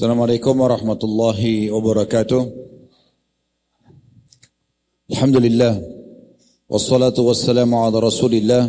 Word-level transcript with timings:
Assalamualaikum 0.00 0.56
warahmatullahi 0.64 1.68
wabarakatuh. 1.68 2.40
Alhamdulillah. 5.12 5.76
Wassalatu 6.72 7.28
wassalamu 7.28 7.84
ala 7.84 8.00
rasulillah. 8.00 8.64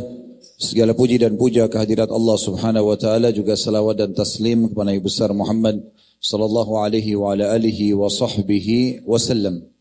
Segala 0.60 0.92
puji 0.92 1.24
dan 1.24 1.40
puja 1.40 1.72
kehadirat 1.72 2.12
Allah 2.12 2.36
subhanahu 2.36 2.92
wa 2.92 3.00
ta'ala. 3.00 3.32
Juga 3.32 3.56
salawat 3.56 4.04
dan 4.04 4.12
taslim 4.12 4.76
kepada 4.76 4.92
Nabi 4.92 5.00
besar 5.00 5.32
Muhammad 5.32 5.80
sallallahu 6.20 6.84
alaihi 6.84 7.16
wa 7.16 7.32
ala 7.32 7.56
alihi 7.56 7.96
wa 7.96 8.12
sahbihi 8.12 9.08
wasallam. 9.08 9.72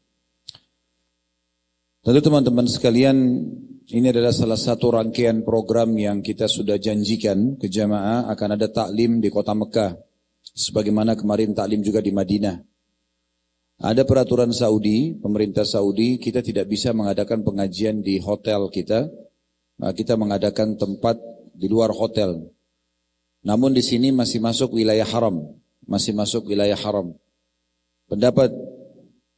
Tentu 2.06 2.20
teman-teman 2.30 2.70
sekalian, 2.70 3.18
ini 3.90 4.06
adalah 4.06 4.30
salah 4.30 4.54
satu 4.54 4.94
rangkaian 4.94 5.42
program 5.42 5.98
yang 5.98 6.22
kita 6.22 6.46
sudah 6.46 6.78
janjikan 6.78 7.58
ke 7.58 7.66
jamaah 7.66 8.30
akan 8.30 8.54
ada 8.54 8.70
taklim 8.70 9.18
di 9.18 9.34
kota 9.34 9.50
Mekah 9.50 10.09
sebagaimana 10.54 11.16
kemarin 11.16 11.54
taklim 11.54 11.80
juga 11.80 12.02
di 12.02 12.12
Madinah. 12.14 12.60
Ada 13.80 14.04
peraturan 14.04 14.52
Saudi, 14.52 15.16
pemerintah 15.16 15.64
Saudi, 15.64 16.20
kita 16.20 16.44
tidak 16.44 16.68
bisa 16.68 16.92
mengadakan 16.92 17.40
pengajian 17.40 18.04
di 18.04 18.20
hotel 18.20 18.68
kita. 18.68 19.08
Nah, 19.80 19.96
kita 19.96 20.20
mengadakan 20.20 20.76
tempat 20.76 21.16
di 21.56 21.64
luar 21.64 21.88
hotel. 21.88 22.44
Namun 23.40 23.72
di 23.72 23.80
sini 23.80 24.12
masih 24.12 24.36
masuk 24.44 24.76
wilayah 24.76 25.08
haram, 25.08 25.56
masih 25.88 26.12
masuk 26.12 26.44
wilayah 26.44 26.76
haram. 26.76 27.16
Pendapat 28.04 28.52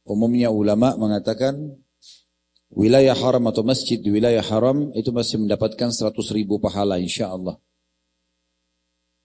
umumnya 0.03 0.51
ulama 0.51 0.91
mengatakan 0.99 1.79
wilayah 2.67 3.15
haram 3.15 3.47
atau 3.47 3.63
masjid 3.63 3.95
di 3.95 4.11
wilayah 4.11 4.43
haram 4.43 4.91
itu 4.91 5.15
masih 5.15 5.39
mendapatkan 5.39 5.87
100 5.87 6.11
ribu 6.35 6.59
pahala 6.59 6.99
insya 6.99 7.31
Allah. 7.31 7.55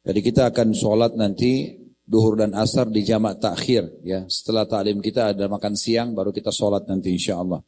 Jadi 0.09 0.21
kita 0.25 0.48
akan 0.48 0.73
sholat 0.73 1.21
nanti 1.21 1.77
duhur 2.09 2.41
dan 2.41 2.57
asar 2.57 2.89
di 2.89 3.05
jamak 3.05 3.45
takhir 3.45 3.93
ya. 4.01 4.25
Setelah 4.25 4.65
taklim 4.65 5.05
kita 5.05 5.37
ada 5.37 5.45
makan 5.53 5.77
siang 5.77 6.17
baru 6.17 6.33
kita 6.33 6.48
sholat 6.48 6.89
nanti 6.89 7.12
insya 7.12 7.37
Allah. 7.37 7.61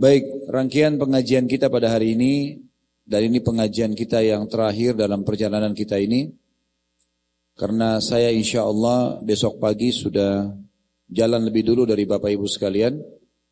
Baik, 0.00 0.48
rangkaian 0.48 0.96
pengajian 0.96 1.44
kita 1.44 1.68
pada 1.68 1.92
hari 1.92 2.16
ini 2.16 2.64
dan 3.04 3.28
ini 3.28 3.44
pengajian 3.44 3.92
kita 3.92 4.24
yang 4.24 4.48
terakhir 4.48 4.96
dalam 4.96 5.20
perjalanan 5.20 5.76
kita 5.76 6.00
ini. 6.00 6.32
Karena 7.56 8.00
saya 8.00 8.32
insya 8.32 8.64
Allah 8.64 9.20
besok 9.20 9.60
pagi 9.60 9.92
sudah 9.92 10.48
jalan 11.08 11.44
lebih 11.44 11.64
dulu 11.64 11.84
dari 11.84 12.08
Bapak 12.08 12.32
Ibu 12.32 12.48
sekalian. 12.48 12.96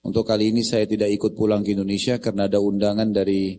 Untuk 0.05 0.25
kali 0.29 0.53
ini 0.53 0.61
saya 0.61 0.85
tidak 0.85 1.13
ikut 1.13 1.33
pulang 1.33 1.65
ke 1.65 1.73
Indonesia 1.73 2.17
karena 2.21 2.45
ada 2.45 2.61
undangan 2.61 3.09
dari 3.09 3.57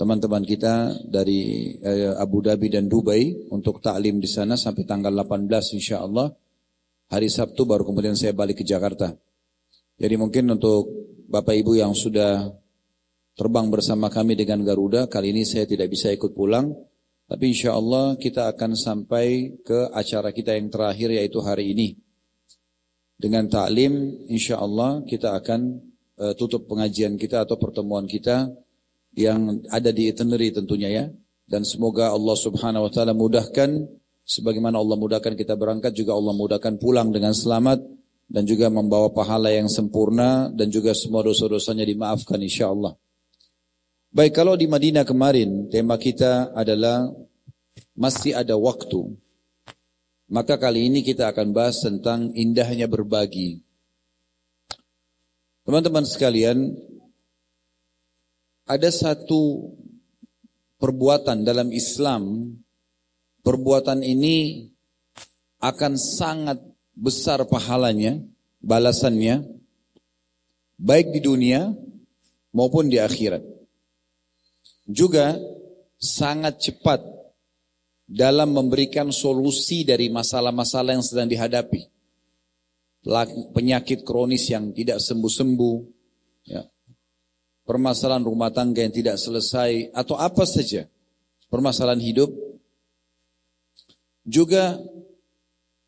teman-teman 0.00 0.40
kita 0.40 0.96
dari 1.04 1.76
eh, 1.76 2.16
Abu 2.16 2.40
Dhabi 2.40 2.72
dan 2.72 2.88
Dubai 2.88 3.52
untuk 3.52 3.84
taklim 3.84 4.16
di 4.16 4.24
sana 4.24 4.56
sampai 4.56 4.88
tanggal 4.88 5.12
18 5.12 5.76
insya 5.76 6.00
Allah. 6.00 6.32
Hari 7.12 7.28
Sabtu 7.28 7.68
baru 7.68 7.84
kemudian 7.84 8.16
saya 8.16 8.32
balik 8.32 8.62
ke 8.62 8.64
Jakarta. 8.64 9.12
Jadi 10.00 10.14
mungkin 10.16 10.56
untuk 10.56 10.88
Bapak 11.28 11.52
Ibu 11.52 11.76
yang 11.76 11.92
sudah 11.92 12.48
terbang 13.36 13.68
bersama 13.68 14.08
kami 14.08 14.40
dengan 14.40 14.64
Garuda, 14.64 15.04
kali 15.04 15.36
ini 15.36 15.44
saya 15.44 15.68
tidak 15.68 15.92
bisa 15.92 16.08
ikut 16.08 16.32
pulang. 16.32 16.72
Tapi 17.28 17.52
insya 17.52 17.76
Allah 17.76 18.16
kita 18.16 18.48
akan 18.56 18.72
sampai 18.72 19.60
ke 19.60 19.92
acara 19.92 20.32
kita 20.32 20.56
yang 20.56 20.72
terakhir 20.72 21.12
yaitu 21.12 21.44
hari 21.44 21.76
ini. 21.76 22.00
Dengan 23.20 23.52
taklim 23.52 24.24
insya 24.32 24.64
Allah 24.64 25.04
kita 25.04 25.36
akan 25.36 25.60
uh, 26.16 26.32
tutup 26.40 26.64
pengajian 26.64 27.20
kita 27.20 27.44
atau 27.44 27.60
pertemuan 27.60 28.08
kita 28.08 28.48
yang 29.14 29.62
ada 29.70 29.90
di 29.90 30.10
itinerary 30.10 30.54
tentunya 30.54 30.88
ya. 30.90 31.04
Dan 31.50 31.66
semoga 31.66 32.14
Allah 32.14 32.36
subhanahu 32.38 32.86
wa 32.86 32.90
ta'ala 32.94 33.10
mudahkan, 33.10 33.82
sebagaimana 34.22 34.78
Allah 34.78 34.94
mudahkan 34.94 35.34
kita 35.34 35.58
berangkat, 35.58 35.90
juga 35.98 36.14
Allah 36.14 36.30
mudahkan 36.30 36.78
pulang 36.78 37.10
dengan 37.10 37.34
selamat, 37.34 37.82
dan 38.30 38.46
juga 38.46 38.70
membawa 38.70 39.10
pahala 39.10 39.50
yang 39.50 39.66
sempurna, 39.66 40.46
dan 40.54 40.70
juga 40.70 40.94
semua 40.94 41.26
dosa-dosanya 41.26 41.82
dimaafkan 41.82 42.38
insya 42.38 42.70
Allah. 42.70 42.94
Baik, 44.14 44.38
kalau 44.38 44.54
di 44.54 44.70
Madinah 44.70 45.02
kemarin, 45.02 45.66
tema 45.70 45.98
kita 45.98 46.54
adalah 46.54 47.10
masih 47.98 48.38
ada 48.38 48.54
waktu. 48.54 49.10
Maka 50.30 50.54
kali 50.54 50.86
ini 50.86 51.02
kita 51.02 51.34
akan 51.34 51.50
bahas 51.50 51.82
tentang 51.82 52.30
indahnya 52.38 52.86
berbagi. 52.86 53.58
Teman-teman 55.66 56.06
sekalian, 56.06 56.70
ada 58.70 58.86
satu 58.94 59.66
perbuatan 60.78 61.42
dalam 61.42 61.74
Islam, 61.74 62.54
perbuatan 63.42 64.06
ini 64.06 64.70
akan 65.58 65.98
sangat 65.98 66.62
besar 66.94 67.42
pahalanya, 67.50 68.22
balasannya, 68.62 69.42
baik 70.78 71.10
di 71.10 71.18
dunia 71.18 71.66
maupun 72.54 72.86
di 72.86 73.02
akhirat. 73.02 73.42
Juga 74.86 75.34
sangat 75.98 76.62
cepat 76.62 77.02
dalam 78.06 78.54
memberikan 78.54 79.10
solusi 79.10 79.82
dari 79.82 80.14
masalah-masalah 80.14 80.94
yang 80.94 81.02
sedang 81.02 81.26
dihadapi. 81.26 81.90
Penyakit 83.50 84.06
kronis 84.06 84.46
yang 84.46 84.70
tidak 84.70 85.02
sembuh-sembuh, 85.02 85.99
permasalahan 87.64 88.24
rumah 88.24 88.52
tangga 88.52 88.82
yang 88.84 88.94
tidak 88.94 89.16
selesai, 89.16 89.92
atau 89.94 90.16
apa 90.16 90.44
saja 90.44 90.86
permasalahan 91.50 92.00
hidup, 92.00 92.30
juga 94.24 94.78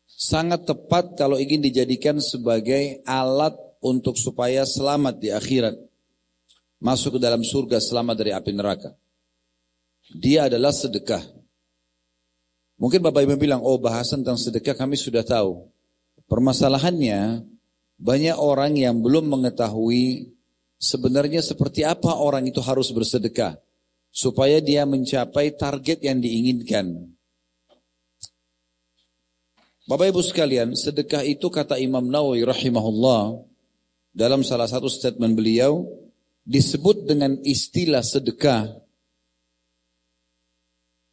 sangat 0.07 0.67
tepat 0.67 1.15
kalau 1.19 1.35
ingin 1.39 1.63
dijadikan 1.63 2.19
sebagai 2.19 3.03
alat 3.03 3.55
untuk 3.83 4.15
supaya 4.15 4.63
selamat 4.63 5.19
di 5.19 5.29
akhirat. 5.31 5.75
Masuk 6.83 7.15
ke 7.15 7.19
dalam 7.19 7.43
surga 7.43 7.79
selamat 7.79 8.15
dari 8.19 8.31
api 8.35 8.51
neraka. 8.51 8.91
Dia 10.11 10.51
adalah 10.51 10.75
sedekah. 10.75 11.23
Mungkin 12.75 12.99
Bapak 12.99 13.23
Ibu 13.23 13.39
bilang, 13.39 13.63
oh 13.63 13.79
bahasan 13.79 14.19
tentang 14.19 14.35
sedekah 14.35 14.75
kami 14.75 14.99
sudah 14.99 15.23
tahu. 15.23 15.63
Permasalahannya, 16.27 17.47
banyak 17.95 18.35
orang 18.35 18.75
yang 18.75 18.99
belum 18.99 19.31
mengetahui 19.31 20.27
sebenarnya 20.83 21.39
seperti 21.39 21.87
apa 21.87 22.19
orang 22.19 22.43
itu 22.43 22.59
harus 22.59 22.91
bersedekah 22.91 23.55
supaya 24.11 24.59
dia 24.59 24.83
mencapai 24.83 25.55
target 25.55 26.03
yang 26.03 26.19
diinginkan. 26.19 27.07
Bapak 29.87 30.11
Ibu 30.11 30.21
sekalian, 30.23 30.75
sedekah 30.75 31.23
itu 31.23 31.47
kata 31.47 31.79
Imam 31.79 32.03
Nawawi 32.03 32.43
rahimahullah 32.43 33.39
dalam 34.11 34.43
salah 34.43 34.67
satu 34.67 34.91
statement 34.91 35.35
beliau 35.35 35.87
disebut 36.43 37.07
dengan 37.07 37.39
istilah 37.43 38.03
sedekah 38.03 38.67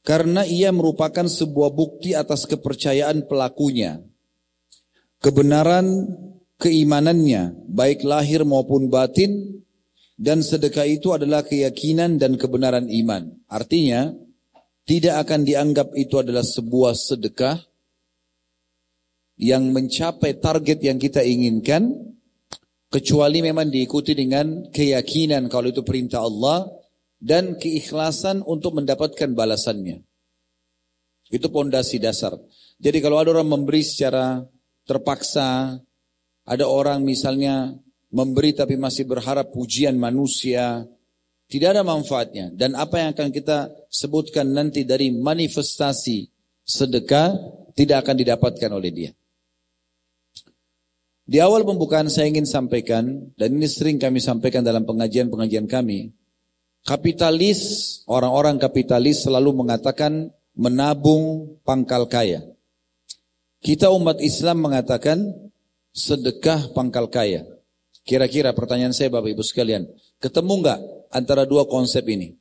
karena 0.02 0.46
ia 0.46 0.70
merupakan 0.70 1.26
sebuah 1.26 1.70
bukti 1.70 2.14
atas 2.14 2.46
kepercayaan 2.46 3.26
pelakunya. 3.26 4.02
Kebenaran 5.20 6.08
keimanannya, 6.60 7.66
baik 7.72 8.04
lahir 8.04 8.44
maupun 8.44 8.92
batin, 8.92 9.64
dan 10.20 10.44
sedekah 10.44 10.84
itu 10.84 11.16
adalah 11.16 11.40
keyakinan 11.40 12.20
dan 12.20 12.36
kebenaran 12.36 12.86
iman. 12.92 13.32
Artinya, 13.48 14.12
tidak 14.84 15.24
akan 15.24 15.48
dianggap 15.48 15.96
itu 15.96 16.20
adalah 16.20 16.44
sebuah 16.44 16.92
sedekah 16.92 17.56
yang 19.40 19.72
mencapai 19.72 20.36
target 20.36 20.84
yang 20.84 21.00
kita 21.00 21.24
inginkan, 21.24 21.96
kecuali 22.92 23.40
memang 23.40 23.72
diikuti 23.72 24.12
dengan 24.12 24.68
keyakinan 24.68 25.48
kalau 25.48 25.72
itu 25.72 25.80
perintah 25.80 26.20
Allah, 26.20 26.68
dan 27.16 27.56
keikhlasan 27.56 28.44
untuk 28.44 28.76
mendapatkan 28.76 29.32
balasannya. 29.32 30.04
Itu 31.32 31.48
pondasi 31.48 31.96
dasar. 31.96 32.36
Jadi 32.80 32.98
kalau 33.00 33.20
ada 33.20 33.32
orang 33.36 33.48
memberi 33.48 33.84
secara 33.84 34.44
terpaksa, 34.88 35.78
ada 36.44 36.64
orang 36.66 37.04
misalnya 37.04 37.74
memberi 38.10 38.52
tapi 38.52 38.74
masih 38.74 39.06
berharap 39.06 39.54
pujian 39.54 39.94
manusia, 39.96 40.84
tidak 41.50 41.78
ada 41.78 41.82
manfaatnya. 41.82 42.50
Dan 42.54 42.78
apa 42.78 43.02
yang 43.02 43.10
akan 43.14 43.30
kita 43.34 43.70
sebutkan 43.90 44.50
nanti 44.50 44.86
dari 44.86 45.10
manifestasi 45.14 46.30
sedekah 46.62 47.34
tidak 47.74 48.06
akan 48.06 48.16
didapatkan 48.18 48.70
oleh 48.70 48.90
dia. 48.94 49.10
Di 51.30 51.38
awal 51.38 51.62
pembukaan 51.62 52.10
saya 52.10 52.26
ingin 52.26 52.42
sampaikan, 52.42 53.30
dan 53.38 53.54
ini 53.54 53.70
sering 53.70 54.02
kami 54.02 54.18
sampaikan 54.18 54.66
dalam 54.66 54.82
pengajian-pengajian 54.82 55.70
kami, 55.70 56.10
kapitalis, 56.82 58.02
orang-orang 58.10 58.58
kapitalis 58.58 59.22
selalu 59.22 59.54
mengatakan 59.54 60.34
menabung 60.58 61.54
pangkal 61.62 62.10
kaya. 62.10 62.42
Kita 63.62 63.94
umat 63.94 64.18
Islam 64.18 64.66
mengatakan 64.66 65.30
sedekah 65.90 66.70
pangkal 66.72 67.10
kaya. 67.10 67.46
Kira-kira 68.06 68.50
pertanyaan 68.56 68.96
saya 68.96 69.12
Bapak 69.12 69.30
Ibu 69.36 69.44
sekalian, 69.44 69.86
ketemu 70.18 70.52
nggak 70.64 70.78
antara 71.12 71.44
dua 71.44 71.68
konsep 71.68 72.02
ini? 72.08 72.34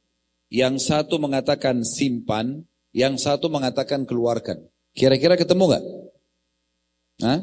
Yang 0.49 0.89
satu 0.89 1.21
mengatakan 1.21 1.85
simpan, 1.85 2.65
yang 2.89 3.21
satu 3.21 3.51
mengatakan 3.53 4.07
keluarkan. 4.07 4.65
Kira-kira 4.97 5.37
ketemu 5.37 5.63
nggak? 5.69 5.83
Hah? 7.21 7.39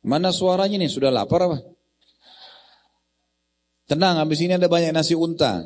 Mana 0.00 0.32
suaranya 0.32 0.80
nih? 0.80 0.88
Sudah 0.88 1.12
lapar 1.12 1.44
apa? 1.44 1.58
Tenang, 3.88 4.20
habis 4.20 4.40
ini 4.40 4.56
ada 4.56 4.68
banyak 4.68 4.92
nasi 4.92 5.12
unta. 5.12 5.64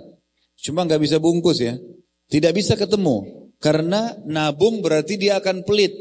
Cuma 0.58 0.87
nggak 0.87 1.02
bisa 1.02 1.19
bungkus 1.23 1.58
ya. 1.62 1.75
Tidak 2.31 2.50
bisa 2.55 2.75
ketemu. 2.75 3.50
Karena 3.62 4.14
nabung 4.26 4.82
berarti 4.82 5.14
dia 5.19 5.38
akan 5.38 5.62
pelit. 5.62 5.94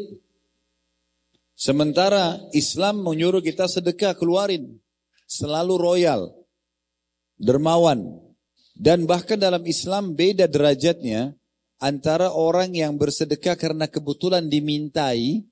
Sementara 1.61 2.41
Islam 2.57 3.05
menyuruh 3.05 3.37
kita 3.37 3.69
sedekah 3.69 4.17
keluarin. 4.17 4.81
Selalu 5.29 5.77
royal. 5.77 6.33
Dermawan. 7.37 8.17
Dan 8.73 9.05
bahkan 9.05 9.37
dalam 9.37 9.61
Islam 9.69 10.17
beda 10.17 10.49
derajatnya 10.49 11.37
antara 11.77 12.33
orang 12.33 12.73
yang 12.73 12.97
bersedekah 12.97 13.53
karena 13.53 13.85
kebetulan 13.85 14.49
dimintai 14.49 15.45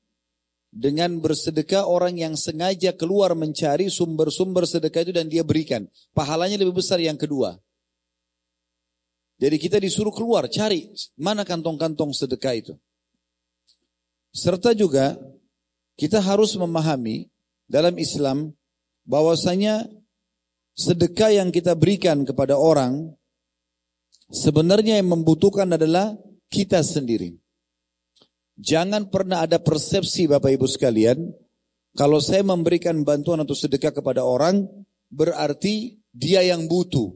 dengan 0.73 1.21
bersedekah 1.21 1.85
orang 1.85 2.17
yang 2.17 2.33
sengaja 2.33 2.89
keluar 2.97 3.38
mencari 3.38 3.85
sumber-sumber 3.94 4.65
sedekah 4.65 5.06
itu 5.06 5.13
dan 5.13 5.29
dia 5.29 5.45
berikan. 5.45 5.85
Pahalanya 6.17 6.57
lebih 6.57 6.81
besar 6.81 6.97
yang 6.97 7.21
kedua. 7.21 7.53
Jadi 9.38 9.61
kita 9.61 9.77
disuruh 9.77 10.11
keluar 10.11 10.50
cari 10.50 10.89
mana 11.21 11.45
kantong-kantong 11.45 12.17
sedekah 12.17 12.53
itu. 12.57 12.73
Serta 14.33 14.73
juga 14.73 15.13
kita 15.99 16.23
harus 16.23 16.55
memahami 16.55 17.27
dalam 17.67 17.99
Islam 17.99 18.55
bahwasanya 19.03 19.83
sedekah 20.71 21.35
yang 21.35 21.51
kita 21.51 21.75
berikan 21.75 22.23
kepada 22.23 22.55
orang 22.55 23.11
sebenarnya 24.31 25.03
yang 25.03 25.11
membutuhkan 25.11 25.67
adalah 25.75 26.15
kita 26.47 26.79
sendiri. 26.79 27.35
Jangan 28.55 29.11
pernah 29.11 29.43
ada 29.43 29.59
persepsi 29.59 30.27
Bapak 30.31 30.55
Ibu 30.55 30.67
sekalian, 30.71 31.19
kalau 31.95 32.23
saya 32.23 32.47
memberikan 32.47 33.03
bantuan 33.03 33.43
atau 33.43 33.55
sedekah 33.55 33.91
kepada 33.91 34.23
orang, 34.23 34.67
berarti 35.11 35.99
dia 36.15 36.43
yang 36.47 36.67
butuh. 36.67 37.11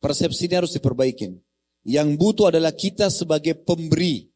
Persepsi 0.00 0.48
ini 0.48 0.56
harus 0.56 0.72
diperbaikin. 0.72 1.36
Yang 1.84 2.08
butuh 2.16 2.52
adalah 2.52 2.72
kita 2.72 3.12
sebagai 3.12 3.56
pemberi. 3.56 4.28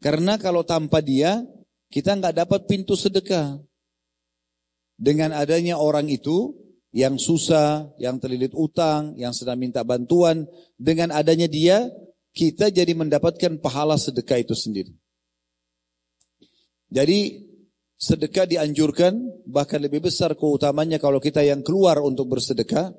Karena 0.00 0.40
kalau 0.40 0.64
tanpa 0.64 1.04
dia, 1.04 1.44
kita 1.94 2.18
nggak 2.18 2.34
dapat 2.42 2.66
pintu 2.66 2.98
sedekah. 2.98 3.54
Dengan 4.98 5.30
adanya 5.30 5.78
orang 5.78 6.10
itu, 6.10 6.50
yang 6.90 7.22
susah, 7.22 7.94
yang 8.02 8.18
terlilit 8.18 8.50
utang, 8.54 9.14
yang 9.14 9.30
sedang 9.30 9.62
minta 9.62 9.86
bantuan, 9.86 10.42
dengan 10.74 11.14
adanya 11.14 11.46
dia, 11.46 11.86
kita 12.34 12.74
jadi 12.74 12.90
mendapatkan 12.98 13.62
pahala 13.62 13.94
sedekah 13.94 14.42
itu 14.42 14.58
sendiri. 14.58 14.90
Jadi 16.90 17.46
sedekah 17.94 18.46
dianjurkan 18.50 19.46
bahkan 19.46 19.78
lebih 19.78 20.10
besar 20.10 20.34
keutamanya 20.34 20.98
kalau 20.98 21.22
kita 21.22 21.46
yang 21.46 21.62
keluar 21.62 22.02
untuk 22.02 22.26
bersedekah. 22.26 22.90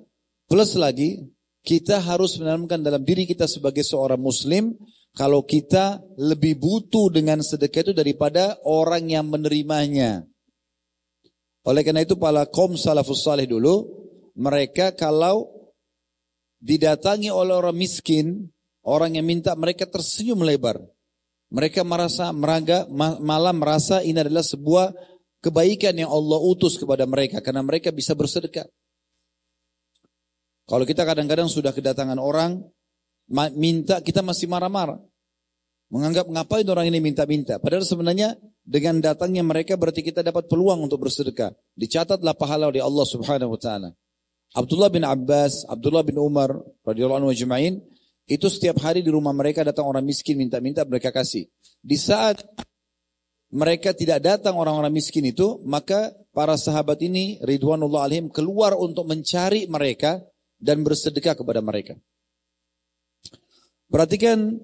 Plus 0.47 0.75
lagi 0.80 1.19
kita 1.68 2.00
harus 2.00 2.39
menanamkan 2.39 2.80
dalam 2.80 3.03
diri 3.03 3.27
kita 3.27 3.44
sebagai 3.44 3.83
seorang 3.83 4.19
muslim 4.19 4.71
kalau 5.16 5.48
kita 5.48 6.04
lebih 6.20 6.60
butuh 6.60 7.10
dengan 7.10 7.40
sedekah 7.40 7.90
itu 7.90 7.94
daripada 7.96 8.60
orang 8.68 9.08
yang 9.10 9.32
menerimanya. 9.32 10.28
Oleh 11.66 11.82
karena 11.82 12.06
itu 12.06 12.20
para 12.20 12.46
kaum 12.46 12.78
salafus 12.78 13.26
salih 13.26 13.48
dulu 13.50 13.90
mereka 14.38 14.94
kalau 14.94 15.50
didatangi 16.62 17.32
oleh 17.32 17.56
orang 17.58 17.74
miskin 17.74 18.54
Orang 18.86 19.18
yang 19.18 19.26
minta 19.26 19.58
mereka 19.58 19.90
tersenyum 19.90 20.46
lebar. 20.46 20.78
Mereka 21.50 21.82
merasa 21.82 22.30
meraga, 22.30 22.86
malah 22.94 23.54
merasa 23.54 24.06
ini 24.06 24.22
adalah 24.22 24.46
sebuah 24.46 24.94
kebaikan 25.42 25.98
yang 25.98 26.14
Allah 26.14 26.38
utus 26.38 26.78
kepada 26.78 27.10
mereka 27.10 27.42
karena 27.42 27.66
mereka 27.66 27.90
bisa 27.90 28.14
bersedekah. 28.14 28.70
Kalau 30.70 30.86
kita 30.86 31.02
kadang-kadang 31.02 31.50
sudah 31.50 31.74
kedatangan 31.74 32.18
orang 32.22 32.62
minta 33.31 34.01
kita 34.01 34.22
masih 34.22 34.45
marah-marah. 34.50 35.01
Menganggap 35.89 36.25
ngapain 36.25 36.66
orang 36.66 36.89
ini 36.89 36.98
minta-minta. 36.98 37.62
Padahal 37.62 37.86
sebenarnya 37.86 38.33
dengan 38.66 38.98
datangnya 38.98 39.45
mereka 39.45 39.77
berarti 39.77 40.01
kita 40.01 40.25
dapat 40.25 40.50
peluang 40.50 40.81
untuk 40.89 41.06
bersedekah. 41.06 41.54
Dicatatlah 41.77 42.33
pahala 42.33 42.74
oleh 42.74 42.81
Allah 42.81 43.06
Subhanahu 43.06 43.54
wa 43.54 43.60
taala. 43.62 43.89
Abdullah 44.56 44.89
bin 44.89 45.06
Abbas, 45.06 45.68
Abdullah 45.69 46.01
bin 46.01 46.18
Umar 46.18 46.50
radhiyallahu 46.88 47.22
anhu 47.22 47.31
ajma'in 47.31 47.83
itu 48.25 48.50
setiap 48.50 48.81
hari 48.81 49.06
di 49.06 49.13
rumah 49.13 49.30
mereka 49.36 49.62
datang 49.62 49.86
orang 49.86 50.01
miskin 50.01 50.42
minta-minta 50.42 50.81
mereka 50.88 51.13
kasih. 51.13 51.45
Di 51.86 51.98
saat 52.01 52.42
mereka 53.54 53.94
tidak 53.94 54.25
datang 54.25 54.57
orang-orang 54.57 54.89
miskin 54.89 55.30
itu, 55.30 55.62
maka 55.69 56.10
para 56.33 56.57
sahabat 56.57 56.98
ini 57.06 57.38
Ridwanullah 57.45 58.10
alaihim 58.10 58.33
keluar 58.33 58.74
untuk 58.74 59.06
mencari 59.06 59.69
mereka 59.69 60.25
dan 60.57 60.81
bersedekah 60.81 61.38
kepada 61.38 61.62
mereka. 61.62 61.94
Perhatikan 63.86 64.58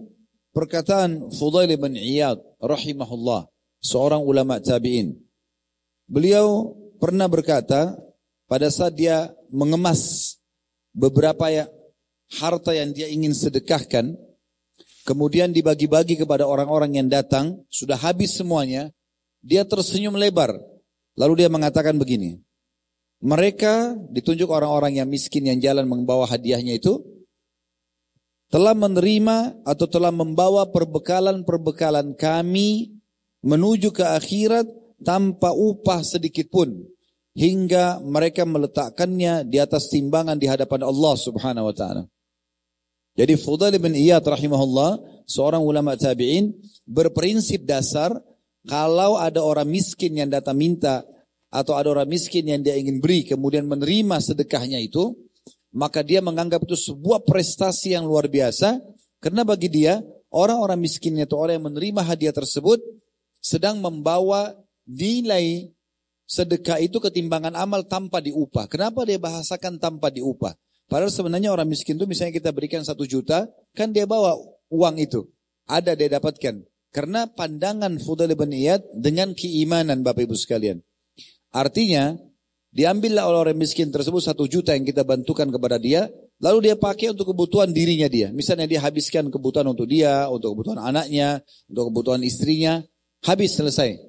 perkataan 0.52 1.30
Fudail 1.38 1.70
bin 1.78 1.94
Iyad 1.94 2.42
rahimahullah, 2.58 3.48
seorang 3.80 4.22
ulama 4.26 4.58
tabi'in. 4.58 5.14
Beliau 6.10 6.74
pernah 6.98 7.30
berkata 7.30 7.96
pada 8.50 8.68
saat 8.68 8.98
dia 8.98 9.32
mengemas 9.54 10.36
beberapa 10.92 11.48
ya 11.48 11.70
harta 12.42 12.74
yang 12.76 12.92
dia 12.92 13.08
ingin 13.08 13.32
sedekahkan, 13.32 14.12
kemudian 15.06 15.54
dibagi-bagi 15.54 16.20
kepada 16.20 16.50
orang-orang 16.50 17.00
yang 17.00 17.08
datang, 17.08 17.62
sudah 17.70 17.96
habis 17.96 18.36
semuanya, 18.36 18.92
dia 19.40 19.64
tersenyum 19.64 20.18
lebar. 20.18 20.56
Lalu 21.16 21.44
dia 21.44 21.50
mengatakan 21.52 22.00
begini, 22.00 22.40
mereka 23.22 23.94
ditunjuk 24.10 24.48
orang-orang 24.50 24.98
yang 24.98 25.08
miskin 25.12 25.46
yang 25.46 25.60
jalan 25.60 25.86
membawa 25.86 26.26
hadiahnya 26.26 26.80
itu, 26.80 27.04
telah 28.52 28.76
menerima 28.76 29.64
atau 29.64 29.88
telah 29.88 30.12
membawa 30.12 30.68
perbekalan-perbekalan 30.68 32.20
kami 32.20 33.00
menuju 33.42 33.96
ke 33.96 34.04
akhirat 34.04 34.68
tanpa 35.02 35.56
upah 35.56 36.04
sedikit 36.04 36.52
pun 36.52 36.76
hingga 37.32 38.04
mereka 38.04 38.44
meletakkannya 38.44 39.48
di 39.48 39.58
atas 39.58 39.88
timbangan 39.88 40.36
di 40.36 40.52
hadapan 40.52 40.84
Allah 40.84 41.16
Subhanahu 41.16 41.72
wa 41.72 41.76
taala. 41.76 42.04
Jadi 43.16 43.40
Fudail 43.40 43.76
bin 43.80 43.96
Iyad 43.96 44.24
rahimahullah, 44.24 45.24
seorang 45.28 45.64
ulama 45.64 45.96
tabi'in, 45.96 46.52
berprinsip 46.84 47.64
dasar 47.64 48.12
kalau 48.68 49.16
ada 49.16 49.40
orang 49.44 49.68
miskin 49.68 50.16
yang 50.16 50.28
datang 50.32 50.60
minta 50.60 51.08
atau 51.52 51.76
ada 51.76 51.92
orang 51.92 52.08
miskin 52.08 52.48
yang 52.48 52.64
dia 52.64 52.80
ingin 52.80 53.04
beri 53.04 53.28
kemudian 53.28 53.68
menerima 53.68 54.20
sedekahnya 54.20 54.80
itu, 54.80 55.12
maka 55.72 56.04
dia 56.04 56.20
menganggap 56.20 56.64
itu 56.68 56.76
sebuah 56.76 57.24
prestasi 57.24 57.96
yang 57.96 58.04
luar 58.08 58.28
biasa 58.28 58.80
karena 59.24 59.48
bagi 59.48 59.72
dia 59.72 60.04
orang-orang 60.32 60.80
miskin 60.80 61.16
itu 61.20 61.36
orang 61.36 61.60
yang 61.60 61.68
menerima 61.72 62.02
hadiah 62.04 62.36
tersebut 62.36 62.80
sedang 63.42 63.80
membawa 63.80 64.54
nilai 64.86 65.72
sedekah 66.32 66.80
itu 66.80 67.04
ketimbangan 67.04 67.52
amal 67.60 67.84
tanpa 67.84 68.24
diupah. 68.24 68.72
Kenapa 68.72 69.04
dia 69.04 69.20
bahasakan 69.20 69.76
tanpa 69.84 70.08
diupah? 70.08 70.56
Padahal 70.88 71.12
sebenarnya 71.12 71.52
orang 71.52 71.68
miskin 71.68 72.00
itu 72.00 72.08
misalnya 72.08 72.36
kita 72.36 72.56
berikan 72.56 72.84
satu 72.84 73.04
juta, 73.04 73.48
kan 73.76 73.92
dia 73.92 74.08
bawa 74.08 74.36
uang 74.72 74.96
itu. 75.00 75.28
Ada 75.68 75.96
dia 75.96 76.20
dapatkan. 76.20 76.64
Karena 76.92 77.28
pandangan 77.28 77.96
Fudail 78.04 78.36
bin 78.36 78.52
Iyad 78.52 78.84
dengan 78.96 79.32
keimanan 79.32 80.04
Bapak 80.04 80.28
Ibu 80.28 80.36
sekalian. 80.36 80.84
Artinya, 81.52 82.16
diambillah 82.72 83.28
oleh 83.28 83.40
orang 83.52 83.58
miskin 83.60 83.92
tersebut 83.92 84.24
satu 84.24 84.48
juta 84.48 84.72
yang 84.72 84.88
kita 84.88 85.04
bantukan 85.04 85.48
kepada 85.52 85.76
dia, 85.76 86.08
lalu 86.40 86.72
dia 86.72 86.76
pakai 86.80 87.12
untuk 87.12 87.36
kebutuhan 87.36 87.70
dirinya 87.70 88.08
dia. 88.08 88.32
Misalnya 88.32 88.66
dia 88.66 88.80
habiskan 88.80 89.28
kebutuhan 89.28 89.68
untuk 89.68 89.86
dia, 89.86 90.28
untuk 90.32 90.56
kebutuhan 90.56 90.80
anaknya, 90.80 91.44
untuk 91.68 91.92
kebutuhan 91.92 92.24
istrinya, 92.24 92.80
habis 93.28 93.54
selesai. 93.54 94.00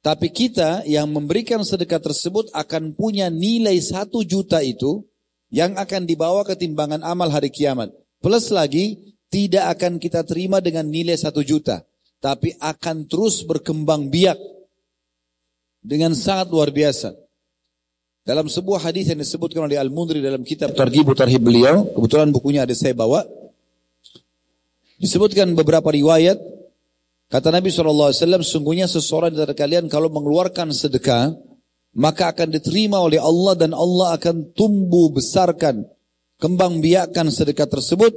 Tapi 0.00 0.30
kita 0.30 0.86
yang 0.86 1.10
memberikan 1.10 1.60
sedekah 1.66 1.98
tersebut 1.98 2.48
akan 2.54 2.94
punya 2.94 3.28
nilai 3.28 3.76
satu 3.78 4.22
juta 4.22 4.62
itu, 4.62 5.04
yang 5.50 5.78
akan 5.78 6.06
dibawa 6.06 6.42
ke 6.42 6.58
timbangan 6.58 7.02
amal 7.06 7.30
hari 7.30 7.50
kiamat. 7.50 7.90
Plus 8.22 8.50
lagi, 8.50 9.14
tidak 9.30 9.78
akan 9.78 9.98
kita 9.98 10.22
terima 10.22 10.62
dengan 10.62 10.86
nilai 10.86 11.18
satu 11.18 11.42
juta. 11.42 11.82
Tapi 12.22 12.54
akan 12.58 13.06
terus 13.06 13.42
berkembang 13.44 14.08
biak. 14.08 14.38
Dengan 15.82 16.14
sangat 16.18 16.50
luar 16.50 16.74
biasa. 16.74 17.25
Dalam 18.26 18.50
sebuah 18.50 18.90
hadis 18.90 19.06
yang 19.06 19.22
disebutkan 19.22 19.70
oleh 19.70 19.78
Al-Mundri 19.78 20.18
dalam 20.18 20.42
kitab 20.42 20.74
Targhib 20.74 21.14
Tarhib 21.14 21.46
beliau, 21.46 21.86
kebetulan 21.94 22.34
bukunya 22.34 22.66
ada 22.66 22.74
saya 22.74 22.90
bawa. 22.90 23.22
Disebutkan 24.98 25.54
beberapa 25.54 25.94
riwayat, 25.94 26.34
kata 27.30 27.54
Nabi 27.54 27.70
SAW, 27.70 28.10
sungguhnya 28.42 28.90
seseorang 28.90 29.30
dari 29.30 29.54
kalian 29.54 29.86
kalau 29.86 30.10
mengeluarkan 30.10 30.74
sedekah, 30.74 31.38
maka 31.94 32.34
akan 32.34 32.50
diterima 32.50 32.98
oleh 32.98 33.22
Allah 33.22 33.54
dan 33.54 33.70
Allah 33.70 34.18
akan 34.18 34.50
tumbuh 34.58 35.14
besarkan, 35.14 35.86
kembang 36.42 36.82
biakkan 36.82 37.30
sedekah 37.30 37.70
tersebut 37.70 38.10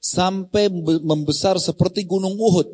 sampai 0.00 0.72
membesar 1.04 1.60
seperti 1.60 2.08
gunung 2.08 2.40
Uhud. 2.40 2.72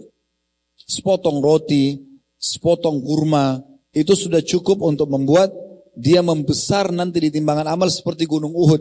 Sepotong 0.87 1.43
roti, 1.43 1.99
sepotong 2.39 3.03
kurma, 3.03 3.59
itu 3.91 4.15
sudah 4.15 4.39
cukup 4.47 4.79
untuk 4.87 5.11
membuat 5.11 5.68
dia 5.99 6.23
membesar 6.23 6.95
nanti 6.95 7.19
di 7.27 7.31
timbangan 7.35 7.75
amal 7.75 7.91
seperti 7.91 8.31
gunung 8.31 8.55
Uhud. 8.55 8.79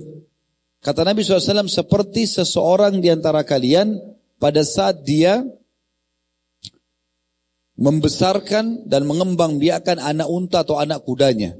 Kata 0.86 1.02
Nabi 1.02 1.26
SAW, 1.26 1.66
seperti 1.66 2.30
seseorang 2.30 3.02
di 3.02 3.10
antara 3.10 3.42
kalian 3.42 3.98
pada 4.38 4.62
saat 4.62 5.02
dia 5.02 5.42
membesarkan 7.74 8.86
dan 8.86 9.10
mengembang 9.10 9.58
biakan 9.58 9.98
anak 9.98 10.30
unta 10.30 10.62
atau 10.62 10.78
anak 10.78 11.02
kudanya. 11.02 11.58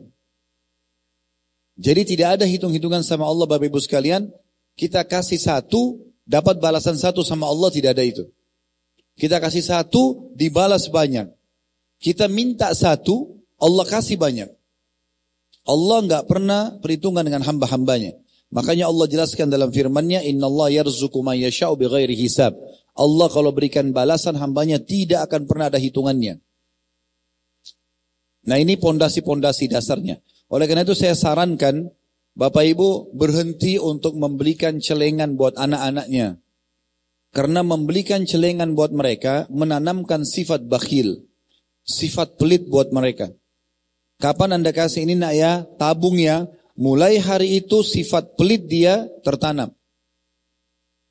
Jadi 1.78 2.14
tidak 2.14 2.42
ada 2.42 2.46
hitung-hitungan 2.46 3.02
sama 3.02 3.26
Allah 3.26 3.50
Bapak 3.50 3.70
Ibu 3.70 3.82
sekalian. 3.82 4.30
Kita 4.78 5.06
kasih 5.06 5.42
satu, 5.42 5.98
dapat 6.26 6.62
balasan 6.62 6.98
satu 6.98 7.26
sama 7.26 7.50
Allah 7.50 7.70
tidak 7.74 7.98
ada 7.98 8.06
itu. 8.06 8.30
Kita 9.18 9.42
kasih 9.42 9.66
satu, 9.66 10.30
dibalas 10.38 10.90
banyak. 10.90 11.30
Kita 11.98 12.30
minta 12.30 12.70
satu, 12.78 13.42
Allah 13.58 13.86
kasih 13.90 14.22
banyak. 14.22 14.57
Allah 15.68 15.98
nggak 16.08 16.24
pernah 16.32 16.74
perhitungan 16.80 17.28
dengan 17.28 17.44
hamba-hambanya. 17.44 18.16
Makanya 18.48 18.88
Allah 18.88 19.12
jelaskan 19.12 19.52
dalam 19.52 19.76
firman-Nya, 19.76 20.24
Inna 20.24 20.48
Allah 20.48 20.80
yarzuku 20.80 21.20
man 21.20 21.36
yasha'u 21.36 21.76
bighairi 21.76 22.16
hisab. 22.16 22.56
Allah 22.96 23.28
kalau 23.28 23.52
berikan 23.52 23.92
balasan 23.92 24.40
hambanya 24.40 24.80
tidak 24.80 25.28
akan 25.28 25.44
pernah 25.44 25.68
ada 25.68 25.76
hitungannya. 25.78 26.40
Nah 28.48 28.58
ini 28.58 28.80
pondasi-pondasi 28.80 29.68
dasarnya. 29.68 30.24
Oleh 30.48 30.66
karena 30.72 30.88
itu 30.88 30.96
saya 30.96 31.12
sarankan 31.14 31.92
Bapak 32.38 32.64
Ibu 32.64 33.12
berhenti 33.12 33.76
untuk 33.76 34.16
membelikan 34.16 34.80
celengan 34.80 35.36
buat 35.36 35.60
anak-anaknya. 35.60 36.40
Karena 37.36 37.62
membelikan 37.62 38.24
celengan 38.24 38.72
buat 38.72 38.96
mereka 38.96 39.52
menanamkan 39.52 40.24
sifat 40.24 40.64
bakhil. 40.72 41.28
Sifat 41.84 42.40
pelit 42.40 42.72
buat 42.72 42.96
mereka. 42.96 43.28
Kapan 44.18 44.58
anda 44.58 44.74
kasih 44.74 45.06
ini 45.06 45.14
nak 45.14 45.34
ya, 45.38 45.52
tabung 45.78 46.18
ya. 46.18 46.50
Mulai 46.78 47.22
hari 47.22 47.62
itu 47.62 47.82
sifat 47.82 48.38
pelit 48.38 48.66
dia 48.70 49.06
tertanam. 49.26 49.74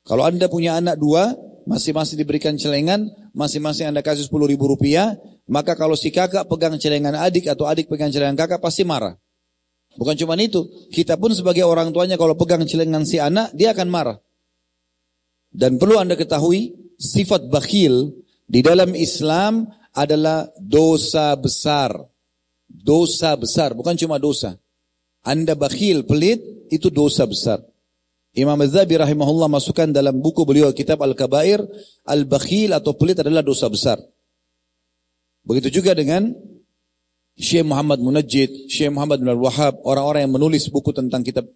Kalau 0.07 0.23
anda 0.23 0.47
punya 0.47 0.79
anak 0.79 0.95
dua, 0.95 1.35
masing-masing 1.67 2.15
diberikan 2.19 2.55
celengan, 2.55 3.11
masing-masing 3.35 3.91
anda 3.91 3.99
kasih 3.99 4.31
10 4.31 4.47
ribu 4.47 4.71
rupiah, 4.71 5.19
maka 5.51 5.75
kalau 5.75 5.99
si 5.99 6.07
kakak 6.15 6.47
pegang 6.47 6.79
celengan 6.79 7.11
adik 7.19 7.51
atau 7.51 7.67
adik 7.67 7.91
pegang 7.91 8.07
celengan 8.07 8.39
kakak 8.39 8.63
pasti 8.63 8.87
marah. 8.87 9.19
Bukan 9.99 10.15
cuma 10.15 10.39
itu, 10.39 10.63
kita 10.95 11.19
pun 11.19 11.35
sebagai 11.35 11.67
orang 11.67 11.91
tuanya 11.91 12.15
kalau 12.15 12.39
pegang 12.39 12.63
celengan 12.63 13.03
si 13.03 13.19
anak, 13.19 13.51
dia 13.51 13.75
akan 13.75 13.87
marah. 13.91 14.17
Dan 15.51 15.75
perlu 15.75 15.99
anda 15.99 16.15
ketahui, 16.15 16.71
sifat 16.95 17.51
bakhil 17.51 18.15
di 18.47 18.63
dalam 18.63 18.95
Islam 18.95 19.67
adalah 19.91 20.47
dosa 20.61 21.35
besar. 21.35 21.91
Dosa 22.67 23.33
besar, 23.39 23.71
bukan 23.71 23.95
cuma 23.95 24.19
dosa. 24.19 24.59
Anda 25.23 25.55
bakhil, 25.55 26.03
pelit, 26.03 26.39
itu 26.71 26.91
dosa 26.91 27.23
besar. 27.23 27.63
Imam 28.37 28.59
Az-Zabi 28.61 29.01
rahimahullah 29.01 29.49
masukkan 29.49 29.89
dalam 29.89 30.21
buku 30.21 30.45
beliau 30.45 30.69
kitab 30.69 31.01
Al-Kabair, 31.01 31.63
Al-Bakhil 32.05 32.69
atau 32.69 32.93
pelit 32.93 33.17
adalah 33.17 33.41
dosa 33.41 33.65
besar. 33.65 33.97
Begitu 35.41 35.81
juga 35.81 35.97
dengan 35.97 36.29
Syekh 37.37 37.65
Muhammad 37.65 37.97
Munajjid, 37.97 38.69
Syekh 38.69 38.93
Muhammad 38.93 39.25
bin 39.25 39.29
Al-Wahhab, 39.33 39.81
orang-orang 39.85 40.25
yang 40.25 40.33
menulis 40.37 40.69
buku 40.73 40.93
tentang 40.93 41.25
kitab 41.25 41.49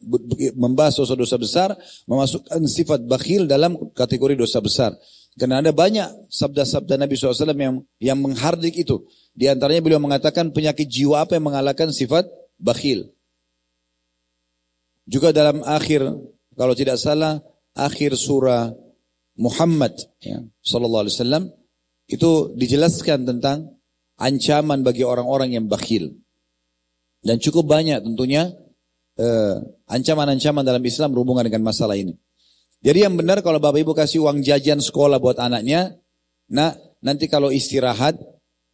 membahas 0.58 0.98
dosa-dosa 0.98 1.38
besar, 1.42 1.70
memasukkan 2.06 2.62
sifat 2.66 3.06
bakhil 3.06 3.46
dalam 3.46 3.78
kategori 3.94 4.38
dosa 4.38 4.58
besar. 4.58 4.94
Karena 5.40 5.64
ada 5.64 5.72
banyak 5.72 6.28
sabda-sabda 6.28 7.00
Nabi 7.00 7.16
SAW 7.16 7.56
yang 7.56 7.80
yang 8.04 8.20
menghardik 8.20 8.76
itu. 8.76 9.08
Di 9.32 9.48
antaranya 9.48 9.80
beliau 9.80 10.04
mengatakan 10.04 10.52
penyakit 10.52 10.92
jiwa 10.92 11.24
apa 11.24 11.40
yang 11.40 11.48
mengalahkan 11.48 11.88
sifat 11.96 12.28
bakhil. 12.60 13.08
Juga 15.08 15.32
dalam 15.32 15.64
akhir, 15.64 16.04
kalau 16.54 16.76
tidak 16.76 17.00
salah, 17.00 17.40
akhir 17.74 18.20
surah 18.20 18.76
Muhammad 19.40 19.96
ya, 20.20 20.44
Sallallahu 20.62 21.08
Alaihi 21.08 21.16
Wasallam 21.16 21.44
itu 22.12 22.52
dijelaskan 22.60 23.24
tentang 23.24 23.72
ancaman 24.20 24.84
bagi 24.84 25.08
orang-orang 25.08 25.56
yang 25.56 25.66
bakhil. 25.72 26.12
Dan 27.24 27.40
cukup 27.40 27.72
banyak 27.72 28.04
tentunya 28.04 28.52
eh, 29.16 29.56
ancaman-ancaman 29.88 30.68
dalam 30.68 30.84
Islam 30.84 31.16
berhubungan 31.16 31.48
dengan 31.48 31.64
masalah 31.64 31.96
ini. 31.96 32.20
Jadi 32.82 33.06
yang 33.06 33.14
benar 33.14 33.46
kalau 33.46 33.62
Bapak 33.62 33.86
Ibu 33.86 33.94
kasih 33.94 34.26
uang 34.26 34.42
jajan 34.42 34.82
sekolah 34.82 35.22
buat 35.22 35.38
anaknya, 35.38 36.02
nah 36.50 36.74
nanti 36.98 37.30
kalau 37.30 37.54
istirahat, 37.54 38.18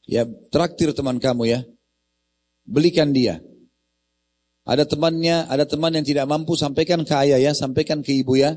ya 0.07 0.23
traktir 0.47 0.95
teman 0.95 1.19
kamu 1.19 1.43
ya, 1.51 1.59
belikan 2.63 3.11
dia. 3.11 3.43
Ada 4.63 4.87
temannya, 4.87 5.47
ada 5.51 5.67
teman 5.67 5.91
yang 5.91 6.07
tidak 6.07 6.23
mampu, 6.27 6.55
sampaikan 6.55 7.03
ke 7.03 7.15
ayah 7.19 7.39
ya, 7.39 7.51
sampaikan 7.51 7.99
ke 7.99 8.15
ibu 8.23 8.39
ya. 8.39 8.55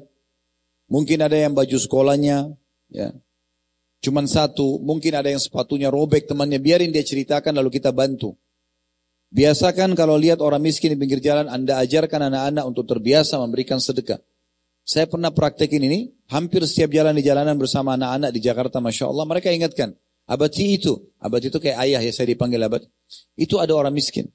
Mungkin 0.91 1.23
ada 1.23 1.35
yang 1.39 1.55
baju 1.55 1.79
sekolahnya, 1.79 2.51
ya, 2.91 3.15
cuman 4.03 4.27
satu, 4.31 4.79
mungkin 4.83 5.19
ada 5.19 5.31
yang 5.31 5.43
sepatunya 5.43 5.91
robek 5.91 6.31
temannya, 6.31 6.63
biarin 6.63 6.95
dia 6.95 7.03
ceritakan 7.03 7.59
lalu 7.59 7.75
kita 7.75 7.91
bantu. 7.91 8.39
Biasakan 9.31 9.95
kalau 9.95 10.19
lihat 10.19 10.43
orang 10.43 10.63
miskin 10.63 10.95
di 10.95 10.99
pinggir 10.99 11.23
jalan, 11.23 11.47
Anda 11.47 11.79
ajarkan 11.83 12.31
anak-anak 12.31 12.65
untuk 12.67 12.87
terbiasa 12.87 13.39
memberikan 13.39 13.79
sedekah. 13.79 14.19
Saya 14.85 15.07
pernah 15.07 15.31
praktekin 15.31 15.83
ini, 15.87 16.11
hampir 16.27 16.65
setiap 16.67 16.91
jalan 16.91 17.15
di 17.15 17.23
jalanan 17.23 17.55
bersama 17.55 17.95
anak-anak 17.95 18.31
di 18.35 18.41
Jakarta, 18.43 18.83
Masya 18.83 19.07
Allah, 19.07 19.25
mereka 19.29 19.53
ingatkan, 19.55 19.95
abadi 20.27 20.81
itu, 20.81 20.99
abadi 21.23 21.53
itu 21.53 21.59
kayak 21.63 21.79
ayah 21.87 22.01
ya 22.03 22.13
saya 22.13 22.35
dipanggil 22.35 22.59
abad. 22.59 22.83
Itu 23.39 23.63
ada 23.63 23.71
orang 23.77 23.95
miskin. 23.95 24.27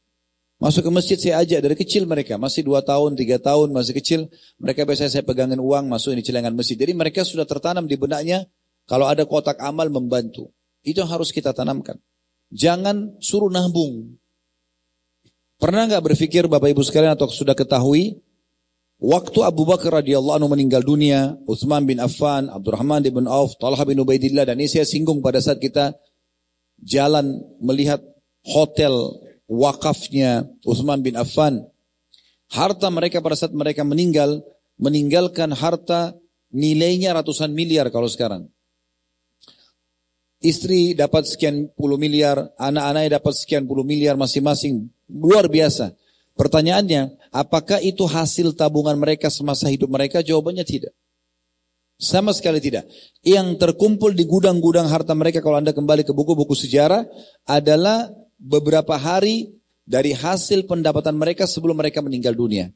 Masuk 0.55 0.87
ke 0.87 0.91
masjid 0.91 1.17
saya 1.19 1.43
ajak 1.43 1.59
dari 1.59 1.75
kecil 1.75 2.07
mereka, 2.07 2.39
masih 2.39 2.63
dua 2.63 2.79
tahun, 2.79 3.19
tiga 3.19 3.35
tahun, 3.43 3.75
masih 3.75 3.91
kecil. 3.99 4.31
Mereka 4.55 4.87
biasanya 4.87 5.11
saya 5.11 5.23
pegangin 5.27 5.59
uang, 5.59 5.91
masuk 5.91 6.15
di 6.15 6.23
celengan 6.23 6.55
masjid. 6.55 6.79
Jadi 6.79 6.95
mereka 6.95 7.27
sudah 7.27 7.43
tertanam 7.43 7.83
di 7.83 7.99
benaknya, 7.99 8.47
kalau 8.87 9.11
ada 9.11 9.27
kotak 9.27 9.59
amal 9.59 9.91
membantu. 9.91 10.47
Itu 10.85 11.03
yang 11.03 11.11
harus 11.11 11.35
kita 11.35 11.51
tanamkan. 11.51 11.99
Jangan 12.55 13.19
suruh 13.19 13.51
nabung. 13.51 14.15
Pernah 15.59 15.91
nggak 15.91 16.03
berpikir 16.07 16.47
Bapak 16.47 16.71
Ibu 16.71 16.83
sekalian 16.87 17.19
atau 17.19 17.27
sudah 17.27 17.57
ketahui 17.57 18.21
Waktu 19.05 19.45
Abu 19.45 19.69
Bakar 19.69 20.01
radhiyallahu 20.01 20.33
anhu 20.33 20.49
meninggal 20.49 20.81
dunia, 20.81 21.37
Utsman 21.45 21.85
bin 21.85 22.01
Affan, 22.01 22.49
Abdurrahman 22.49 23.05
bin 23.05 23.29
Auf, 23.29 23.53
Talha 23.61 23.85
bin 23.85 24.01
Ubaidillah 24.01 24.49
dan 24.49 24.57
ini 24.57 24.65
saya 24.65 24.81
singgung 24.81 25.21
pada 25.21 25.37
saat 25.37 25.61
kita 25.61 25.93
jalan 26.81 27.37
melihat 27.61 28.01
hotel 28.49 29.13
wakafnya 29.45 30.49
Utsman 30.65 31.05
bin 31.05 31.13
Affan. 31.21 31.61
Harta 32.49 32.89
mereka 32.89 33.21
pada 33.21 33.37
saat 33.37 33.53
mereka 33.53 33.85
meninggal, 33.85 34.41
meninggalkan 34.81 35.53
harta 35.53 36.17
nilainya 36.49 37.13
ratusan 37.13 37.53
miliar 37.53 37.93
kalau 37.93 38.09
sekarang. 38.09 38.49
Istri 40.41 40.97
dapat 40.97 41.29
sekian 41.29 41.69
puluh 41.77 42.01
miliar, 42.01 42.41
anak-anaknya 42.57 43.21
dapat 43.21 43.37
sekian 43.37 43.69
puluh 43.69 43.85
miliar 43.85 44.17
masing-masing. 44.17 44.89
Luar 45.13 45.45
biasa. 45.45 45.93
Pertanyaannya, 46.35 47.24
apakah 47.35 47.83
itu 47.83 48.07
hasil 48.07 48.55
tabungan 48.55 48.95
mereka 48.95 49.27
semasa 49.27 49.67
hidup 49.67 49.91
mereka? 49.91 50.23
Jawabannya 50.23 50.63
tidak. 50.63 50.95
Sama 51.99 52.31
sekali 52.31 52.63
tidak. 52.63 52.87
Yang 53.23 53.59
terkumpul 53.59 54.15
di 54.15 54.23
gudang-gudang 54.23 54.87
harta 54.87 55.11
mereka 55.11 55.43
kalau 55.43 55.59
Anda 55.59 55.75
kembali 55.75 56.07
ke 56.07 56.15
buku-buku 56.15 56.55
sejarah 56.55 57.03
adalah 57.43 58.07
beberapa 58.39 58.95
hari 58.95 59.51
dari 59.83 60.15
hasil 60.15 60.67
pendapatan 60.67 61.15
mereka 61.15 61.43
sebelum 61.47 61.75
mereka 61.75 61.99
meninggal 61.99 62.35
dunia. 62.35 62.71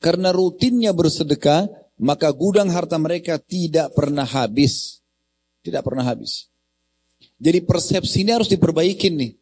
Karena 0.00 0.32
rutinnya 0.32 0.92
bersedekah, 0.92 1.68
maka 2.00 2.28
gudang 2.32 2.68
harta 2.72 2.96
mereka 2.96 3.36
tidak 3.40 3.92
pernah 3.92 4.24
habis. 4.24 5.00
Tidak 5.64 5.80
pernah 5.80 6.04
habis. 6.04 6.48
Jadi 7.40 7.64
persepsi 7.64 8.24
ini 8.24 8.32
harus 8.32 8.48
diperbaikin 8.48 9.16
nih. 9.16 9.32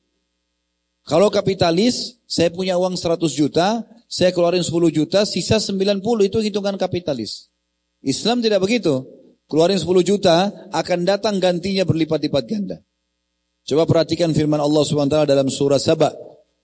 Kalau 1.02 1.28
kapitalis, 1.34 2.22
saya 2.30 2.48
punya 2.54 2.78
uang 2.78 2.94
100 2.94 3.18
juta, 3.34 3.82
saya 4.06 4.30
keluarin 4.30 4.62
10 4.62 4.92
juta, 4.92 5.26
sisa 5.26 5.58
90 5.58 5.98
itu 6.28 6.38
hitungan 6.38 6.78
kapitalis. 6.78 7.50
Islam 8.02 8.38
tidak 8.38 8.62
begitu. 8.62 9.02
Keluarin 9.50 9.80
10 9.80 10.04
juta, 10.06 10.52
akan 10.70 10.98
datang 11.02 11.42
gantinya 11.42 11.82
berlipat-lipat 11.82 12.44
ganda. 12.46 12.78
Coba 13.62 13.86
perhatikan 13.86 14.34
firman 14.34 14.58
Allah 14.58 14.82
SWT 14.82 15.26
dalam 15.26 15.46
surah 15.46 15.78
Saba. 15.78 16.10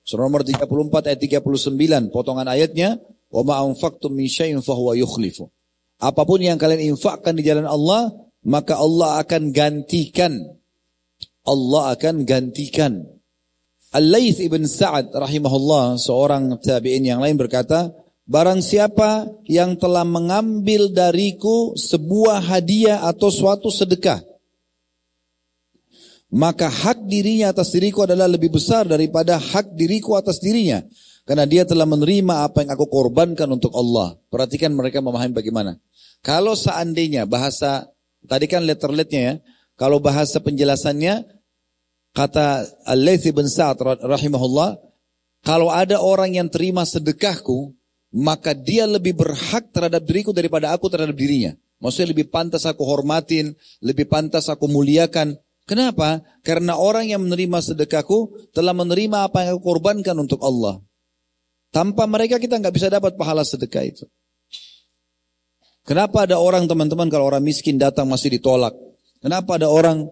Surah 0.02 0.26
nomor 0.26 0.42
34 0.42 1.14
ayat 1.14 1.20
39. 1.20 2.10
Potongan 2.10 2.46
ayatnya. 2.48 2.98
Wa 3.28 3.44
ma'anfaktum 3.44 4.16
min 4.16 4.24
syai'in 4.24 4.58
fahuwa 4.64 4.96
yukhlifu. 4.96 5.52
Apa 6.00 6.24
pun 6.24 6.40
yang 6.40 6.56
kalian 6.56 6.96
infakkan 6.96 7.36
di 7.36 7.44
jalan 7.44 7.68
Allah, 7.68 8.08
maka 8.46 8.78
Allah 8.80 9.20
akan 9.20 9.52
gantikan. 9.52 10.32
Allah 11.44 11.92
akan 11.92 12.24
gantikan. 12.24 13.17
Al-Layth 13.88 14.44
ibn 14.44 14.68
Sa'ad 14.68 15.16
rahimahullah 15.16 15.96
seorang 15.96 16.60
tabi'in 16.60 17.08
yang 17.08 17.24
lain 17.24 17.40
berkata, 17.40 17.88
Barang 18.28 18.60
siapa 18.60 19.24
yang 19.48 19.80
telah 19.80 20.04
mengambil 20.04 20.92
dariku 20.92 21.72
sebuah 21.72 22.44
hadiah 22.44 23.08
atau 23.08 23.32
suatu 23.32 23.72
sedekah. 23.72 24.20
maka 26.28 26.68
hak 26.68 27.08
dirinya 27.08 27.56
atas 27.56 27.72
diriku 27.72 28.04
adalah 28.04 28.28
lebih 28.28 28.52
besar 28.52 28.84
daripada 28.84 29.40
hak 29.40 29.72
diriku 29.72 30.12
atas 30.12 30.44
dirinya. 30.44 30.84
Karena 31.24 31.48
dia 31.48 31.64
telah 31.64 31.88
menerima 31.88 32.44
apa 32.44 32.60
yang 32.60 32.76
aku 32.76 32.84
korbankan 32.84 33.48
untuk 33.48 33.72
Allah. 33.72 34.12
Perhatikan 34.28 34.76
mereka 34.76 35.00
memahami 35.00 35.32
bagaimana. 35.32 35.80
Kalau 36.20 36.52
seandainya 36.52 37.24
bahasa, 37.24 37.88
tadi 38.28 38.44
kan 38.44 38.60
letter-letternya 38.64 39.22
ya, 39.24 39.34
kalau 39.72 40.04
bahasa 40.04 40.36
penjelasannya, 40.36 41.37
kata 42.18 42.66
Al-Laythi 42.82 43.30
bin 43.30 43.46
Sa'ad 43.46 43.78
rahimahullah, 44.02 44.74
kalau 45.46 45.70
ada 45.70 46.02
orang 46.02 46.34
yang 46.34 46.50
terima 46.50 46.82
sedekahku, 46.82 47.70
maka 48.18 48.58
dia 48.58 48.90
lebih 48.90 49.14
berhak 49.14 49.70
terhadap 49.70 50.02
diriku 50.02 50.34
daripada 50.34 50.74
aku 50.74 50.90
terhadap 50.90 51.14
dirinya. 51.14 51.54
Maksudnya 51.78 52.10
lebih 52.10 52.26
pantas 52.34 52.66
aku 52.66 52.82
hormatin, 52.82 53.54
lebih 53.78 54.10
pantas 54.10 54.50
aku 54.50 54.66
muliakan. 54.66 55.38
Kenapa? 55.62 56.26
Karena 56.42 56.74
orang 56.74 57.06
yang 57.06 57.22
menerima 57.22 57.62
sedekahku 57.62 58.50
telah 58.50 58.74
menerima 58.74 59.30
apa 59.30 59.46
yang 59.46 59.50
aku 59.54 59.62
korbankan 59.62 60.16
untuk 60.18 60.42
Allah. 60.42 60.82
Tanpa 61.70 62.08
mereka 62.10 62.40
kita 62.42 62.58
nggak 62.58 62.74
bisa 62.74 62.88
dapat 62.90 63.14
pahala 63.14 63.46
sedekah 63.46 63.84
itu. 63.84 64.04
Kenapa 65.86 66.26
ada 66.26 66.40
orang 66.40 66.66
teman-teman 66.66 67.06
kalau 67.12 67.30
orang 67.30 67.44
miskin 67.44 67.78
datang 67.78 68.10
masih 68.10 68.34
ditolak? 68.40 68.74
Kenapa 69.22 69.60
ada 69.60 69.70
orang 69.70 70.08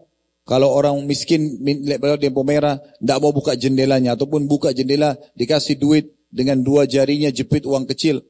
kalau 0.47 0.71
orang 0.71 1.03
miskin 1.11 1.59
lewat 1.61 2.23
di 2.23 2.31
merah 2.31 2.79
tidak 2.79 3.19
mau 3.19 3.35
buka 3.35 3.59
jendelanya 3.59 4.15
ataupun 4.15 4.47
buka 4.47 4.71
jendela 4.71 5.19
dikasih 5.35 5.75
duit 5.75 6.15
dengan 6.31 6.63
dua 6.63 6.87
jarinya 6.87 7.35
jepit 7.35 7.67
uang 7.67 7.91
kecil. 7.91 8.23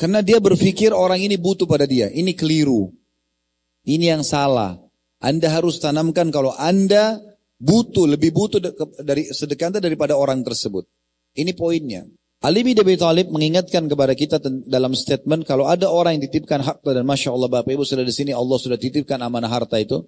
Karena 0.00 0.24
dia 0.24 0.40
berpikir 0.40 0.96
orang 0.96 1.20
ini 1.20 1.36
butuh 1.36 1.68
pada 1.68 1.84
dia. 1.84 2.08
Ini 2.08 2.32
keliru. 2.32 2.88
Ini 3.84 4.16
yang 4.16 4.24
salah. 4.24 4.80
Anda 5.20 5.52
harus 5.52 5.76
tanamkan 5.76 6.32
kalau 6.32 6.56
Anda 6.56 7.20
butuh, 7.60 8.08
lebih 8.08 8.32
butuh 8.32 8.60
dari 9.04 9.28
sedekah 9.28 9.76
daripada 9.76 10.16
orang 10.16 10.40
tersebut. 10.40 10.88
Ini 11.36 11.52
poinnya. 11.52 12.08
Ali 12.44 12.64
bin 12.64 12.76
Abi 12.76 12.96
Thalib 13.00 13.32
mengingatkan 13.32 13.88
kepada 13.88 14.12
kita 14.12 14.40
dalam 14.68 14.92
statement 14.92 15.48
kalau 15.48 15.68
ada 15.68 15.88
orang 15.88 16.16
yang 16.20 16.28
titipkan 16.28 16.60
harta 16.60 16.92
dan 16.92 17.04
masya 17.08 17.32
Allah 17.32 17.48
Bapak 17.48 17.72
Ibu 17.72 17.84
sudah 17.84 18.04
di 18.04 18.12
sini 18.12 18.32
Allah 18.36 18.56
sudah 18.60 18.76
titipkan 18.76 19.20
amanah 19.20 19.48
harta 19.48 19.80
itu. 19.80 20.04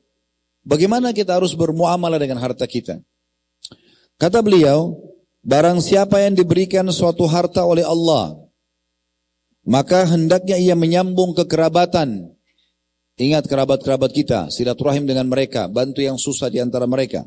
Bagaimana 0.68 1.16
kita 1.16 1.40
harus 1.40 1.56
bermuamalah 1.56 2.20
dengan 2.20 2.36
harta 2.44 2.68
kita? 2.68 3.00
Kata 4.20 4.44
beliau, 4.44 5.00
barang 5.40 5.80
siapa 5.80 6.20
yang 6.20 6.36
diberikan 6.36 6.84
suatu 6.92 7.24
harta 7.24 7.64
oleh 7.64 7.88
Allah, 7.88 8.36
maka 9.64 10.04
hendaknya 10.04 10.60
ia 10.60 10.76
menyambung 10.76 11.32
kekerabatan 11.32 12.36
Ingat 13.18 13.50
kerabat-kerabat 13.50 14.14
kita, 14.14 14.46
silaturahim 14.46 15.02
dengan 15.02 15.26
mereka, 15.26 15.66
bantu 15.66 16.06
yang 16.06 16.14
susah 16.14 16.46
di 16.46 16.62
antara 16.62 16.86
mereka. 16.86 17.26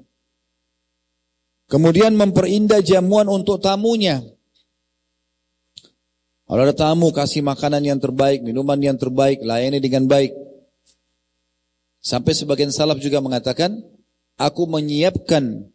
Kemudian 1.67 2.15
memperindah 2.15 2.79
jamuan 2.79 3.27
untuk 3.27 3.59
tamunya. 3.59 4.23
Kalau 6.47 6.63
ada 6.63 6.71
tamu, 6.71 7.11
kasih 7.11 7.43
makanan 7.43 7.83
yang 7.83 7.99
terbaik, 7.99 8.39
minuman 8.39 8.79
yang 8.79 8.95
terbaik, 8.95 9.43
layani 9.43 9.83
dengan 9.83 10.07
baik. 10.07 10.31
Sampai 12.01 12.33
sebagian 12.33 12.73
salaf 12.73 12.97
juga 12.97 13.21
mengatakan, 13.21 13.77
aku 14.33 14.65
menyiapkan 14.65 15.69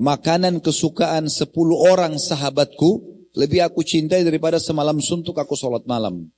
makanan 0.00 0.64
kesukaan 0.64 1.28
sepuluh 1.28 1.76
orang 1.92 2.16
sahabatku, 2.16 3.04
lebih 3.36 3.68
aku 3.68 3.84
cintai 3.84 4.24
daripada 4.24 4.56
semalam 4.56 4.96
suntuk 4.96 5.36
aku 5.36 5.52
sholat 5.52 5.84
malam. 5.84 6.32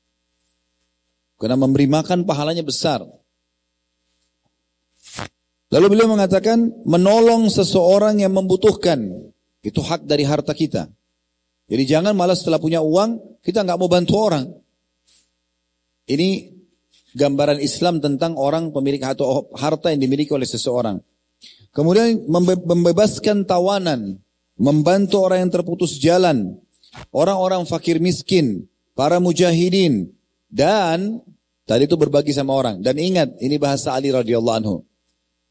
Karena 1.39 1.55
memberi 1.55 1.87
makan 1.87 2.27
pahalanya 2.27 2.67
besar. 2.67 3.07
Lalu 5.71 5.87
beliau 5.95 6.11
mengatakan 6.11 6.59
menolong 6.83 7.47
seseorang 7.47 8.19
yang 8.19 8.35
membutuhkan. 8.35 8.99
Itu 9.63 9.79
hak 9.79 10.11
dari 10.11 10.27
harta 10.27 10.51
kita. 10.51 10.91
Jadi 11.71 11.83
jangan 11.87 12.19
malah 12.19 12.35
setelah 12.35 12.59
punya 12.59 12.83
uang 12.83 13.43
kita 13.47 13.63
nggak 13.63 13.79
mau 13.79 13.87
bantu 13.87 14.15
orang. 14.19 14.51
Ini 16.09 16.58
gambaran 17.19 17.59
Islam 17.59 17.99
tentang 17.99 18.39
orang 18.39 18.71
pemilik 18.71 19.03
harta 19.59 19.91
yang 19.91 19.99
dimiliki 19.99 20.31
oleh 20.31 20.47
seseorang. 20.47 21.03
Kemudian 21.75 22.23
membebaskan 22.65 23.43
tawanan, 23.45 24.23
membantu 24.55 25.27
orang 25.27 25.47
yang 25.47 25.53
terputus 25.53 25.99
jalan, 25.99 26.63
orang-orang 27.11 27.67
fakir 27.67 27.99
miskin, 27.99 28.71
para 28.95 29.19
mujahidin, 29.19 30.15
dan 30.49 31.21
tadi 31.69 31.85
itu 31.85 31.99
berbagi 31.99 32.33
sama 32.33 32.57
orang. 32.57 32.81
Dan 32.81 32.97
ingat, 32.97 33.37
ini 33.43 33.61
bahasa 33.61 33.93
Ali 33.93 34.15
radhiyallahu 34.15 34.59
anhu. 34.59 34.77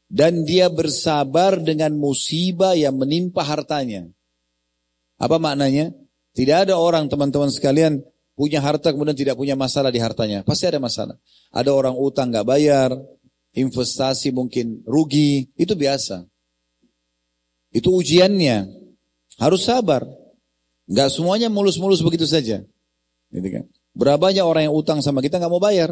Dan 0.08 0.48
dia 0.48 0.72
bersabar 0.72 1.60
dengan 1.60 1.92
musibah 1.92 2.72
yang 2.72 2.96
menimpa 2.96 3.44
hartanya. 3.44 4.08
Apa 5.20 5.36
maknanya? 5.36 5.92
Tidak 6.32 6.68
ada 6.68 6.80
orang 6.80 7.12
teman-teman 7.12 7.52
sekalian 7.52 8.00
punya 8.38 8.62
harta 8.62 8.94
kemudian 8.94 9.18
tidak 9.18 9.34
punya 9.34 9.58
masalah 9.58 9.90
di 9.90 9.98
hartanya. 9.98 10.46
Pasti 10.46 10.70
ada 10.70 10.78
masalah. 10.78 11.18
Ada 11.50 11.74
orang 11.74 11.98
utang 11.98 12.30
nggak 12.30 12.46
bayar, 12.46 12.94
investasi 13.50 14.30
mungkin 14.30 14.86
rugi, 14.86 15.50
itu 15.58 15.74
biasa. 15.74 16.22
Itu 17.74 17.98
ujiannya. 17.98 18.70
Harus 19.42 19.66
sabar. 19.66 20.06
Nggak 20.86 21.10
semuanya 21.10 21.50
mulus-mulus 21.50 21.98
begitu 21.98 22.30
saja. 22.30 22.62
Gitu 23.34 23.48
kan. 23.50 23.66
Berapa 23.98 24.30
banyak 24.30 24.46
orang 24.46 24.70
yang 24.70 24.74
utang 24.78 25.02
sama 25.02 25.18
kita 25.18 25.42
nggak 25.42 25.50
mau 25.50 25.58
bayar. 25.58 25.90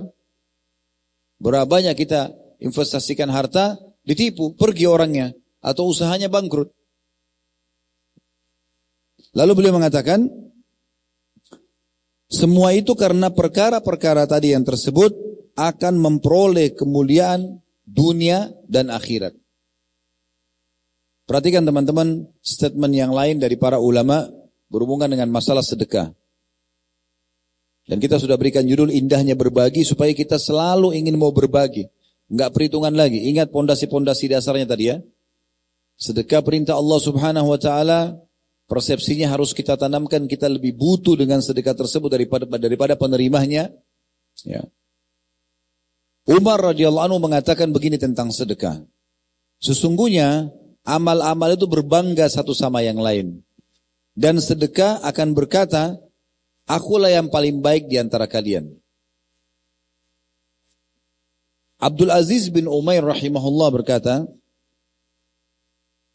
Berapa 1.43 1.67
banyak 1.67 1.99
kita 1.99 2.31
investasikan 2.63 3.27
harta, 3.29 3.75
ditipu, 4.07 4.55
pergi 4.55 4.87
orangnya. 4.87 5.35
Atau 5.59 5.91
usahanya 5.91 6.31
bangkrut. 6.31 6.71
Lalu 9.35 9.53
beliau 9.53 9.75
mengatakan, 9.75 10.31
semua 12.27 12.75
itu 12.75 12.99
karena 12.99 13.31
perkara-perkara 13.31 14.27
tadi 14.27 14.51
yang 14.51 14.67
tersebut 14.67 15.15
akan 15.55 15.95
memperoleh 15.97 16.75
kemuliaan 16.75 17.63
dunia 17.87 18.51
dan 18.67 18.91
akhirat. 18.91 19.33
Perhatikan 21.27 21.67
teman-teman 21.67 22.27
statement 22.43 22.95
yang 22.95 23.11
lain 23.11 23.43
dari 23.43 23.59
para 23.59 23.83
ulama 23.83 24.27
berhubungan 24.71 25.11
dengan 25.11 25.31
masalah 25.31 25.63
sedekah. 25.63 26.15
Dan 27.87 28.03
kita 28.03 28.19
sudah 28.19 28.35
berikan 28.35 28.67
judul 28.67 28.91
indahnya 28.91 29.39
berbagi 29.39 29.87
supaya 29.87 30.11
kita 30.11 30.43
selalu 30.43 30.95
ingin 30.99 31.15
mau 31.15 31.31
berbagi. 31.31 31.87
Enggak 32.27 32.51
perhitungan 32.51 32.91
lagi. 32.91 33.31
Ingat 33.31 33.55
pondasi-pondasi 33.55 34.35
dasarnya 34.35 34.67
tadi 34.67 34.85
ya. 34.91 34.99
Sedekah 35.95 36.43
perintah 36.43 36.75
Allah 36.75 36.99
subhanahu 36.99 37.55
wa 37.55 37.59
ta'ala. 37.59 38.19
Persepsinya 38.67 39.31
harus 39.31 39.55
kita 39.55 39.79
tanamkan. 39.79 40.27
Kita 40.27 40.51
lebih 40.51 40.75
butuh 40.75 41.15
dengan 41.15 41.39
sedekah 41.39 41.75
tersebut 41.75 42.11
daripada 42.11 42.45
daripada 42.59 42.99
penerimanya. 42.99 43.71
Ya. 44.43 44.67
Umar 46.27 46.59
radhiyallahu 46.59 47.07
anhu 47.07 47.19
mengatakan 47.23 47.71
begini 47.71 47.95
tentang 47.95 48.35
sedekah. 48.35 48.83
Sesungguhnya 49.63 50.51
amal-amal 50.83 51.55
itu 51.55 51.71
berbangga 51.71 52.27
satu 52.27 52.51
sama 52.51 52.83
yang 52.83 52.99
lain. 52.99 53.47
Dan 54.19 54.43
sedekah 54.43 54.99
akan 55.07 55.37
berkata, 55.37 55.95
Akulah 56.67 57.15
yang 57.15 57.31
paling 57.31 57.63
baik 57.63 57.87
di 57.87 57.95
antara 57.95 58.27
kalian. 58.27 58.75
Abdul 61.79 62.11
Aziz 62.11 62.51
bin 62.51 62.67
Umair 62.67 63.07
rahimahullah 63.07 63.69
berkata, 63.71 64.27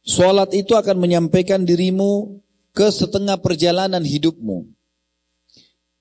Salat 0.01 0.49
itu 0.57 0.73
akan 0.73 0.97
menyampaikan 0.97 1.61
dirimu 1.61 2.41
ke 2.73 2.89
setengah 2.89 3.37
perjalanan 3.37 4.01
hidupmu. 4.01 4.65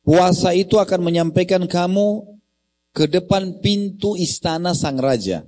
Puasa 0.01 0.57
itu 0.57 0.81
akan 0.81 1.01
menyampaikan 1.05 1.69
kamu 1.69 2.25
ke 2.97 3.05
depan 3.07 3.61
pintu 3.61 4.17
istana 4.17 4.73
sang 4.73 4.97
raja. 4.97 5.45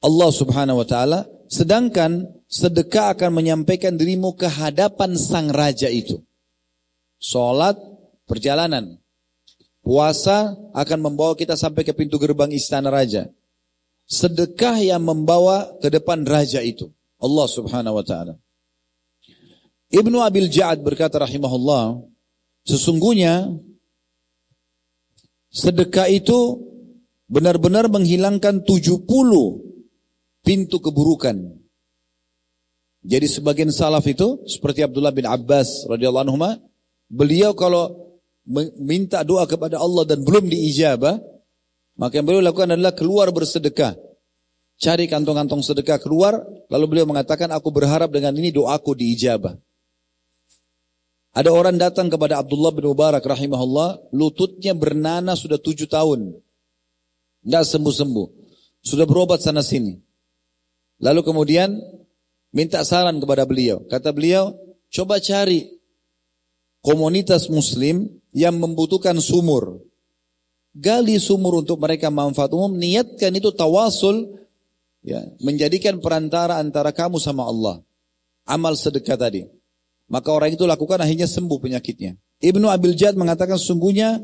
Allah 0.00 0.30
subhanahu 0.32 0.80
wa 0.84 0.86
ta'ala. 0.86 1.20
Sedangkan 1.50 2.30
sedekah 2.46 3.16
akan 3.16 3.42
menyampaikan 3.42 3.98
dirimu 3.98 4.38
ke 4.38 4.46
hadapan 4.46 5.18
sang 5.18 5.50
raja 5.50 5.90
itu. 5.90 6.22
Sholat 7.18 7.74
perjalanan. 8.28 9.00
Puasa 9.80 10.54
akan 10.76 10.98
membawa 11.00 11.34
kita 11.34 11.56
sampai 11.56 11.82
ke 11.82 11.90
pintu 11.96 12.20
gerbang 12.20 12.52
istana 12.52 12.92
raja. 12.92 13.26
Sedekah 14.10 14.82
yang 14.82 15.06
membawa 15.06 15.70
ke 15.78 15.86
depan 15.86 16.26
raja 16.26 16.58
itu. 16.58 16.90
Allah 17.22 17.46
subhanahu 17.46 18.02
wa 18.02 18.04
ta'ala. 18.04 18.34
Ibnu 19.94 20.18
Abil 20.18 20.50
Ja'ad 20.50 20.82
berkata 20.82 21.22
rahimahullah. 21.22 22.02
Sesungguhnya 22.66 23.54
sedekah 25.54 26.10
itu 26.10 26.58
benar-benar 27.30 27.86
menghilangkan 27.86 28.66
70 28.66 29.06
pintu 30.42 30.76
keburukan. 30.82 31.36
Jadi 33.00 33.26
sebagian 33.30 33.70
salaf 33.72 34.04
itu 34.10 34.42
seperti 34.44 34.84
Abdullah 34.84 35.14
bin 35.14 35.24
Abbas 35.24 35.86
radhiyallahu 35.86 36.26
anhu 36.26 36.38
Beliau 37.10 37.54
kalau 37.58 38.14
minta 38.78 39.26
doa 39.26 39.46
kepada 39.46 39.78
Allah 39.82 40.06
dan 40.06 40.22
belum 40.22 40.46
diijabah, 40.46 41.18
maka 42.00 42.16
yang 42.16 42.24
beliau 42.24 42.40
lakukan 42.40 42.72
adalah 42.72 42.96
keluar 42.96 43.28
bersedekah. 43.28 43.92
cari 44.80 45.04
kantong-kantong 45.04 45.60
sedekah 45.60 46.00
keluar, 46.00 46.40
lalu 46.72 46.84
beliau 46.88 47.04
mengatakan, 47.04 47.52
aku 47.52 47.68
berharap 47.68 48.08
dengan 48.08 48.32
ini 48.32 48.48
doaku 48.48 48.96
diijabah. 48.96 49.52
Ada 51.36 51.52
orang 51.52 51.76
datang 51.76 52.08
kepada 52.08 52.40
Abdullah 52.40 52.72
bin 52.72 52.88
Mubarak 52.88 53.20
rahimahullah, 53.20 54.10
lututnya 54.16 54.72
bernanah 54.72 55.36
sudah 55.36 55.60
tujuh 55.60 55.84
tahun. 55.84 56.32
Tidak 57.44 57.64
sembuh-sembuh. 57.68 58.26
Sudah 58.80 59.04
berobat 59.04 59.44
sana 59.44 59.60
sini. 59.60 60.00
Lalu 61.04 61.20
kemudian 61.20 61.76
minta 62.56 62.80
saran 62.88 63.20
kepada 63.20 63.44
beliau. 63.44 63.84
Kata 63.84 64.16
beliau, 64.16 64.56
coba 64.88 65.20
cari 65.20 65.68
komunitas 66.80 67.52
muslim 67.52 68.08
yang 68.32 68.56
membutuhkan 68.56 69.20
sumur. 69.20 69.89
Gali 70.70 71.18
sumur 71.18 71.66
untuk 71.66 71.82
mereka 71.82 72.14
manfaat 72.14 72.54
umum, 72.54 72.70
niatkan 72.78 73.34
itu 73.34 73.50
tawasul 73.50 74.38
ya, 75.02 75.18
menjadikan 75.42 75.98
perantara 75.98 76.62
antara 76.62 76.94
kamu 76.94 77.18
sama 77.18 77.42
Allah. 77.42 77.82
Amal 78.46 78.78
sedekah 78.78 79.18
tadi. 79.18 79.46
Maka 80.10 80.30
orang 80.30 80.54
itu 80.54 80.66
lakukan 80.66 80.98
akhirnya 81.02 81.26
sembuh 81.26 81.58
penyakitnya. 81.58 82.18
Ibnu 82.42 82.66
Abil 82.70 82.98
Jad 82.98 83.14
mengatakan 83.14 83.58
sungguhnya 83.58 84.18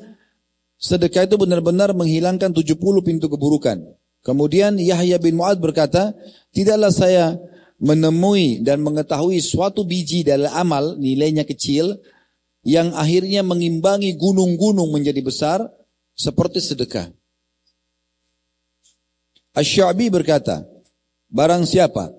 sedekah 0.78 1.26
itu 1.26 1.38
benar-benar 1.38 1.94
menghilangkan 1.94 2.50
70 2.50 2.78
pintu 3.06 3.26
keburukan. 3.30 3.82
Kemudian 4.26 4.82
Yahya 4.82 5.22
bin 5.22 5.38
Mu'ad 5.38 5.62
berkata, 5.62 6.10
tidaklah 6.50 6.90
saya 6.90 7.38
menemui 7.78 8.64
dan 8.66 8.82
mengetahui 8.82 9.38
suatu 9.38 9.86
biji 9.86 10.26
dalam 10.26 10.50
amal 10.50 10.98
nilainya 10.98 11.46
kecil 11.46 12.00
yang 12.66 12.90
akhirnya 12.98 13.46
mengimbangi 13.46 14.18
gunung-gunung 14.18 14.90
menjadi 14.90 15.22
besar 15.22 15.58
seperti 16.16 16.64
sedekah. 16.64 17.12
Asy-Sya'bi 19.52 20.08
berkata, 20.08 20.64
barang 21.28 21.68
siapa 21.68 22.12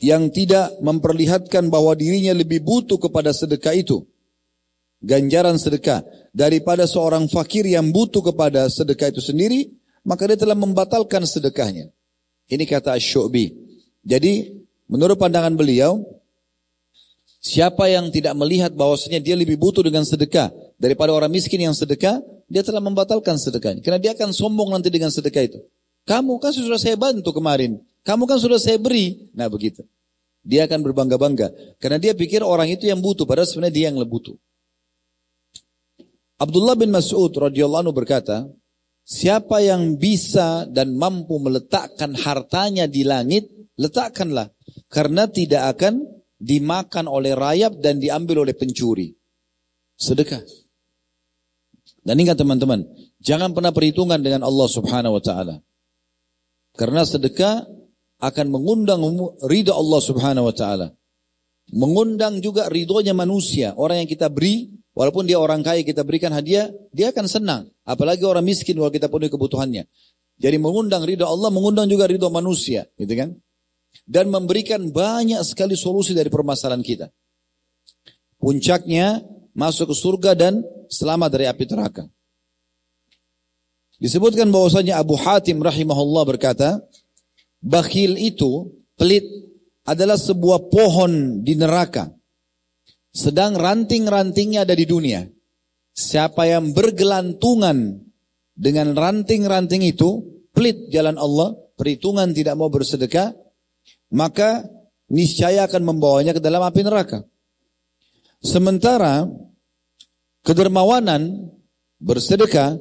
yang 0.00 0.32
tidak 0.32 0.76
memperlihatkan 0.80 1.68
bahwa 1.68 1.92
dirinya 1.92 2.32
lebih 2.32 2.64
butuh 2.64 2.96
kepada 2.96 3.32
sedekah 3.32 3.76
itu, 3.76 4.04
ganjaran 5.04 5.60
sedekah 5.60 6.04
daripada 6.32 6.88
seorang 6.88 7.28
fakir 7.28 7.68
yang 7.68 7.92
butuh 7.92 8.24
kepada 8.24 8.68
sedekah 8.68 9.12
itu 9.12 9.20
sendiri, 9.24 9.72
maka 10.04 10.28
dia 10.28 10.40
telah 10.40 10.56
membatalkan 10.56 11.24
sedekahnya. 11.28 11.92
Ini 12.48 12.64
kata 12.64 12.96
Asy-Syu'bi. 12.96 13.52
Jadi, 14.04 14.64
menurut 14.88 15.20
pandangan 15.20 15.52
beliau, 15.52 16.00
siapa 17.44 17.92
yang 17.92 18.08
tidak 18.08 18.32
melihat 18.36 18.72
bahwasanya 18.72 19.20
dia 19.20 19.36
lebih 19.36 19.60
butuh 19.60 19.84
dengan 19.84 20.04
sedekah 20.04 20.48
daripada 20.80 21.12
orang 21.12 21.28
miskin 21.28 21.60
yang 21.60 21.76
sedekah, 21.76 22.20
dia 22.48 22.64
telah 22.64 22.80
membatalkan 22.80 23.36
sedekahnya. 23.36 23.84
Karena 23.84 24.00
dia 24.00 24.12
akan 24.16 24.32
sombong 24.32 24.72
nanti 24.72 24.88
dengan 24.88 25.12
sedekah 25.12 25.44
itu. 25.44 25.60
Kamu 26.08 26.40
kan 26.40 26.56
sudah 26.56 26.80
saya 26.80 26.96
bantu 26.96 27.36
kemarin. 27.36 27.76
Kamu 28.02 28.24
kan 28.24 28.40
sudah 28.40 28.56
saya 28.56 28.80
beri. 28.80 29.28
Nah 29.36 29.52
begitu. 29.52 29.84
Dia 30.40 30.64
akan 30.64 30.80
berbangga-bangga. 30.80 31.76
Karena 31.76 32.00
dia 32.00 32.16
pikir 32.16 32.40
orang 32.40 32.72
itu 32.72 32.88
yang 32.88 33.04
butuh. 33.04 33.28
Padahal 33.28 33.44
sebenarnya 33.44 33.74
dia 33.76 33.86
yang 33.92 34.00
lebih 34.00 34.12
butuh. 34.16 34.36
Abdullah 36.40 36.72
bin 36.78 36.88
Mas'ud 36.88 37.28
radhiyallahu 37.28 37.84
anhu 37.84 37.92
berkata, 37.92 38.48
siapa 39.04 39.60
yang 39.60 40.00
bisa 40.00 40.64
dan 40.70 40.96
mampu 40.96 41.36
meletakkan 41.36 42.16
hartanya 42.16 42.88
di 42.88 43.04
langit, 43.04 43.44
letakkanlah. 43.76 44.48
Karena 44.88 45.28
tidak 45.28 45.76
akan 45.76 46.00
dimakan 46.40 47.10
oleh 47.10 47.36
rayap 47.36 47.76
dan 47.82 48.00
diambil 48.00 48.48
oleh 48.48 48.56
pencuri. 48.56 49.12
Sedekah. 49.98 50.40
Dan 52.08 52.24
ingat 52.24 52.40
teman-teman, 52.40 52.88
jangan 53.20 53.52
pernah 53.52 53.68
perhitungan 53.68 54.16
dengan 54.16 54.40
Allah 54.40 54.64
subhanahu 54.64 55.20
wa 55.20 55.22
ta'ala. 55.22 55.60
Karena 56.72 57.04
sedekah 57.04 57.68
akan 58.16 58.46
mengundang 58.48 59.04
ridha 59.44 59.76
Allah 59.76 60.00
subhanahu 60.00 60.48
wa 60.48 60.54
ta'ala. 60.56 60.88
Mengundang 61.76 62.40
juga 62.40 62.72
ridhonya 62.72 63.12
manusia. 63.12 63.76
Orang 63.76 64.00
yang 64.00 64.08
kita 64.08 64.32
beri, 64.32 64.72
walaupun 64.96 65.28
dia 65.28 65.36
orang 65.36 65.60
kaya 65.60 65.84
kita 65.84 66.00
berikan 66.00 66.32
hadiah, 66.32 66.72
dia 66.96 67.12
akan 67.12 67.28
senang. 67.28 67.62
Apalagi 67.84 68.24
orang 68.24 68.40
miskin 68.40 68.80
kalau 68.80 68.88
kita 68.88 69.12
penuhi 69.12 69.28
kebutuhannya. 69.28 69.84
Jadi 70.40 70.56
mengundang 70.56 71.04
ridha 71.04 71.28
Allah, 71.28 71.52
mengundang 71.52 71.92
juga 71.92 72.08
ridha 72.08 72.32
manusia. 72.32 72.88
Gitu 72.96 73.12
kan? 73.20 73.36
Dan 74.08 74.32
memberikan 74.32 74.88
banyak 74.88 75.44
sekali 75.44 75.76
solusi 75.76 76.16
dari 76.16 76.32
permasalahan 76.32 76.80
kita. 76.80 77.12
Puncaknya 78.40 79.20
masuk 79.58 79.90
ke 79.90 79.96
surga 79.98 80.30
dan 80.38 80.62
selamat 80.86 81.34
dari 81.34 81.50
api 81.50 81.66
neraka. 81.66 82.06
Disebutkan 83.98 84.54
bahwasanya 84.54 85.02
Abu 85.02 85.18
Hatim 85.18 85.58
rahimahullah 85.58 86.22
berkata, 86.22 86.78
bakhil 87.58 88.14
itu, 88.14 88.70
pelit, 88.94 89.26
adalah 89.82 90.14
sebuah 90.14 90.70
pohon 90.70 91.42
di 91.42 91.58
neraka. 91.58 92.06
Sedang 93.10 93.58
ranting-rantingnya 93.58 94.62
ada 94.62 94.78
di 94.78 94.86
dunia. 94.86 95.26
Siapa 95.90 96.46
yang 96.46 96.70
bergelantungan 96.70 97.98
dengan 98.54 98.94
ranting-ranting 98.94 99.82
itu, 99.82 100.22
pelit 100.54 100.86
jalan 100.94 101.18
Allah, 101.18 101.58
perhitungan 101.74 102.30
tidak 102.30 102.54
mau 102.54 102.70
bersedekah, 102.70 103.34
maka 104.14 104.62
niscaya 105.10 105.66
akan 105.66 105.82
membawanya 105.82 106.38
ke 106.38 106.42
dalam 106.44 106.62
api 106.62 106.86
neraka. 106.86 107.26
Sementara 108.38 109.26
kedermawanan 110.48 111.52
bersedekah 112.00 112.80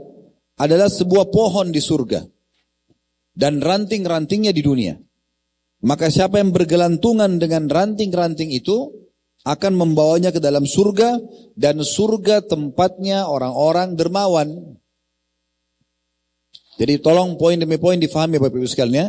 adalah 0.55 0.87
sebuah 0.87 1.27
pohon 1.27 1.75
di 1.75 1.83
surga 1.83 2.23
dan 3.35 3.59
ranting-rantingnya 3.59 4.55
di 4.55 4.63
dunia. 4.63 4.95
Maka 5.83 6.07
siapa 6.07 6.39
yang 6.39 6.55
bergelantungan 6.55 7.37
dengan 7.37 7.67
ranting-ranting 7.67 8.55
itu 8.55 8.89
akan 9.43 9.73
membawanya 9.75 10.31
ke 10.31 10.39
dalam 10.39 10.63
surga 10.63 11.19
dan 11.59 11.83
surga 11.83 12.47
tempatnya 12.47 13.27
orang-orang 13.27 13.93
dermawan. 13.99 14.79
Jadi 16.79 17.03
tolong 17.03 17.35
poin 17.35 17.59
demi 17.59 17.77
poin 17.77 17.99
difahami 17.99 18.39
Bapak 18.39 18.57
Ibu 18.57 18.69
sekalian 18.69 18.95
ya. 18.95 19.07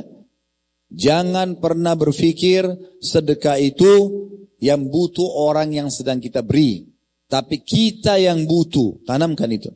Jangan 0.88 1.60
pernah 1.60 1.92
berpikir 1.96 2.64
sedekah 3.00 3.60
itu 3.60 3.92
yang 4.58 4.88
butuh 4.88 5.28
orang 5.46 5.76
yang 5.76 5.88
sedang 5.92 6.16
kita 6.16 6.40
beri. 6.40 6.87
Tapi 7.28 7.60
kita 7.60 8.16
yang 8.16 8.48
butuh, 8.48 9.04
tanamkan 9.04 9.52
itu. 9.52 9.68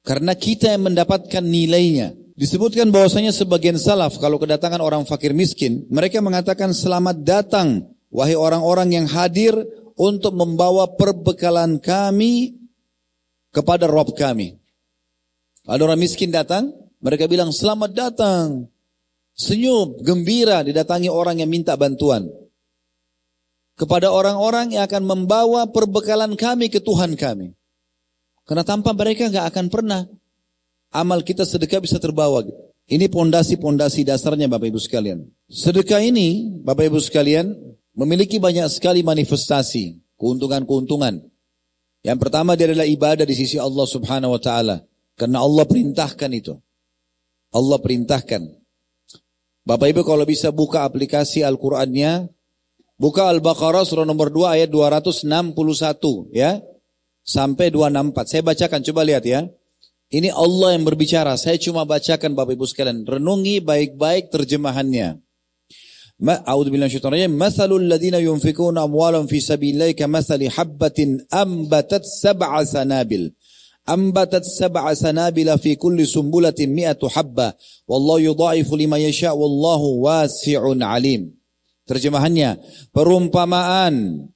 Karena 0.00 0.32
kita 0.32 0.72
yang 0.72 0.88
mendapatkan 0.88 1.44
nilainya. 1.44 2.16
Disebutkan 2.32 2.88
bahwasanya 2.88 3.34
sebagian 3.34 3.76
salaf 3.76 4.16
kalau 4.16 4.40
kedatangan 4.40 4.80
orang 4.80 5.04
fakir 5.04 5.36
miskin, 5.36 5.84
mereka 5.92 6.24
mengatakan 6.24 6.72
selamat 6.72 7.20
datang 7.26 7.84
wahai 8.08 8.38
orang-orang 8.38 8.94
yang 8.94 9.06
hadir 9.10 9.52
untuk 9.98 10.32
membawa 10.32 10.86
perbekalan 10.96 11.76
kami 11.82 12.56
kepada 13.52 13.90
Rob 13.90 14.14
kami. 14.14 14.56
Ada 15.68 15.82
orang 15.84 16.00
miskin 16.00 16.32
datang, 16.32 16.72
mereka 17.04 17.28
bilang 17.28 17.52
selamat 17.52 17.90
datang. 17.92 18.70
Senyum, 19.36 20.00
gembira 20.00 20.64
didatangi 20.64 21.12
orang 21.12 21.44
yang 21.44 21.50
minta 21.50 21.76
bantuan. 21.76 22.26
Kepada 23.78 24.10
orang-orang 24.10 24.74
yang 24.74 24.90
akan 24.90 25.06
membawa 25.06 25.70
perbekalan 25.70 26.34
kami 26.34 26.66
ke 26.66 26.82
Tuhan 26.82 27.14
kami. 27.14 27.54
Karena 28.42 28.66
tanpa 28.66 28.90
mereka 28.90 29.30
nggak 29.30 29.46
akan 29.54 29.66
pernah 29.70 30.02
amal 30.90 31.22
kita 31.22 31.46
sedekah 31.46 31.78
bisa 31.78 32.02
terbawa. 32.02 32.42
Ini 32.88 33.06
pondasi-pondasi 33.06 34.02
dasarnya 34.08 34.50
Bapak 34.50 34.72
Ibu 34.72 34.80
sekalian. 34.80 35.28
Sedekah 35.46 36.02
ini 36.02 36.58
Bapak 36.64 36.90
Ibu 36.90 36.98
sekalian 36.98 37.54
memiliki 37.94 38.40
banyak 38.40 38.66
sekali 38.72 39.04
manifestasi, 39.04 40.16
keuntungan-keuntungan. 40.16 41.20
Yang 42.02 42.18
pertama 42.18 42.56
dia 42.56 42.72
adalah 42.72 42.88
ibadah 42.88 43.28
di 43.28 43.36
sisi 43.36 43.60
Allah 43.60 43.84
Subhanahu 43.84 44.34
wa 44.34 44.40
taala 44.40 44.82
karena 45.14 45.44
Allah 45.44 45.68
perintahkan 45.68 46.30
itu. 46.32 46.56
Allah 47.52 47.78
perintahkan. 47.78 48.42
Bapak 49.68 49.92
Ibu 49.92 50.02
kalau 50.08 50.24
bisa 50.24 50.48
buka 50.48 50.88
aplikasi 50.88 51.44
Al-Qur'annya, 51.44 52.32
buka 52.98 53.30
Al-Baqarah 53.30 53.86
surah 53.86 54.04
nomor 54.04 54.28
2 54.34 54.58
ayat 54.58 54.68
261 54.68 56.34
ya 56.34 56.58
sampai 57.28 57.68
264. 57.70 58.24
Saya 58.26 58.42
bacakan, 58.42 58.80
coba 58.82 59.00
lihat 59.04 59.24
ya. 59.28 59.46
Ini 60.08 60.32
Allah 60.32 60.72
yang 60.72 60.88
berbicara. 60.88 61.36
Saya 61.36 61.60
cuma 61.60 61.84
bacakan 61.84 62.32
Bapak 62.32 62.56
Ibu 62.56 62.64
sekalian. 62.64 63.04
Renungi 63.04 63.60
baik-baik 63.60 64.32
terjemahannya. 64.32 65.20
A'udzu 66.18 66.72
billahi 66.74 66.88
minasyaitonir 66.90 67.28
rajim. 67.28 67.34
Mathalul 67.36 67.84
ladzina 67.86 68.18
yunfikuna 68.18 68.88
amwalan 68.88 69.28
fi 69.28 69.38
sabilillahi 69.38 69.94
kamathali 69.94 70.48
habbatin 70.50 71.22
ambatat 71.30 72.02
sab'a 72.02 72.64
sanabil. 72.64 73.30
Ambatat 73.84 74.48
sab'a 74.48 74.96
sanabila 74.96 75.60
fi 75.60 75.76
kulli 75.76 76.08
sumbulatin 76.08 76.72
mi'atu 76.72 77.06
habba. 77.12 77.52
Wallahu 77.84 78.32
yudha'ifu 78.32 78.74
liman 78.80 78.98
yasha' 79.04 79.36
wallahu 79.36 80.08
wasi'un 80.08 80.80
alim. 80.80 81.37
Terjemahannya, 81.88 82.60
perumpamaan 82.92 84.28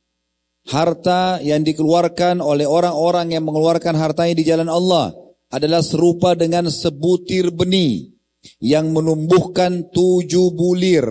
harta 0.72 1.36
yang 1.44 1.60
dikeluarkan 1.60 2.40
oleh 2.40 2.64
orang-orang 2.64 3.36
yang 3.36 3.44
mengeluarkan 3.44 3.92
hartanya 3.92 4.34
di 4.40 4.44
jalan 4.48 4.72
Allah 4.72 5.12
adalah 5.52 5.84
serupa 5.84 6.32
dengan 6.32 6.72
sebutir 6.72 7.52
benih 7.52 8.08
yang 8.56 8.88
menumbuhkan 8.90 9.92
tujuh 9.92 10.56
bulir. 10.56 11.04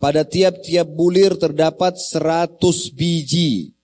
Pada 0.00 0.24
tiap-tiap 0.24 0.88
bulir 0.90 1.36
terdapat 1.36 2.00
seratus 2.00 2.88
biji. 2.90 3.76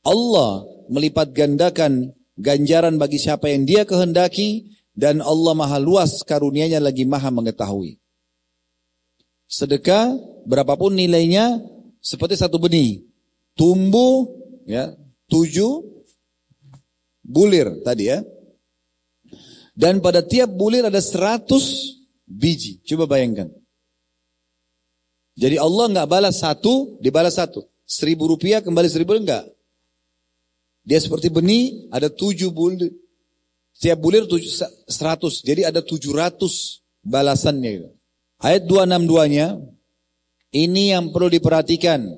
Allah 0.00 0.64
melipat 0.88 1.36
gandakan 1.36 2.16
ganjaran 2.40 2.96
bagi 2.96 3.20
siapa 3.20 3.52
yang 3.52 3.68
dia 3.68 3.84
kehendaki 3.84 4.72
dan 4.96 5.20
Allah 5.20 5.52
maha 5.52 5.76
luas 5.76 6.24
karunianya 6.24 6.80
lagi 6.80 7.04
maha 7.04 7.28
mengetahui. 7.28 7.99
Sedekah 9.50 10.14
berapapun 10.46 10.94
nilainya 10.94 11.58
seperti 11.98 12.38
satu 12.38 12.62
benih. 12.62 13.02
Tumbuh 13.58 14.30
ya 14.62 14.94
tujuh 15.26 15.82
bulir 17.26 17.82
tadi 17.82 18.14
ya. 18.14 18.22
Dan 19.74 19.98
pada 19.98 20.22
tiap 20.22 20.54
bulir 20.54 20.86
ada 20.86 21.02
seratus 21.02 21.98
biji. 22.30 22.78
Coba 22.86 23.10
bayangkan. 23.10 23.50
Jadi 25.34 25.56
Allah 25.58 25.86
nggak 25.98 26.08
balas 26.10 26.38
satu, 26.38 27.00
dibalas 27.02 27.34
satu. 27.34 27.66
Seribu 27.90 28.30
rupiah 28.30 28.62
kembali 28.62 28.86
seribu 28.86 29.18
enggak. 29.18 29.50
Dia 30.86 31.02
seperti 31.02 31.26
benih, 31.26 31.90
ada 31.90 32.06
tujuh 32.06 32.54
bulir. 32.54 32.92
Setiap 33.74 33.98
bulir 33.98 34.28
tujuh, 34.28 34.46
seratus. 34.86 35.40
Jadi 35.42 35.64
ada 35.64 35.80
tujuh 35.80 36.12
ratus 36.12 36.84
balasannya. 37.00 37.99
Ayat 38.40 38.64
262-nya, 38.64 39.60
ini 40.56 40.96
yang 40.96 41.12
perlu 41.12 41.28
diperhatikan. 41.28 42.08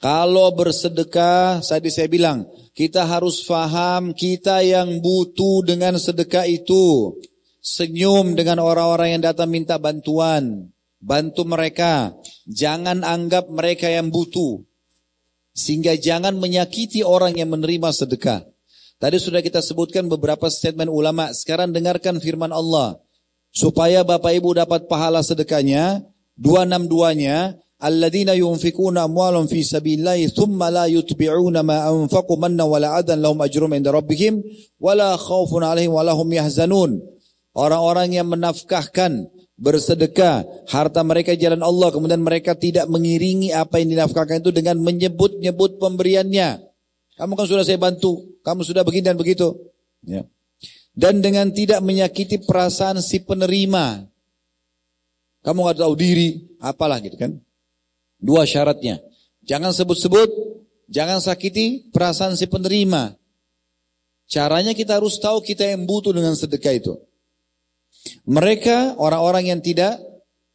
Kalau 0.00 0.48
bersedekah, 0.56 1.60
tadi 1.60 1.92
saya 1.92 2.08
bilang, 2.08 2.48
kita 2.72 3.04
harus 3.04 3.44
faham 3.44 4.16
kita 4.16 4.64
yang 4.64 5.04
butuh 5.04 5.68
dengan 5.68 6.00
sedekah 6.00 6.48
itu. 6.48 7.16
Senyum 7.60 8.32
dengan 8.32 8.64
orang-orang 8.64 9.16
yang 9.16 9.22
datang 9.28 9.52
minta 9.52 9.76
bantuan. 9.76 10.72
Bantu 10.96 11.44
mereka. 11.44 12.16
Jangan 12.48 13.04
anggap 13.04 13.52
mereka 13.52 13.92
yang 13.92 14.08
butuh. 14.08 14.64
Sehingga 15.52 15.92
jangan 15.96 16.40
menyakiti 16.40 17.04
orang 17.04 17.36
yang 17.36 17.52
menerima 17.52 17.92
sedekah. 17.92 18.48
Tadi 18.96 19.16
sudah 19.20 19.44
kita 19.44 19.60
sebutkan 19.60 20.08
beberapa 20.08 20.48
statement 20.48 20.88
ulama. 20.88 21.36
Sekarang 21.36 21.68
dengarkan 21.68 22.16
firman 22.16 22.48
Allah. 22.48 22.96
Supaya 23.56 24.04
Bapak 24.04 24.36
Ibu 24.36 24.52
dapat 24.52 24.84
pahala 24.84 25.24
sedekahnya. 25.24 26.04
262-nya. 26.36 27.56
Alladzina 27.80 28.36
yunfikuna 28.36 29.08
amwalum 29.08 29.48
fi 29.48 29.60
sabilillahi 29.64 30.32
thumma 30.32 30.72
la 30.72 30.84
yutbi'una 30.88 31.60
ma 31.60 31.88
anfaqu 31.88 32.36
manna 32.40 32.64
wala 32.64 32.96
adan 32.96 33.20
lahum 33.20 33.36
ajrum 33.44 33.68
inda 33.76 33.92
rabbihim 33.92 34.40
wala 34.80 35.12
khawfun 35.16 35.60
alaihim 35.60 35.92
wala 35.92 36.12
hum 36.16 36.28
yahzanun. 36.28 37.00
Orang-orang 37.52 38.16
yang 38.16 38.28
menafkahkan 38.32 39.28
bersedekah 39.56 40.44
harta 40.68 41.00
mereka 41.00 41.32
jalan 41.32 41.64
Allah 41.64 41.88
kemudian 41.88 42.20
mereka 42.20 42.52
tidak 42.52 42.84
mengiringi 42.92 43.56
apa 43.56 43.80
yang 43.80 43.96
dinafkahkan 43.96 44.44
itu 44.44 44.52
dengan 44.52 44.76
menyebut-nyebut 44.84 45.80
pemberiannya 45.80 46.60
kamu 47.16 47.32
kan 47.32 47.46
sudah 47.48 47.64
saya 47.64 47.80
bantu 47.80 48.36
kamu 48.44 48.60
sudah 48.68 48.84
begini 48.84 49.08
dan 49.08 49.16
begitu 49.16 49.56
ya 50.04 50.28
dan 50.96 51.20
dengan 51.20 51.52
tidak 51.52 51.84
menyakiti 51.84 52.40
perasaan 52.40 53.04
si 53.04 53.20
penerima. 53.20 54.08
Kamu 55.44 55.58
nggak 55.62 55.78
tahu 55.78 55.94
diri 55.94 56.56
apalah 56.58 56.98
gitu 57.04 57.20
kan. 57.20 57.36
Dua 58.16 58.48
syaratnya. 58.48 58.98
Jangan 59.44 59.70
sebut-sebut 59.76 60.26
jangan 60.88 61.20
sakiti 61.20 61.86
perasaan 61.92 62.34
si 62.34 62.48
penerima. 62.48 63.14
Caranya 64.26 64.74
kita 64.74 64.98
harus 64.98 65.22
tahu 65.22 65.38
kita 65.38 65.62
yang 65.62 65.86
butuh 65.86 66.10
dengan 66.10 66.34
sedekah 66.34 66.74
itu. 66.74 66.98
Mereka 68.26 68.98
orang-orang 68.98 69.54
yang 69.54 69.60
tidak 69.62 70.02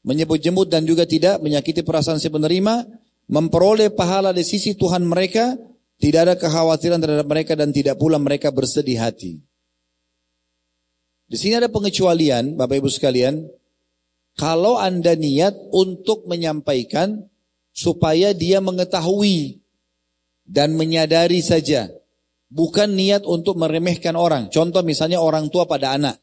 menyebut-jemput 0.03 0.67
dan 0.67 0.83
juga 0.83 1.07
tidak 1.07 1.39
menyakiti 1.39 1.85
perasaan 1.85 2.19
si 2.19 2.27
penerima, 2.27 2.83
memperoleh 3.31 3.93
pahala 3.95 4.35
di 4.35 4.43
sisi 4.43 4.75
Tuhan 4.75 5.07
mereka, 5.07 5.55
tidak 6.01 6.19
ada 6.27 6.35
kekhawatiran 6.35 6.99
terhadap 6.99 7.27
mereka 7.29 7.53
dan 7.55 7.71
tidak 7.71 7.95
pula 7.95 8.19
mereka 8.19 8.51
bersedih 8.51 8.99
hati. 8.99 9.39
Di 11.31 11.39
sini 11.39 11.55
ada 11.55 11.71
pengecualian, 11.71 12.59
Bapak 12.59 12.83
Ibu 12.83 12.91
sekalian, 12.91 13.47
kalau 14.35 14.75
Anda 14.75 15.15
niat 15.15 15.55
untuk 15.71 16.27
menyampaikan 16.27 17.23
supaya 17.71 18.35
dia 18.35 18.59
mengetahui 18.59 19.63
dan 20.43 20.75
menyadari 20.75 21.39
saja, 21.39 21.87
bukan 22.51 22.99
niat 22.99 23.23
untuk 23.23 23.55
meremehkan 23.55 24.19
orang. 24.19 24.51
Contoh 24.51 24.83
misalnya 24.83 25.23
orang 25.23 25.47
tua 25.47 25.63
pada 25.63 25.95
anak. 25.95 26.19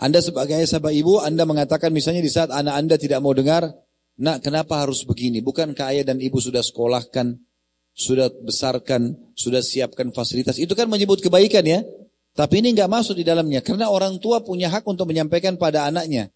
Anda 0.00 0.24
sebagai 0.24 0.56
ayah 0.56 0.66
sahabat 0.66 0.96
ibu, 0.96 1.20
Anda 1.20 1.44
mengatakan 1.44 1.92
misalnya 1.92 2.24
di 2.24 2.32
saat 2.32 2.48
anak 2.48 2.74
Anda 2.74 2.96
tidak 2.96 3.20
mau 3.20 3.36
dengar, 3.36 3.76
nak 4.16 4.40
kenapa 4.40 4.80
harus 4.80 5.04
begini? 5.04 5.44
Bukankah 5.44 5.92
ayah 5.92 6.08
dan 6.08 6.18
ibu 6.18 6.40
sudah 6.40 6.64
sekolahkan, 6.64 7.36
sudah 7.92 8.32
besarkan, 8.40 9.14
sudah 9.36 9.60
siapkan 9.60 10.08
fasilitas? 10.16 10.56
Itu 10.56 10.72
kan 10.72 10.88
menyebut 10.88 11.20
kebaikan 11.20 11.68
ya. 11.68 11.84
Tapi 12.32 12.64
ini 12.64 12.72
nggak 12.72 12.88
masuk 12.88 13.20
di 13.20 13.24
dalamnya, 13.28 13.60
karena 13.60 13.92
orang 13.92 14.16
tua 14.16 14.40
punya 14.40 14.72
hak 14.72 14.88
untuk 14.88 15.04
menyampaikan 15.04 15.60
pada 15.60 15.84
anaknya. 15.84 16.32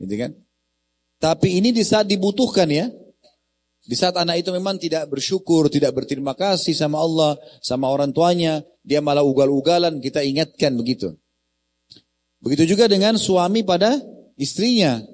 Gitu 0.00 0.14
kan? 0.16 0.32
Tapi 1.20 1.60
ini 1.60 1.68
di 1.70 1.84
saat 1.84 2.08
dibutuhkan 2.08 2.68
ya. 2.68 2.88
Di 3.84 3.92
saat 3.92 4.16
anak 4.16 4.40
itu 4.40 4.48
memang 4.48 4.80
tidak 4.80 5.12
bersyukur, 5.12 5.68
tidak 5.68 5.92
berterima 5.92 6.32
kasih 6.32 6.72
sama 6.72 7.04
Allah, 7.04 7.36
sama 7.60 7.92
orang 7.92 8.16
tuanya, 8.16 8.64
dia 8.80 9.04
malah 9.04 9.20
ugal-ugalan, 9.20 10.00
kita 10.00 10.24
ingatkan 10.24 10.72
begitu. 10.72 11.12
Begitu 12.40 12.76
juga 12.76 12.88
dengan 12.88 13.20
suami 13.20 13.60
pada 13.60 14.00
istrinya. 14.40 15.04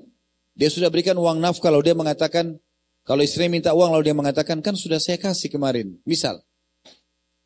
Dia 0.54 0.70
sudah 0.70 0.86
berikan 0.86 1.18
uang 1.18 1.42
nafkah, 1.42 1.74
kalau 1.74 1.82
dia 1.82 1.98
mengatakan, 1.98 2.62
kalau 3.02 3.26
istri 3.26 3.50
minta 3.50 3.74
uang 3.74 3.90
lalu 3.90 4.10
dia 4.10 4.14
mengatakan, 4.14 4.62
kan 4.62 4.78
sudah 4.78 5.02
saya 5.02 5.18
kasih 5.18 5.50
kemarin. 5.50 5.98
Misal, 6.06 6.38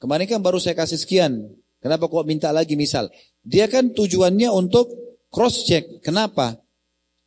kemarin 0.04 0.28
kan 0.28 0.44
baru 0.44 0.60
saya 0.60 0.76
kasih 0.76 1.00
sekian, 1.00 1.40
kenapa 1.84 2.08
kok 2.08 2.24
minta 2.24 2.48
lagi 2.48 2.80
misal. 2.80 3.12
Dia 3.44 3.68
kan 3.68 3.92
tujuannya 3.92 4.48
untuk 4.48 4.88
cross 5.28 5.68
check, 5.68 6.00
kenapa? 6.00 6.56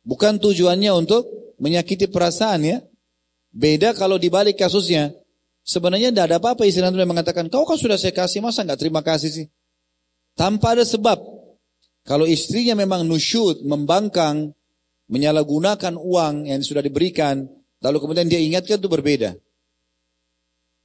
Bukan 0.02 0.42
tujuannya 0.42 0.90
untuk 0.90 1.54
menyakiti 1.62 2.10
perasaan 2.10 2.66
ya. 2.66 2.78
Beda 3.54 3.94
kalau 3.94 4.18
dibalik 4.18 4.58
kasusnya. 4.58 5.14
Sebenarnya 5.62 6.08
tidak 6.10 6.24
ada 6.32 6.36
apa-apa 6.40 6.64
istri 6.64 6.80
nanti 6.80 6.96
mengatakan, 6.96 7.52
kau 7.52 7.68
kan 7.68 7.76
sudah 7.76 8.00
saya 8.00 8.10
kasih, 8.10 8.40
masa 8.40 8.64
nggak 8.64 8.80
terima 8.80 9.04
kasih 9.04 9.30
sih? 9.30 9.46
Tanpa 10.32 10.72
ada 10.74 10.82
sebab. 10.82 11.20
Kalau 12.08 12.24
istrinya 12.24 12.72
memang 12.72 13.04
nusyud, 13.04 13.68
membangkang, 13.68 14.56
menyalahgunakan 15.12 15.92
uang 16.00 16.48
yang 16.48 16.64
sudah 16.64 16.80
diberikan, 16.80 17.44
lalu 17.84 17.96
kemudian 18.00 18.32
dia 18.32 18.40
ingatkan 18.40 18.80
itu 18.80 18.88
berbeda. 18.88 19.36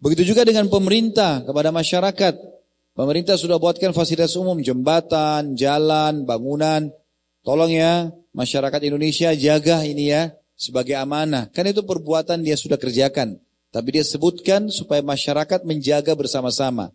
Begitu 0.04 0.36
juga 0.36 0.44
dengan 0.44 0.68
pemerintah 0.68 1.48
kepada 1.48 1.72
masyarakat. 1.72 2.36
Pemerintah 2.94 3.42
sudah 3.42 3.58
buatkan 3.58 3.90
fasilitas 3.90 4.38
umum, 4.38 4.62
jembatan, 4.62 5.58
jalan, 5.58 6.30
bangunan. 6.30 6.94
Tolong 7.42 7.74
ya, 7.74 8.14
masyarakat 8.38 8.80
Indonesia 8.86 9.34
jaga 9.34 9.82
ini 9.82 10.14
ya, 10.14 10.30
sebagai 10.54 10.94
amanah. 10.94 11.50
Kan 11.50 11.66
itu 11.66 11.82
perbuatan 11.82 12.46
dia 12.46 12.54
sudah 12.54 12.78
kerjakan. 12.78 13.42
Tapi 13.74 13.98
dia 13.98 14.06
sebutkan 14.06 14.70
supaya 14.70 15.02
masyarakat 15.02 15.66
menjaga 15.66 16.14
bersama-sama. 16.14 16.94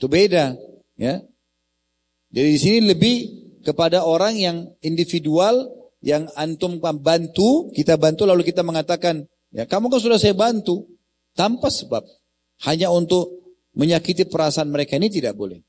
Itu 0.00 0.08
beda, 0.08 0.56
ya. 0.96 1.20
Jadi 2.32 2.48
di 2.48 2.58
sini 2.60 2.78
lebih 2.88 3.16
kepada 3.60 4.08
orang 4.08 4.40
yang 4.40 4.56
individual 4.80 5.68
yang 6.00 6.32
antum 6.32 6.80
bantu, 6.80 7.68
kita 7.76 8.00
bantu 8.00 8.24
lalu 8.24 8.40
kita 8.40 8.64
mengatakan, 8.64 9.28
ya 9.52 9.68
kamu 9.68 9.92
kan 9.92 10.00
sudah 10.00 10.16
saya 10.16 10.32
bantu 10.32 10.88
tanpa 11.36 11.68
sebab. 11.68 12.08
Hanya 12.64 12.88
untuk 12.88 13.35
menyakiti 13.76 14.26
perasaan 14.26 14.72
mereka 14.72 14.96
ini 14.96 15.12
tidak 15.12 15.36
boleh. 15.36 15.60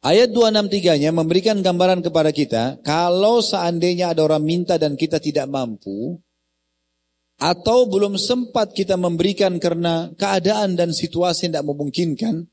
Ayat 0.00 0.32
263-nya 0.32 1.12
memberikan 1.12 1.60
gambaran 1.60 2.00
kepada 2.00 2.32
kita, 2.32 2.80
kalau 2.80 3.44
seandainya 3.44 4.16
ada 4.16 4.24
orang 4.24 4.40
minta 4.40 4.80
dan 4.80 4.96
kita 4.96 5.20
tidak 5.20 5.44
mampu, 5.44 6.16
atau 7.40 7.88
belum 7.88 8.20
sempat 8.20 8.76
kita 8.76 9.00
memberikan 9.00 9.56
karena 9.56 10.12
keadaan 10.16 10.76
dan 10.76 10.92
situasi 10.92 11.48
tidak 11.48 11.64
memungkinkan, 11.68 12.44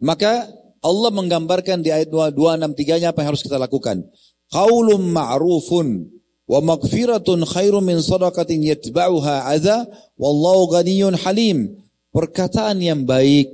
maka 0.00 0.48
Allah 0.84 1.12
menggambarkan 1.12 1.80
di 1.80 1.92
ayat 1.92 2.12
263-nya 2.12 3.12
apa 3.12 3.24
yang 3.24 3.32
harus 3.32 3.44
kita 3.44 3.56
lakukan. 3.56 4.04
Qaulun 4.52 5.08
ma'rufun 5.12 6.12
wa 6.44 6.60
maghfiratun 6.60 7.48
khairum 7.48 7.88
min 7.88 8.04
sadaqatin 8.04 8.60
yatba'uha 8.60 9.48
adza 9.48 9.88
wallahu 10.20 10.76
ghaniyyun 10.76 11.16
halim. 11.24 11.83
Perkataan 12.14 12.78
yang 12.78 13.02
baik, 13.02 13.50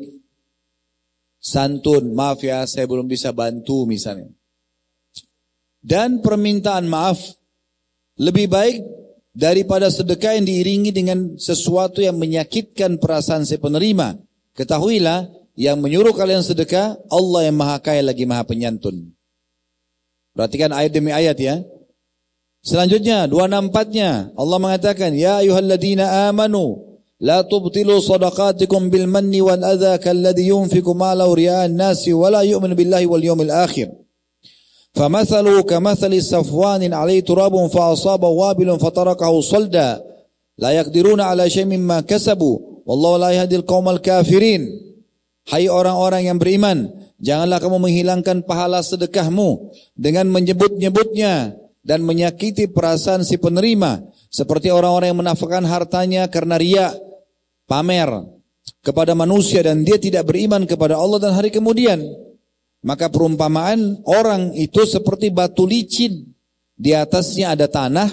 santun, 1.40 2.12
maaf 2.12 2.44
ya 2.44 2.68
saya 2.68 2.85
belum 2.85 3.09
bisa 3.09 3.33
bantu 3.33 3.88
misalnya. 3.88 4.29
Dan 5.81 6.20
permintaan 6.20 6.85
maaf 6.85 7.16
lebih 8.20 8.53
baik 8.53 8.85
daripada 9.33 9.88
sedekah 9.88 10.37
yang 10.37 10.44
diiringi 10.44 10.92
dengan 10.92 11.40
sesuatu 11.40 12.05
yang 12.05 12.20
menyakitkan 12.20 13.01
perasaan 13.01 13.49
si 13.49 13.57
penerima. 13.57 14.20
Ketahuilah 14.53 15.33
yang 15.57 15.81
menyuruh 15.81 16.12
kalian 16.12 16.44
sedekah, 16.44 17.01
Allah 17.09 17.49
yang 17.49 17.57
maha 17.57 17.81
kaya 17.81 18.05
lagi 18.05 18.29
maha 18.29 18.44
penyantun. 18.44 19.16
Perhatikan 20.37 20.77
ayat 20.77 20.92
demi 20.92 21.16
ayat 21.16 21.40
ya. 21.40 21.64
Selanjutnya 22.61 23.25
264-nya 23.25 24.37
Allah 24.37 24.59
mengatakan 24.61 25.16
ya 25.16 25.40
ayyuhalladzina 25.40 26.29
amanu 26.29 26.89
la 27.19 27.43
tubtilu 27.43 28.02
sadaqatikum 28.04 28.91
bil 28.91 29.08
manni 29.08 29.39
wal 29.39 29.63
adza 29.63 29.98
kalladhi 29.98 30.52
yunfiqu 30.52 30.91
malahu 30.93 31.36
riya'an 31.36 31.71
nasi 31.74 32.12
wa 32.12 32.28
la 32.30 32.41
yu'minu 32.43 32.76
billahi 32.76 33.06
wal 33.08 33.24
yawmil 33.24 33.52
akhir. 33.52 34.06
فمثله 34.95 35.62
كمثل 35.62 36.24
صفوان 36.24 36.93
عليه 36.93 37.19
تراب 37.19 37.67
فأصاب 37.67 38.24
وابل 38.24 38.80
فتركه 38.80 39.41
صلدا 39.41 39.89
لا 40.58 40.69
يقدرون 40.71 41.21
على 41.21 41.50
شيء 41.50 41.67
مما 41.67 42.08
كسبوا 42.08 42.56
والله 42.86 43.13
لا 43.17 43.30
يهدي 43.30 43.56
القوم 43.56 43.89
الكافرين 43.89 44.63
Hai 45.45 45.69
orang-orang 45.69 46.26
yang 46.26 46.41
beriman 46.41 46.89
janganlah 47.21 47.62
kamu 47.62 47.78
menghilangkan 47.78 48.41
pahala 48.50 48.82
sedekahmu 48.82 49.69
dengan 49.93 50.26
menyebut-nyebutnya 50.34 51.54
dan 51.86 52.02
menyakiti 52.02 52.65
perasaan 52.65 53.21
si 53.21 53.38
penerima 53.38 54.02
seperti 54.34 54.74
orang-orang 54.74 55.13
yang 55.13 55.21
menafkahkan 55.21 55.69
hartanya 55.69 56.26
karena 56.34 56.58
ria 56.58 56.98
pamer 57.70 58.11
kepada 58.83 59.14
manusia 59.14 59.62
dan 59.62 59.87
dia 59.87 59.94
tidak 59.94 60.26
beriman 60.26 60.66
kepada 60.66 60.98
Allah 60.98 61.22
dan 61.22 61.38
hari 61.38 61.54
kemudian 61.54 62.02
maka 62.80 63.12
perumpamaan 63.12 64.00
orang 64.09 64.56
itu 64.56 64.83
seperti 64.88 65.30
batu 65.30 65.68
licin. 65.68 66.33
Di 66.80 66.96
atasnya 66.96 67.52
ada 67.52 67.68
tanah 67.68 68.09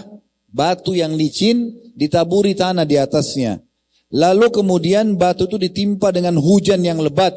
batu 0.51 0.91
yang 0.91 1.15
licin 1.15 1.71
ditaburi 1.95 2.51
tanah 2.51 2.83
di 2.83 2.99
atasnya. 2.99 3.63
Lalu 4.11 4.51
kemudian 4.51 5.15
batu 5.15 5.47
itu 5.47 5.55
ditimpa 5.55 6.11
dengan 6.11 6.35
hujan 6.35 6.83
yang 6.83 6.99
lebat. 6.99 7.31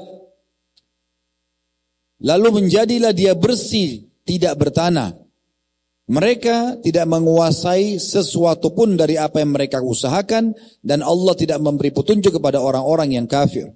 Lalu 2.21 2.63
menjadilah 2.63 3.15
dia 3.15 3.39
bersih 3.39 4.11
tidak 4.27 4.59
bertanah 4.59 5.15
mereka 6.11 6.75
tidak 6.83 7.07
menguasai 7.07 8.03
sesuatu 8.03 8.75
pun 8.75 8.99
dari 8.99 9.15
apa 9.15 9.39
yang 9.39 9.55
mereka 9.55 9.79
usahakan 9.79 10.51
dan 10.83 11.07
Allah 11.07 11.39
tidak 11.39 11.63
memberi 11.63 11.95
petunjuk 11.95 12.35
kepada 12.35 12.59
orang-orang 12.59 13.15
yang 13.15 13.31
kafir. 13.31 13.71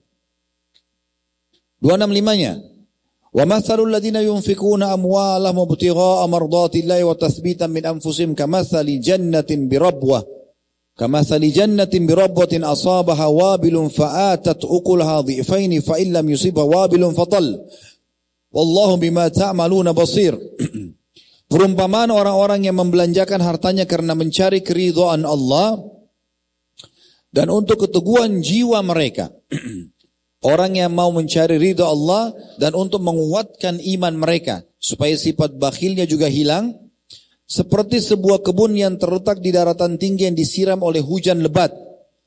265-nya. 1.78 2.58
Wa 3.30 3.46
mathalul 3.46 3.86
ladina 3.86 4.18
yunfikuna 4.18 4.90
amwalahum 4.98 5.62
ibtigha'a 5.62 6.26
mardatillahi 6.26 7.06
wa 7.06 7.14
tathbitan 7.14 7.70
min 7.70 7.86
kamathali 8.34 8.98
jannatin 8.98 9.70
birabwah 9.70 10.26
kamathali 10.98 11.50
jannatin 11.50 12.06
birabwatin 12.06 12.62
asabaha 12.62 13.30
wabilun 13.30 13.90
fa'atat 13.90 14.62
ukulaha 14.62 15.22
dhi'faini 15.26 15.82
fa 15.82 15.98
illam 15.98 16.30
yusibha 16.30 16.62
wabilun 16.62 17.14
fatal 17.14 17.42
wallahu 18.54 18.94
bima 19.02 19.26
basir 19.90 20.38
Perumpamaan 21.54 22.10
orang-orang 22.10 22.66
yang 22.66 22.74
membelanjakan 22.82 23.38
hartanya 23.38 23.86
karena 23.86 24.18
mencari 24.18 24.58
keridhaan 24.66 25.22
Allah 25.22 25.78
dan 27.30 27.46
untuk 27.46 27.86
keteguhan 27.86 28.42
jiwa 28.42 28.82
mereka. 28.82 29.30
Orang 30.42 30.74
yang 30.74 30.90
mau 30.90 31.14
mencari 31.14 31.56
ridha 31.56 31.86
Allah 31.86 32.34
dan 32.58 32.74
untuk 32.74 33.06
menguatkan 33.06 33.78
iman 33.78 34.18
mereka 34.18 34.66
supaya 34.82 35.14
sifat 35.14 35.54
bakhilnya 35.56 36.10
juga 36.10 36.26
hilang 36.26 36.74
seperti 37.46 38.02
sebuah 38.02 38.42
kebun 38.42 38.74
yang 38.74 38.98
terletak 38.98 39.40
di 39.40 39.54
daratan 39.54 39.96
tinggi 39.96 40.28
yang 40.28 40.36
disiram 40.36 40.82
oleh 40.84 41.00
hujan 41.00 41.40
lebat 41.40 41.72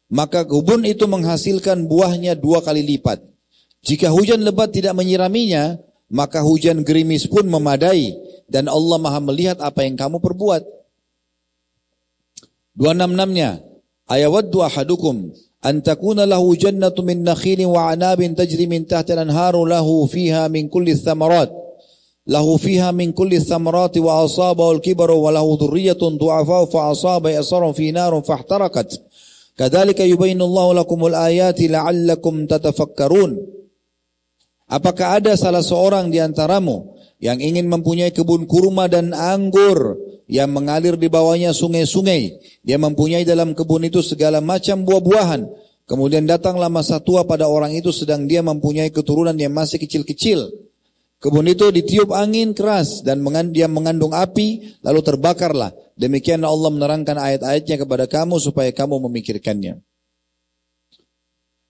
maka 0.10 0.48
kebun 0.48 0.88
itu 0.88 1.06
menghasilkan 1.06 1.86
buahnya 1.86 2.34
dua 2.34 2.66
kali 2.66 2.82
lipat 2.82 3.22
jika 3.86 4.10
hujan 4.10 4.42
lebat 4.42 4.74
tidak 4.74 4.98
menyiraminya 4.98 5.78
maka 6.10 6.42
hujan 6.42 6.82
gerimis 6.82 7.30
pun 7.30 7.46
memadai 7.46 8.27
dan 8.48 8.72
Allah 8.72 8.98
Maha 8.98 9.20
melihat 9.20 9.60
apa 9.60 9.84
yang 9.84 10.00
kamu 10.00 10.24
perbuat. 10.24 10.64
266-nya 12.80 13.60
ayawaddu 14.08 14.64
ahadukum 14.64 15.36
an 15.66 15.84
takuna 15.84 16.24
lahu 16.24 16.56
jannatu 16.56 17.04
min 17.04 17.28
nakhilin 17.28 17.68
wa 17.68 17.92
anabin 17.92 18.38
tajri 18.38 18.70
min 18.70 18.88
tahti 18.88 19.12
al-anharu 19.18 19.68
lahu 19.68 20.08
fiha 20.08 20.48
min 20.48 20.72
kulli 20.72 20.96
thamarat. 20.96 21.52
Min 22.28 23.16
kulli 23.16 23.40
thamarat 23.40 23.96
wa 24.04 24.24
asabahu 24.24 24.80
al-kibaru 24.80 25.16
wa 25.16 25.32
lahu 25.32 25.56
dhurriyyatun 25.56 26.20
du'afa 26.20 26.68
fa 26.68 26.92
asaba 26.92 27.32
yasarun 27.32 27.72
fi 27.72 27.92
narun 27.96 28.24
fahtarakat. 28.24 28.96
Yubayyinu 29.58 30.44
Allahu 30.46 30.72
lakumul 30.78 31.16
ayati 31.18 31.72
la'allakum 31.72 32.46
tatafakkarun. 32.46 33.42
Apakah 34.68 35.24
ada 35.24 35.40
salah 35.40 35.64
seorang 35.64 36.12
di 36.12 36.20
antaramu 36.20 36.97
yang 37.17 37.41
ingin 37.41 37.65
mempunyai 37.65 38.13
kebun 38.13 38.45
kurma 38.45 38.86
dan 38.86 39.13
anggur 39.13 39.97
yang 40.30 40.51
mengalir 40.53 40.99
di 40.99 41.10
bawahnya 41.10 41.56
sungai-sungai. 41.56 42.38
Dia 42.62 42.77
mempunyai 42.77 43.25
dalam 43.25 43.58
kebun 43.58 43.88
itu 43.88 44.03
segala 44.06 44.43
macam 44.43 44.86
buah-buahan. 44.86 45.41
Kemudian 45.88 46.27
datanglah 46.27 46.67
masa 46.67 46.99
tua 46.99 47.23
pada 47.23 47.47
orang 47.47 47.71
itu 47.71 47.95
sedang 47.95 48.27
dia 48.27 48.43
mempunyai 48.43 48.91
keturunan 48.91 49.34
yang 49.34 49.56
masih 49.56 49.80
kecil-kecil. 49.80 50.51
Kebun 51.17 51.49
itu 51.49 51.73
ditiup 51.73 52.13
angin 52.13 52.53
keras 52.53 53.01
dan 53.01 53.23
dia 53.49 53.65
mengandung 53.65 54.13
api 54.13 54.77
lalu 54.86 55.01
terbakarlah. 55.01 55.73
Demikian 55.97 56.45
Allah 56.45 56.69
menerangkan 56.69 57.17
ayat-ayatnya 57.17 57.82
kepada 57.82 58.06
kamu 58.06 58.38
supaya 58.38 58.69
kamu 58.69 59.10
memikirkannya. 59.10 59.82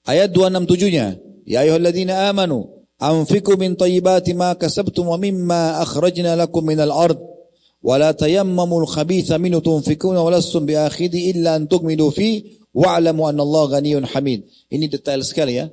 Ayat 0.03 0.35
267-nya. 0.35 1.15
Ya 1.47 1.63
ayuhalladzina 1.63 2.27
amanu 2.27 2.76
Anfiku 2.97 3.53
min 3.61 3.77
tayyibati 3.77 4.33
ma 4.33 4.57
kasabtum 4.57 5.13
wa 5.13 5.21
mimma 5.21 5.85
akhrajna 5.85 6.33
lakum 6.33 6.65
minal 6.65 6.89
ard 6.89 7.21
wa 7.85 7.93
la 7.93 8.09
tayammamul 8.09 8.89
khabitha 8.89 9.37
minhu 9.37 9.61
tunfikuna 9.61 10.25
wa 10.25 10.33
lastum 10.33 10.65
bi 10.65 10.73
akhidi 10.73 11.29
illa 11.29 11.53
an 11.53 11.69
tukmilu 11.69 12.09
fi 12.09 12.57
wa'lamu 12.73 13.29
anna 13.29 13.45
Allah 13.45 13.77
ghaniyun 13.77 14.01
hamid. 14.09 14.49
Ini 14.73 14.89
detail 14.89 15.21
sekali 15.21 15.61
ya. 15.61 15.69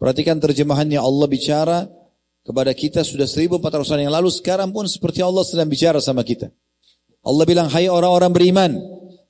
Perhatikan 0.00 0.40
terjemahannya 0.40 0.96
Allah 0.96 1.28
bicara 1.28 1.78
kepada 2.40 2.72
kita 2.72 3.04
sudah 3.04 3.28
1400 3.28 3.60
tahun 3.60 4.08
yang 4.08 4.16
lalu 4.16 4.32
sekarang 4.32 4.72
pun 4.72 4.88
seperti 4.88 5.20
Allah 5.20 5.44
sedang 5.44 5.68
bicara 5.68 6.00
sama 6.00 6.24
kita. 6.24 6.48
Allah 7.20 7.44
bilang 7.44 7.68
hai 7.68 7.92
orang-orang 7.92 8.32
beriman 8.32 8.72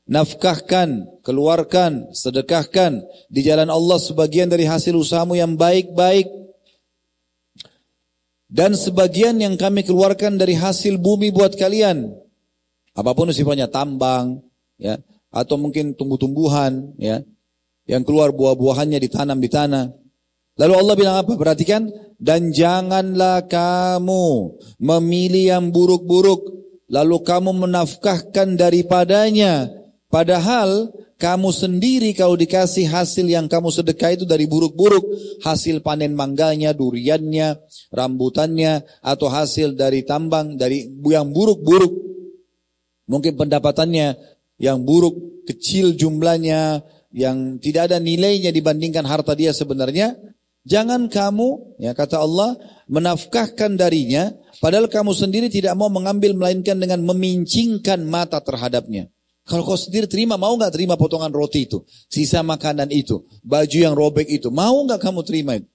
nafkahkan, 0.07 1.19
keluarkan, 1.27 2.15
sedekahkan 2.15 3.03
di 3.27 3.43
jalan 3.43 3.67
Allah 3.67 3.99
sebagian 3.99 4.47
dari 4.47 4.63
hasil 4.63 4.95
usahamu 4.95 5.35
yang 5.35 5.59
baik-baik 5.59 6.46
dan 8.47 8.79
sebagian 8.79 9.43
yang 9.43 9.59
kami 9.59 9.83
keluarkan 9.83 10.39
dari 10.39 10.55
hasil 10.55 11.03
bumi 11.03 11.35
buat 11.35 11.59
kalian. 11.59 12.15
Apa 12.97 13.13
pun 13.13 13.29
sifatnya 13.35 13.67
tambang, 13.69 14.41
ya, 14.79 14.97
atau 15.29 15.59
mungkin 15.61 15.93
tumbuh-tumbuhan, 15.99 16.97
ya, 16.97 17.21
yang 17.87 18.03
keluar 18.03 18.35
buah-buahannya 18.35 18.99
ditanam 19.03 19.39
di 19.39 19.51
tanah. 19.51 19.95
Lalu 20.57 20.75
Allah 20.75 20.95
bilang 20.97 21.17
apa? 21.21 21.37
Perhatikan. 21.37 21.89
Dan 22.17 22.49
janganlah 22.49 23.45
kamu 23.45 24.57
memilih 24.81 25.45
yang 25.53 25.65
buruk-buruk. 25.69 26.49
Lalu 26.89 27.17
kamu 27.21 27.51
menafkahkan 27.67 28.57
daripadanya. 28.57 29.69
Padahal 30.09 30.97
kamu 31.17 31.49
sendiri 31.49 32.13
kalau 32.13 32.37
dikasih 32.37 32.93
hasil 32.93 33.25
yang 33.25 33.49
kamu 33.49 33.73
sedekah 33.73 34.13
itu 34.13 34.29
dari 34.29 34.45
buruk-buruk, 34.45 35.05
hasil 35.41 35.81
panen 35.81 36.13
mangganya, 36.13 36.77
duriannya, 36.77 37.57
rambutannya, 37.89 38.85
atau 39.01 39.33
hasil 39.33 39.73
dari 39.73 40.05
tambang, 40.05 40.61
dari 40.61 40.85
yang 41.09 41.33
buruk-buruk, 41.33 41.93
mungkin 43.09 43.33
pendapatannya 43.33 44.13
yang 44.61 44.85
buruk, 44.85 45.49
kecil 45.49 45.97
jumlahnya, 45.97 46.85
yang 47.17 47.57
tidak 47.65 47.89
ada 47.89 47.97
nilainya 47.97 48.53
dibandingkan 48.53 49.09
harta 49.09 49.33
dia 49.33 49.57
sebenarnya, 49.57 50.21
jangan 50.69 51.09
kamu, 51.09 51.81
ya 51.81 51.97
kata 51.97 52.21
Allah, 52.21 52.61
menafkahkan 52.93 53.73
darinya, 53.81 54.37
padahal 54.61 54.93
kamu 54.93 55.17
sendiri 55.17 55.49
tidak 55.49 55.73
mau 55.81 55.89
mengambil 55.89 56.37
melainkan 56.37 56.77
dengan 56.77 57.01
memincingkan 57.09 58.05
mata 58.05 58.37
terhadapnya. 58.45 59.09
Kalau 59.47 59.63
kau 59.63 59.79
sendiri 59.79 60.11
terima, 60.11 60.35
mau 60.35 60.59
nggak 60.59 60.75
terima 60.75 60.99
potongan 60.99 61.31
roti 61.31 61.71
itu, 61.71 61.87
sisa 62.11 62.43
makanan 62.43 62.91
itu, 62.91 63.23
baju 63.47 63.79
yang 63.79 63.95
robek 63.95 64.27
itu, 64.27 64.51
mau 64.51 64.75
nggak 64.83 64.99
kamu 64.99 65.23
terima 65.23 65.55
itu? 65.55 65.71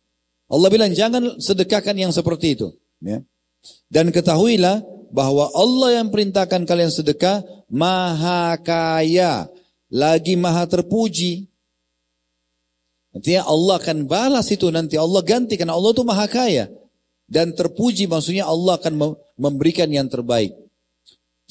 Allah 0.52 0.68
bilang 0.68 0.92
jangan 0.92 1.40
sedekahkan 1.40 1.96
yang 1.96 2.12
seperti 2.12 2.60
itu. 2.60 2.76
Ya. 3.00 3.24
Dan 3.88 4.12
ketahuilah 4.12 4.84
bahwa 5.16 5.48
Allah 5.56 6.04
yang 6.04 6.12
perintahkan 6.12 6.68
kalian 6.68 6.92
sedekah 6.92 7.48
maha 7.72 8.60
kaya, 8.60 9.48
lagi 9.88 10.36
maha 10.36 10.68
terpuji. 10.68 11.48
Nantinya 13.16 13.48
Allah 13.48 13.76
akan 13.80 13.98
balas 14.08 14.52
itu 14.52 14.68
nanti 14.68 15.00
Allah 15.00 15.24
ganti 15.24 15.56
karena 15.56 15.76
Allah 15.76 15.96
itu 15.96 16.04
maha 16.04 16.28
kaya 16.28 16.68
dan 17.32 17.56
terpuji 17.56 18.12
maksudnya 18.12 18.44
Allah 18.44 18.76
akan 18.76 19.16
memberikan 19.40 19.88
yang 19.88 20.12
terbaik. 20.12 20.52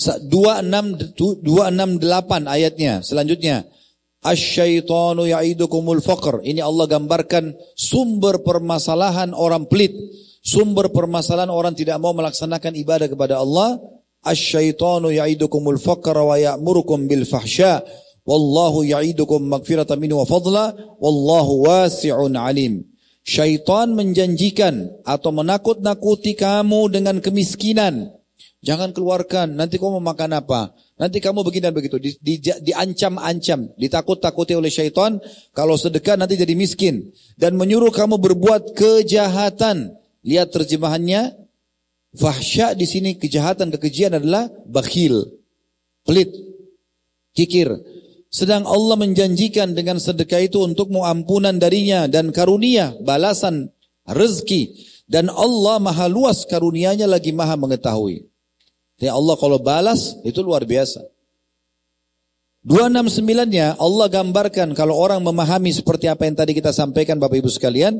268 0.00 1.44
ayatnya 2.48 3.04
selanjutnya. 3.04 3.68
Asyaitonu 4.20 5.24
ya'idukumul 5.28 6.04
faqr. 6.04 6.44
Ini 6.44 6.60
Allah 6.60 6.84
gambarkan 6.88 7.56
sumber 7.72 8.44
permasalahan 8.44 9.32
orang 9.32 9.64
pelit. 9.64 9.96
Sumber 10.40 10.92
permasalahan 10.92 11.52
orang 11.52 11.72
tidak 11.76 12.00
mau 12.00 12.12
melaksanakan 12.12 12.76
ibadah 12.80 13.08
kepada 13.08 13.40
Allah. 13.40 13.80
Asy-syaitanu 14.20 15.08
ya'idukumul 15.16 15.80
faqra 15.80 16.20
wa 16.20 16.36
ya'murukum 16.36 17.08
bil 17.08 17.24
fahsya. 17.24 17.80
Wallahu 18.28 18.84
ya'idukum 18.84 19.40
magfiratan 19.48 19.96
minhu 19.96 20.20
wa 20.20 20.28
fadla. 20.28 20.76
Wallahu 21.00 21.64
wasi'un 21.64 22.36
alim. 22.36 22.84
Syaitan 23.24 23.96
menjanjikan 23.96 25.00
atau 25.04 25.32
menakut-nakuti 25.32 26.36
kamu 26.36 26.92
dengan 26.92 27.24
kemiskinan. 27.24 28.19
Jangan 28.60 28.92
keluarkan, 28.92 29.56
nanti 29.56 29.80
kamu 29.80 30.04
makan 30.04 30.36
apa? 30.36 30.76
Nanti 31.00 31.16
kamu 31.16 31.40
begini 31.40 31.64
dan 31.64 31.72
begitu. 31.72 31.96
Di, 31.96 32.12
di, 32.20 32.36
diancam-ancam, 32.44 33.72
ditakut-takuti 33.80 34.52
oleh 34.52 34.68
syaitan. 34.68 35.16
Kalau 35.56 35.80
sedekah 35.80 36.20
nanti 36.20 36.36
jadi 36.36 36.52
miskin. 36.52 37.08
Dan 37.40 37.56
menyuruh 37.56 37.88
kamu 37.88 38.20
berbuat 38.20 38.76
kejahatan. 38.76 39.96
Lihat 40.20 40.52
terjemahannya. 40.52 41.40
Fahsya 42.12 42.76
di 42.76 42.84
sini 42.84 43.16
kejahatan, 43.16 43.72
kekejian 43.72 44.20
adalah 44.20 44.52
bakhil. 44.68 45.24
Pelit. 46.04 46.28
Kikir. 47.32 47.72
Sedang 48.28 48.68
Allah 48.68 49.00
menjanjikan 49.00 49.72
dengan 49.72 49.96
sedekah 49.96 50.44
itu 50.44 50.60
untuk 50.60 50.92
ampunan 51.00 51.56
darinya 51.56 52.04
dan 52.12 52.28
karunia, 52.28 52.92
balasan, 53.00 53.72
rezeki. 54.04 54.76
Dan 55.08 55.32
Allah 55.32 55.80
maha 55.82 56.06
luas 56.12 56.44
karunianya 56.44 57.08
lagi 57.08 57.32
maha 57.34 57.56
mengetahui. 57.56 58.29
Ya 59.00 59.16
Allah 59.16 59.34
kalau 59.40 59.56
balas 59.56 60.20
itu 60.22 60.44
luar 60.44 60.68
biasa. 60.68 61.00
269-nya 62.60 63.80
Allah 63.80 64.06
gambarkan 64.12 64.76
kalau 64.76 64.92
orang 64.92 65.24
memahami 65.24 65.72
seperti 65.72 66.12
apa 66.12 66.28
yang 66.28 66.36
tadi 66.36 66.52
kita 66.52 66.76
sampaikan 66.76 67.16
Bapak 67.16 67.40
Ibu 67.40 67.48
sekalian, 67.48 67.96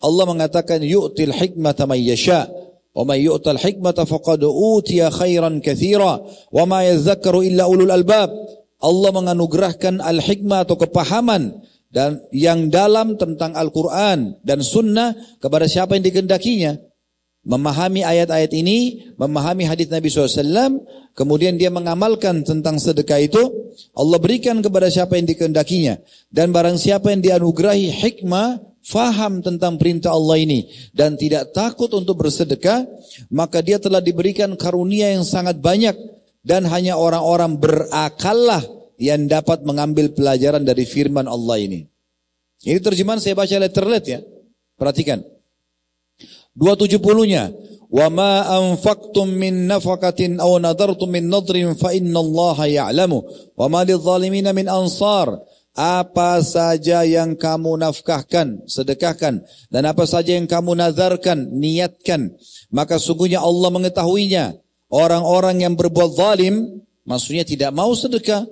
Allah 0.00 0.24
mengatakan 0.24 0.80
yu'til 0.80 1.36
hikmata 1.36 1.84
may 1.84 2.00
yasha 2.00 2.48
wa 2.96 3.04
may 3.04 3.20
yu'tal 3.20 3.60
hikmata 3.60 4.08
faqad 4.08 4.40
utiya 4.40 5.12
khairan 5.12 5.60
katsira 5.60 6.24
wa 6.48 6.64
ma 6.64 6.80
yadhakkaru 6.88 7.44
illa 7.44 7.68
ulul 7.68 7.92
albab. 7.92 8.32
Allah 8.80 9.12
menganugerahkan 9.12 10.00
al-hikmah 10.00 10.64
atau 10.64 10.80
kepahaman 10.80 11.60
dan 11.92 12.24
yang 12.32 12.72
dalam 12.72 13.20
tentang 13.20 13.52
Al-Quran 13.52 14.40
dan 14.40 14.64
Sunnah 14.64 15.12
kepada 15.36 15.68
siapa 15.68 16.00
yang 16.00 16.08
dikehendakinya. 16.08 16.80
Memahami 17.40 18.04
ayat-ayat 18.04 18.52
ini, 18.52 19.08
memahami 19.16 19.64
hadis 19.64 19.88
Nabi 19.88 20.12
SAW, 20.12 20.84
kemudian 21.16 21.56
dia 21.56 21.72
mengamalkan 21.72 22.44
tentang 22.44 22.76
sedekah 22.76 23.16
itu, 23.16 23.40
Allah 23.96 24.20
berikan 24.20 24.60
kepada 24.60 24.92
siapa 24.92 25.16
yang 25.16 25.24
dikehendakinya. 25.24 25.96
Dan 26.28 26.52
barang 26.52 26.76
siapa 26.76 27.08
yang 27.08 27.24
dianugerahi 27.24 27.88
hikmah, 27.88 28.60
faham 28.84 29.40
tentang 29.40 29.80
perintah 29.80 30.12
Allah 30.12 30.36
ini, 30.36 30.68
dan 30.92 31.16
tidak 31.16 31.56
takut 31.56 31.88
untuk 31.96 32.20
bersedekah, 32.20 32.84
maka 33.32 33.64
dia 33.64 33.80
telah 33.80 34.04
diberikan 34.04 34.52
karunia 34.60 35.16
yang 35.16 35.24
sangat 35.24 35.56
banyak, 35.64 35.96
dan 36.44 36.68
hanya 36.68 37.00
orang-orang 37.00 37.56
berakallah 37.56 38.60
yang 39.00 39.24
dapat 39.24 39.64
mengambil 39.64 40.12
pelajaran 40.12 40.60
dari 40.60 40.84
firman 40.84 41.24
Allah 41.24 41.56
ini. 41.56 41.88
Ini 42.60 42.84
terjemahan 42.84 43.16
saya 43.16 43.32
baca 43.32 43.56
letterlet 43.56 44.04
ya. 44.04 44.20
Perhatikan. 44.76 45.24
270-nya. 46.58 47.52
Wa 47.90 48.06
ma 48.06 48.46
anfaqtum 48.46 49.34
min 49.34 49.66
nafaqatin 49.66 50.38
aw 50.38 50.62
nadartum 50.62 51.10
min 51.10 51.26
nadrin 51.26 51.74
fa 51.74 51.90
innallaha 51.90 52.70
ya'lamu 52.70 53.18
wa 53.58 53.66
ma 53.66 53.82
lidh-dhalimin 53.82 54.46
min 54.54 54.70
ansar. 54.70 55.42
Apa 55.70 56.42
saja 56.42 57.06
yang 57.06 57.38
kamu 57.38 57.78
nafkahkan, 57.78 58.66
sedekahkan 58.66 59.46
dan 59.70 59.82
apa 59.86 60.02
saja 60.02 60.34
yang 60.34 60.50
kamu 60.50 60.74
nazarkan, 60.74 61.46
niatkan, 61.54 62.34
maka 62.74 62.98
sungguhnya 62.98 63.38
Allah 63.38 63.70
mengetahuinya. 63.70 64.58
Orang-orang 64.90 65.62
yang 65.62 65.78
berbuat 65.78 66.18
zalim, 66.18 66.82
maksudnya 67.06 67.46
tidak 67.46 67.70
mau 67.70 67.94
sedekah, 67.94 68.42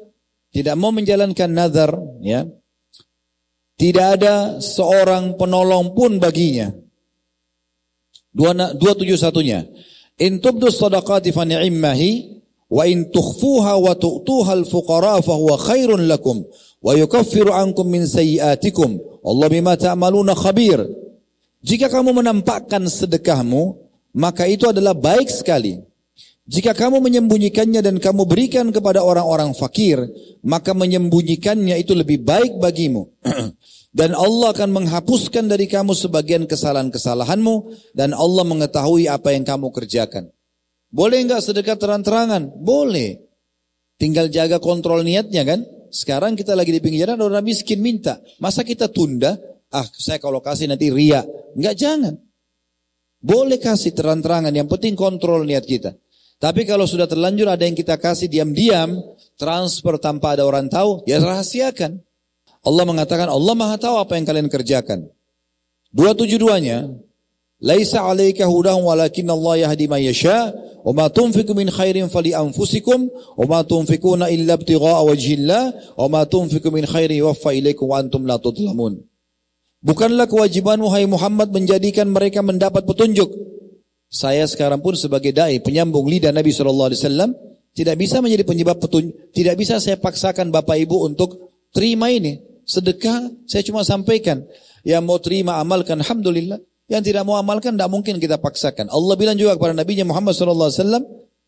tidak 0.55 0.79
mau 0.79 0.95
menjalankan 0.95 1.51
nazar, 1.51 1.91
ya. 2.23 2.47
Tidak 3.75 4.07
ada 4.19 4.63
seorang 4.63 5.35
penolong 5.35 5.99
pun 5.99 6.23
baginya. 6.23 6.71
Dua, 8.33 8.53
dua 8.77 8.93
tujuh 8.95 9.17
satunya. 9.17 9.65
In 10.19 10.43
tubdu 10.43 10.69
sadaqati 10.69 11.31
fa 11.33 11.47
ni'immahi 11.47 12.11
wa 12.69 12.85
in 12.85 13.09
tukhfuha 13.09 13.81
wa 13.81 13.93
tu'tuha 13.97 14.53
al-fuqara 14.63 15.23
fa 15.25 15.35
huwa 15.39 15.57
khairun 15.57 16.05
lakum 16.05 16.45
wa 16.85 16.93
yukaffiru 16.95 17.55
ankum 17.55 17.89
min 17.89 18.05
sayyiatikum. 18.05 18.99
Allah 19.25 19.47
bima 19.49 19.75
ta'maluna 19.79 20.35
khabir. 20.37 20.83
Jika 21.63 21.91
kamu 21.91 22.15
menampakkan 22.15 22.87
sedekahmu, 22.87 23.77
maka 24.15 24.47
itu 24.47 24.71
adalah 24.71 24.95
baik 24.95 25.27
sekali. 25.27 25.83
Jika 26.49 26.73
kamu 26.73 27.05
menyembunyikannya 27.05 27.85
dan 27.85 28.01
kamu 28.01 28.25
berikan 28.25 28.73
kepada 28.73 29.05
orang-orang 29.05 29.53
fakir, 29.53 30.01
maka 30.41 30.73
menyembunyikannya 30.73 31.77
itu 31.77 31.93
lebih 31.93 32.25
baik 32.25 32.57
bagimu. 32.57 33.13
Dan 33.89 34.13
Allah 34.13 34.53
akan 34.53 34.71
menghapuskan 34.71 35.49
dari 35.49 35.65
kamu 35.65 35.97
sebagian 35.97 36.45
kesalahan-kesalahanmu 36.45 37.73
dan 37.97 38.13
Allah 38.13 38.45
mengetahui 38.45 39.09
apa 39.09 39.33
yang 39.33 39.49
kamu 39.49 39.73
kerjakan. 39.73 40.29
Boleh 40.93 41.25
enggak 41.25 41.45
sedekah 41.45 41.77
terang-terangan? 41.77 42.53
Boleh. 42.61 43.21
Tinggal 43.97 44.29
jaga 44.29 44.61
kontrol 44.61 45.05
niatnya 45.05 45.43
kan? 45.45 45.61
Sekarang 45.89 46.37
kita 46.37 46.53
lagi 46.53 46.69
di 46.69 46.81
pinggir 46.85 47.09
jalan 47.09 47.33
orang 47.33 47.45
miskin 47.45 47.81
minta. 47.81 48.21
Masa 48.41 48.61
kita 48.61 48.93
tunda? 48.93 49.41
Ah 49.73 49.85
saya 49.97 50.21
kalau 50.21 50.41
kasih 50.45 50.69
nanti 50.69 50.93
ria. 50.93 51.25
Enggak 51.57 51.77
jangan. 51.81 52.15
Boleh 53.19 53.59
kasih 53.59 53.97
terang-terangan. 53.97 54.53
Yang 54.53 54.69
penting 54.79 54.95
kontrol 54.95 55.49
niat 55.49 55.65
kita. 55.65 55.97
Tapi 56.39 56.63
kalau 56.63 56.87
sudah 56.87 57.11
terlanjur 57.11 57.51
ada 57.51 57.67
yang 57.67 57.75
kita 57.75 57.99
kasih 57.99 58.31
diam-diam, 58.31 58.95
transfer 59.35 59.99
tanpa 59.99 60.39
ada 60.39 60.47
orang 60.47 60.71
tahu, 60.71 61.03
ya 61.03 61.19
rahasiakan. 61.19 61.99
Allah 62.65 62.85
mengatakan 62.87 63.31
Allah 63.31 63.55
Maha 63.55 63.77
tahu 63.79 63.97
apa 63.99 64.19
yang 64.19 64.27
kalian 64.27 64.49
kerjakan. 64.51 65.07
Dua 65.95 66.13
tujuh 66.13 66.37
duanya, 66.37 66.85
Laisa 67.59 68.07
'alaika 68.07 68.47
hudahum 68.47 68.87
walakin 68.87 69.27
Allah 69.35 69.67
yahdi 69.67 69.91
man 69.91 69.99
yasha 69.99 70.55
wa 70.87 70.95
ma 70.95 71.07
tunfiqu 71.11 71.51
min 71.59 71.67
khairin 71.67 72.07
fali 72.07 72.31
anfusikum 72.31 73.11
wa 73.11 73.45
ma 73.51 73.59
tunfiquna 73.67 74.31
illa 74.31 74.55
ibtigha'a 74.55 75.03
wajhillah 75.03 75.63
wa 75.99 76.07
ma 76.07 76.23
tunfiqu 76.23 76.71
min 76.71 76.87
khairin 76.87 77.19
yuwaffa 77.19 77.51
ilaikum 77.51 77.91
wa 77.91 77.99
antum 77.99 78.23
la 78.31 78.39
tudlamun. 78.39 79.03
Bukanlah 79.83 80.31
kewajibanmu 80.31 80.87
hai 80.91 81.07
Muhammad 81.11 81.51
menjadikan 81.51 82.07
mereka 82.07 82.47
mendapat 82.47 82.87
petunjuk. 82.87 83.31
Saya 84.07 84.47
sekarang 84.47 84.79
pun 84.79 84.95
sebagai 84.95 85.35
dai 85.35 85.59
penyambung 85.59 86.07
lidah 86.07 86.31
Nabi 86.31 86.55
sallallahu 86.55 86.95
alaihi 86.95 87.03
wasallam 87.03 87.31
tidak 87.75 87.99
bisa 87.99 88.23
menjadi 88.23 88.47
penyebab 88.47 88.79
petunjuk, 88.79 89.35
tidak 89.35 89.59
bisa 89.59 89.83
saya 89.83 89.99
paksakan 89.99 90.55
Bapak 90.55 90.79
Ibu 90.79 91.11
untuk 91.11 91.48
terima 91.75 92.13
ini. 92.13 92.41
Sedekah 92.69 93.33
saya 93.49 93.65
cuma 93.65 93.83
sampaikan. 93.85 94.45
Yang 94.87 95.03
mau 95.05 95.19
terima 95.21 95.61
amalkan 95.61 96.01
alhamdulillah. 96.01 96.61
Yang 96.89 97.13
tidak 97.13 97.25
mau 97.29 97.37
amalkan 97.37 97.77
tidak 97.77 97.91
mungkin 97.93 98.17
kita 98.17 98.41
paksakan. 98.41 98.89
Allah 98.89 99.15
bilang 99.17 99.37
juga 99.37 99.57
kepada 99.57 99.77
Nabi 99.77 100.01
Muhammad 100.05 100.33
SAW 100.33 100.73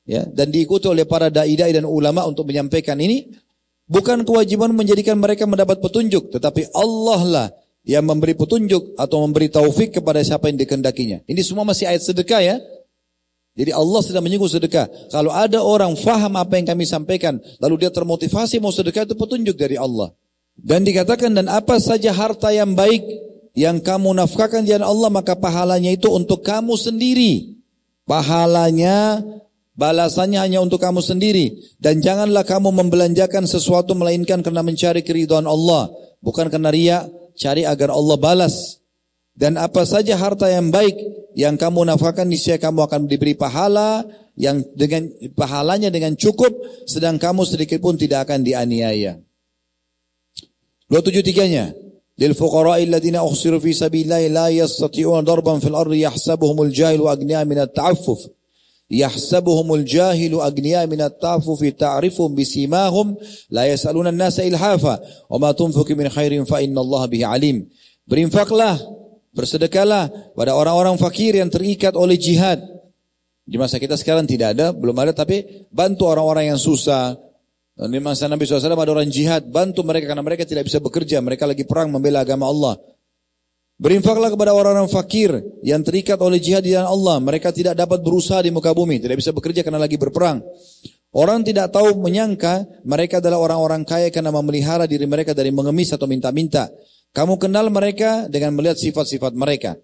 ya 0.05 0.25
dan 0.29 0.53
diikuti 0.53 0.89
oleh 0.89 1.09
para 1.09 1.33
dai-dai 1.33 1.73
dan 1.73 1.89
ulama 1.89 2.25
untuk 2.29 2.49
menyampaikan 2.49 2.97
ini 3.01 3.31
bukan 3.91 4.23
kewajiban 4.23 4.71
menjadikan 4.71 5.19
mereka 5.19 5.45
mendapat 5.51 5.83
petunjuk, 5.83 6.31
tetapi 6.31 6.71
Allah 6.71 7.21
lah 7.27 7.47
yang 7.83 8.07
memberi 8.07 8.39
petunjuk 8.39 8.95
atau 8.95 9.27
memberi 9.27 9.51
taufik 9.51 9.99
kepada 9.99 10.23
siapa 10.23 10.47
yang 10.47 10.63
dikehendakinya. 10.63 11.27
Ini 11.27 11.41
semua 11.43 11.67
masih 11.67 11.91
ayat 11.91 12.07
sedekah 12.07 12.41
ya. 12.41 12.57
Jadi 13.59 13.75
Allah 13.75 14.01
sedang 14.01 14.23
menyinggung 14.23 14.51
sedekah. 14.51 14.87
Kalau 15.11 15.35
ada 15.35 15.61
orang 15.61 15.99
faham 15.99 16.39
apa 16.39 16.55
yang 16.57 16.71
kami 16.71 16.87
sampaikan, 16.87 17.37
lalu 17.59 17.87
dia 17.87 17.91
termotivasi 17.91 18.63
mau 18.63 18.71
sedekah 18.71 19.05
itu 19.05 19.19
petunjuk 19.19 19.59
dari 19.59 19.75
Allah. 19.75 20.15
Dan 20.55 20.85
dikatakan 20.87 21.35
dan 21.35 21.47
apa 21.49 21.81
saja 21.81 22.13
harta 22.13 22.53
yang 22.53 22.77
baik 22.77 23.03
yang 23.57 23.83
kamu 23.83 24.15
nafkahkan 24.15 24.63
di 24.63 24.73
Allah 24.77 25.11
maka 25.11 25.35
pahalanya 25.35 25.91
itu 25.91 26.07
untuk 26.13 26.47
kamu 26.47 26.79
sendiri. 26.79 27.59
Pahalanya 28.07 29.23
balasannya 29.79 30.39
hanya 30.43 30.59
untuk 30.61 30.83
kamu 30.83 30.99
sendiri 31.01 31.55
dan 31.79 32.03
janganlah 32.03 32.43
kamu 32.43 32.75
membelanjakan 32.75 33.47
sesuatu 33.47 33.95
melainkan 33.95 34.43
karena 34.43 34.61
mencari 34.61 35.01
keridhaan 35.01 35.47
Allah, 35.47 35.89
bukan 36.21 36.51
karena 36.51 36.71
riya, 36.75 36.99
cari 37.39 37.65
agar 37.65 37.95
Allah 37.95 38.17
balas. 38.19 38.80
Dan 39.41 39.57
apa 39.57 39.89
saja 39.89 40.21
harta 40.21 40.53
yang 40.53 40.69
baik 40.69 41.01
yang 41.33 41.57
kamu 41.57 41.89
nafkahkan 41.89 42.29
niscaya 42.29 42.61
kamu 42.61 42.85
akan 42.85 43.09
diberi 43.09 43.33
pahala 43.33 44.05
yang 44.37 44.61
dengan 44.77 45.09
pahalanya 45.33 45.89
dengan 45.89 46.13
cukup 46.13 46.53
sedang 46.85 47.17
kamu 47.17 47.49
sedikit 47.49 47.81
pun 47.81 47.97
tidak 47.97 48.29
akan 48.29 48.45
dianiaya. 48.45 49.17
273-nya. 50.93 51.73
Lil 52.21 52.37
fuqara'i 52.37 52.85
alladziina 52.85 53.25
uhsiru 53.25 53.57
fi 53.65 53.73
sabilillahi 53.73 54.29
la 54.29 54.53
yastati'una 54.53 55.25
darban 55.25 55.57
fil 55.57 55.73
ardi 55.73 56.05
yahsabuhumul 56.05 56.69
jahilu 56.69 57.09
agniya 57.09 57.41
min 57.49 57.65
at-ta'affuf. 57.65 58.29
Yahsabuhumul 58.93 59.89
jahilu 59.89 60.45
agniya 60.45 60.85
min 60.85 61.01
at-ta'affuf 61.01 61.65
ta'rifuhum 61.81 62.37
bisimahum 62.37 63.17
la 63.49 63.65
yas'aluna 63.73 64.13
an-nasa 64.13 64.45
ilhafa 64.45 65.01
wa 65.33 65.37
ma 65.41 65.57
tunfiqu 65.57 65.97
min 65.97 66.13
khairin 66.13 66.45
fa 66.45 66.61
innallaha 66.61 67.09
bihi 67.09 67.25
alim. 67.25 67.65
Berinfaklah, 68.05 68.77
bersedekahlah 69.31 70.35
pada 70.35 70.53
orang-orang 70.55 70.99
fakir 70.99 71.39
yang 71.39 71.51
terikat 71.51 71.95
oleh 71.95 72.19
jihad 72.19 72.59
Di 73.51 73.59
masa 73.59 73.83
kita 73.83 73.99
sekarang 73.99 74.31
tidak 74.31 74.55
ada, 74.55 74.71
belum 74.71 74.95
ada, 74.95 75.11
tapi 75.11 75.67
bantu 75.75 76.07
orang-orang 76.07 76.55
yang 76.55 76.61
susah. 76.61 77.19
Di 77.75 77.99
masa 77.99 78.31
Nabi 78.31 78.47
SAW 78.47 78.63
ada 78.63 78.95
orang 78.95 79.11
jihad, 79.11 79.51
bantu 79.51 79.83
mereka 79.83 80.07
karena 80.07 80.23
mereka 80.23 80.47
tidak 80.47 80.71
bisa 80.71 80.79
bekerja, 80.79 81.19
mereka 81.19 81.51
lagi 81.51 81.67
perang 81.67 81.91
membela 81.91 82.23
agama 82.23 82.47
Allah. 82.47 82.79
Berinfaklah 83.81 84.31
kepada 84.31 84.53
orang-orang 84.53 84.87
fakir 84.93 85.33
yang 85.65 85.81
terikat 85.81 86.21
oleh 86.21 86.37
jihad 86.37 86.61
di 86.61 86.77
jalan 86.77 86.93
Allah. 86.93 87.17
Mereka 87.19 87.51
tidak 87.51 87.75
dapat 87.75 88.05
berusaha 88.05 88.45
di 88.45 88.53
muka 88.53 88.77
bumi, 88.77 89.01
tidak 89.01 89.19
bisa 89.19 89.35
bekerja 89.35 89.65
karena 89.65 89.81
lagi 89.81 89.97
berperang. 89.97 90.45
Orang 91.11 91.43
tidak 91.43 91.73
tahu 91.73 91.97
menyangka 91.97 92.69
mereka 92.87 93.19
adalah 93.19 93.41
orang-orang 93.41 93.83
kaya 93.83 94.13
karena 94.13 94.31
memelihara 94.31 94.87
diri 94.87 95.09
mereka 95.11 95.35
dari 95.35 95.51
mengemis 95.51 95.91
atau 95.91 96.07
minta-minta. 96.07 96.71
Kamu 97.11 97.43
kenal 97.43 97.69
mereka 97.75 98.31
dengan 98.31 98.55
melihat 98.55 98.79
sifat-sifat 98.79 99.35
mereka. 99.35 99.75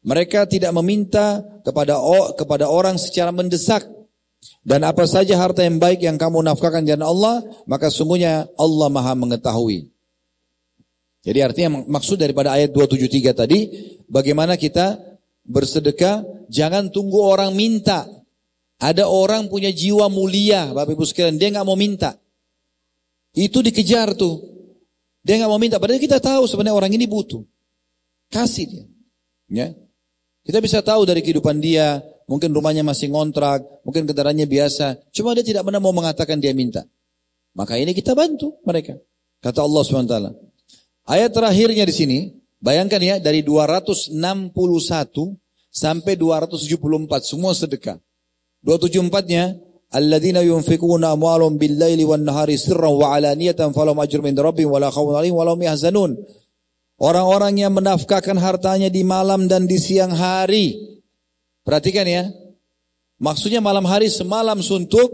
Mereka 0.00 0.48
tidak 0.48 0.72
meminta 0.80 1.44
kepada 1.60 2.00
kepada 2.36 2.72
orang 2.72 2.96
secara 2.96 3.28
mendesak. 3.32 3.84
Dan 4.64 4.88
apa 4.88 5.04
saja 5.04 5.36
harta 5.36 5.60
yang 5.60 5.76
baik 5.76 6.00
yang 6.00 6.16
kamu 6.16 6.40
nafkahkan 6.40 6.84
jalan 6.88 7.04
Allah, 7.04 7.36
maka 7.68 7.92
sungguhnya 7.92 8.48
Allah 8.56 8.88
maha 8.88 9.12
mengetahui. 9.12 9.92
Jadi 11.20 11.38
artinya 11.44 11.84
maksud 11.84 12.16
daripada 12.16 12.56
ayat 12.56 12.72
273 12.72 13.36
tadi, 13.36 13.60
bagaimana 14.08 14.56
kita 14.56 14.96
bersedekah, 15.44 16.24
jangan 16.48 16.88
tunggu 16.88 17.20
orang 17.20 17.52
minta. 17.52 18.08
Ada 18.80 19.04
orang 19.04 19.52
punya 19.52 19.68
jiwa 19.68 20.08
mulia, 20.08 20.72
Bapak 20.72 20.96
Ibu 20.96 21.04
sekalian, 21.04 21.36
dia 21.36 21.52
nggak 21.52 21.68
mau 21.68 21.76
minta. 21.76 22.16
Itu 23.36 23.60
dikejar 23.60 24.16
tuh. 24.16 24.40
Dia 25.20 25.36
nggak 25.36 25.50
mau 25.50 25.60
minta, 25.60 25.76
padahal 25.76 26.00
kita 26.00 26.16
tahu 26.18 26.48
sebenarnya 26.48 26.76
orang 26.76 26.92
ini 26.96 27.04
butuh. 27.04 27.44
Kasih 28.32 28.64
dia. 28.66 28.84
Ya. 29.50 29.66
Kita 30.46 30.58
bisa 30.64 30.80
tahu 30.80 31.04
dari 31.04 31.20
kehidupan 31.20 31.60
dia, 31.60 32.00
mungkin 32.24 32.54
rumahnya 32.54 32.80
masih 32.80 33.12
ngontrak, 33.12 33.60
mungkin 33.84 34.08
kendaraannya 34.08 34.48
biasa, 34.48 34.96
cuma 35.12 35.36
dia 35.36 35.44
tidak 35.44 35.66
pernah 35.68 35.82
mau 35.82 35.92
mengatakan 35.92 36.40
dia 36.40 36.56
minta. 36.56 36.86
Maka 37.52 37.76
ini 37.76 37.92
kita 37.92 38.16
bantu 38.16 38.56
mereka. 38.62 38.96
Kata 39.42 39.66
Allah 39.66 39.82
SWT. 39.82 40.16
Ayat 41.10 41.30
terakhirnya 41.34 41.84
di 41.84 41.94
sini, 41.94 42.18
bayangkan 42.62 43.02
ya 43.02 43.16
dari 43.18 43.42
261 43.42 44.14
sampai 45.68 46.14
274 46.14 47.26
semua 47.26 47.52
sedekah. 47.52 47.98
274-nya 48.62 49.56
Orang-orang 57.00 57.58
yang 57.58 57.74
menafkahkan 57.74 58.38
hartanya 58.38 58.86
di 58.86 59.02
malam 59.02 59.50
dan 59.50 59.66
di 59.66 59.82
siang 59.82 60.14
hari. 60.14 60.78
Perhatikan 61.66 62.06
ya. 62.06 62.30
Maksudnya 63.18 63.58
malam 63.58 63.82
hari 63.82 64.06
semalam 64.06 64.62
suntuk, 64.62 65.10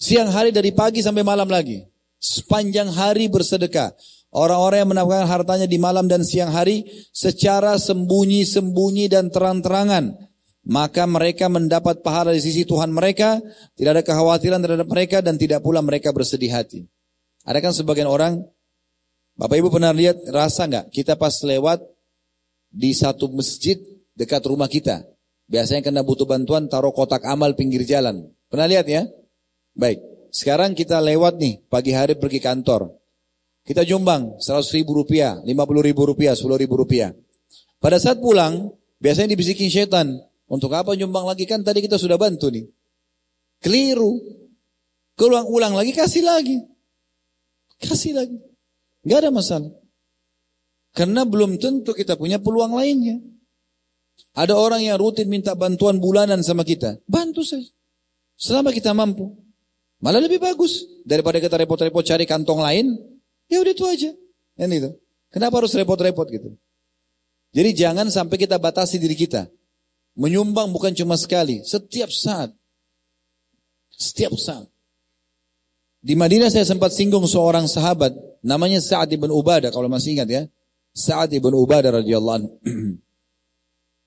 siang 0.00 0.32
hari 0.32 0.48
dari 0.48 0.72
pagi 0.72 1.04
sampai 1.04 1.20
malam 1.20 1.46
lagi. 1.52 1.84
Sepanjang 2.16 2.88
hari 2.88 3.28
bersedekah. 3.28 3.92
Orang-orang 4.32 4.84
yang 4.84 4.90
menafkahkan 4.96 5.28
hartanya 5.28 5.66
di 5.68 5.76
malam 5.76 6.08
dan 6.08 6.24
siang 6.24 6.50
hari 6.56 6.88
secara 7.12 7.76
sembunyi-sembunyi 7.76 9.12
dan 9.12 9.28
terang-terangan. 9.28 10.25
Maka 10.66 11.06
mereka 11.06 11.46
mendapat 11.46 12.02
pahala 12.02 12.34
di 12.34 12.42
sisi 12.42 12.66
Tuhan 12.66 12.90
mereka, 12.90 13.38
tidak 13.78 13.90
ada 13.96 14.02
kekhawatiran 14.02 14.58
terhadap 14.58 14.88
mereka 14.90 15.22
dan 15.22 15.38
tidak 15.38 15.62
pula 15.62 15.78
mereka 15.78 16.10
bersedih 16.10 16.50
hati. 16.50 16.90
Ada 17.46 17.62
kan 17.62 17.70
sebagian 17.70 18.10
orang, 18.10 18.42
Bapak 19.38 19.62
Ibu 19.62 19.70
pernah 19.70 19.94
lihat, 19.94 20.18
rasa 20.34 20.66
nggak 20.66 20.90
kita 20.90 21.14
pas 21.14 21.30
lewat 21.46 21.78
di 22.66 22.90
satu 22.90 23.30
masjid 23.30 23.78
dekat 24.18 24.42
rumah 24.42 24.66
kita. 24.66 25.06
Biasanya 25.46 25.86
kena 25.86 26.02
butuh 26.02 26.26
bantuan 26.26 26.66
taruh 26.66 26.90
kotak 26.90 27.22
amal 27.22 27.54
pinggir 27.54 27.86
jalan. 27.86 28.26
Pernah 28.50 28.66
lihat 28.66 28.90
ya? 28.90 29.06
Baik, 29.78 30.02
sekarang 30.34 30.74
kita 30.74 30.98
lewat 30.98 31.38
nih 31.38 31.62
pagi 31.70 31.94
hari 31.94 32.18
pergi 32.18 32.42
kantor. 32.42 32.90
Kita 33.62 33.86
jumbang 33.86 34.38
100 34.42 34.66
ribu 34.78 34.98
rupiah, 34.98 35.38
50 35.42 35.86
ribu 35.86 36.02
rupiah, 36.06 36.34
10 36.34 36.58
ribu 36.58 36.74
rupiah. 36.74 37.14
Pada 37.78 37.98
saat 38.02 38.18
pulang, 38.18 38.74
biasanya 38.98 39.34
dibisikin 39.34 39.70
setan. 39.70 40.18
Untuk 40.46 40.70
apa 40.74 40.94
nyumbang 40.94 41.26
lagi? 41.26 41.42
Kan 41.44 41.66
tadi 41.66 41.82
kita 41.82 41.98
sudah 41.98 42.14
bantu 42.14 42.50
nih. 42.50 42.66
Keliru. 43.58 44.18
Keluang 45.16 45.48
ulang 45.48 45.74
lagi, 45.74 45.96
kasih 45.96 46.22
lagi. 46.22 46.60
Kasih 47.80 48.12
lagi. 48.14 48.36
Gak 49.02 49.26
ada 49.26 49.30
masalah. 49.32 49.72
Karena 50.92 51.24
belum 51.24 51.56
tentu 51.60 51.92
kita 51.92 52.16
punya 52.16 52.36
peluang 52.40 52.76
lainnya. 52.76 53.20
Ada 54.36 54.52
orang 54.56 54.84
yang 54.84 55.00
rutin 55.00 55.28
minta 55.28 55.56
bantuan 55.56 55.96
bulanan 56.00 56.44
sama 56.44 56.64
kita. 56.64 57.00
Bantu 57.08 57.40
saja. 57.44 57.68
Selama 58.36 58.72
kita 58.72 58.92
mampu. 58.92 59.32
Malah 60.04 60.20
lebih 60.20 60.40
bagus. 60.40 60.84
Daripada 61.08 61.40
kita 61.40 61.56
repot-repot 61.56 62.04
cari 62.04 62.28
kantong 62.28 62.60
lain. 62.60 62.96
Ya 63.48 63.64
udah 63.64 63.72
itu 63.72 63.84
aja. 63.88 64.10
Kan 64.56 64.68
itu. 64.72 64.92
Kenapa 65.32 65.60
harus 65.60 65.72
repot-repot 65.72 66.28
gitu? 66.28 66.52
Jadi 67.56 67.72
jangan 67.72 68.12
sampai 68.12 68.36
kita 68.36 68.60
batasi 68.60 69.00
diri 69.00 69.16
kita. 69.16 69.48
Menyumbang 70.16 70.72
bukan 70.72 70.96
cuma 70.96 71.20
sekali, 71.20 71.60
setiap 71.60 72.08
saat. 72.08 72.48
Setiap 73.92 74.32
saat. 74.40 74.64
Di 76.00 76.16
Madinah 76.16 76.48
saya 76.48 76.64
sempat 76.64 76.96
singgung 76.96 77.28
seorang 77.28 77.68
sahabat, 77.68 78.16
namanya 78.40 78.80
Sa'ad 78.80 79.12
ibn 79.12 79.28
Ubadah, 79.28 79.68
kalau 79.68 79.92
masih 79.92 80.16
ingat 80.16 80.28
ya. 80.30 80.42
Sa'ad 80.96 81.36
ibn 81.36 81.52
Ubadah 81.52 82.00
radhiyallahu 82.00 82.36
anhu. 82.40 82.50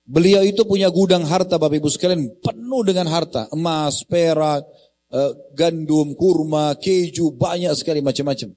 Beliau 0.10 0.42
itu 0.42 0.66
punya 0.66 0.90
gudang 0.90 1.22
harta 1.22 1.62
Bapak 1.62 1.78
Ibu 1.78 1.90
sekalian, 1.94 2.42
penuh 2.42 2.82
dengan 2.82 3.06
harta. 3.14 3.46
Emas, 3.54 4.02
perak, 4.02 4.66
eh, 5.14 5.32
gandum, 5.54 6.18
kurma, 6.18 6.74
keju, 6.82 7.38
banyak 7.38 7.70
sekali 7.78 8.02
macam-macam. 8.02 8.50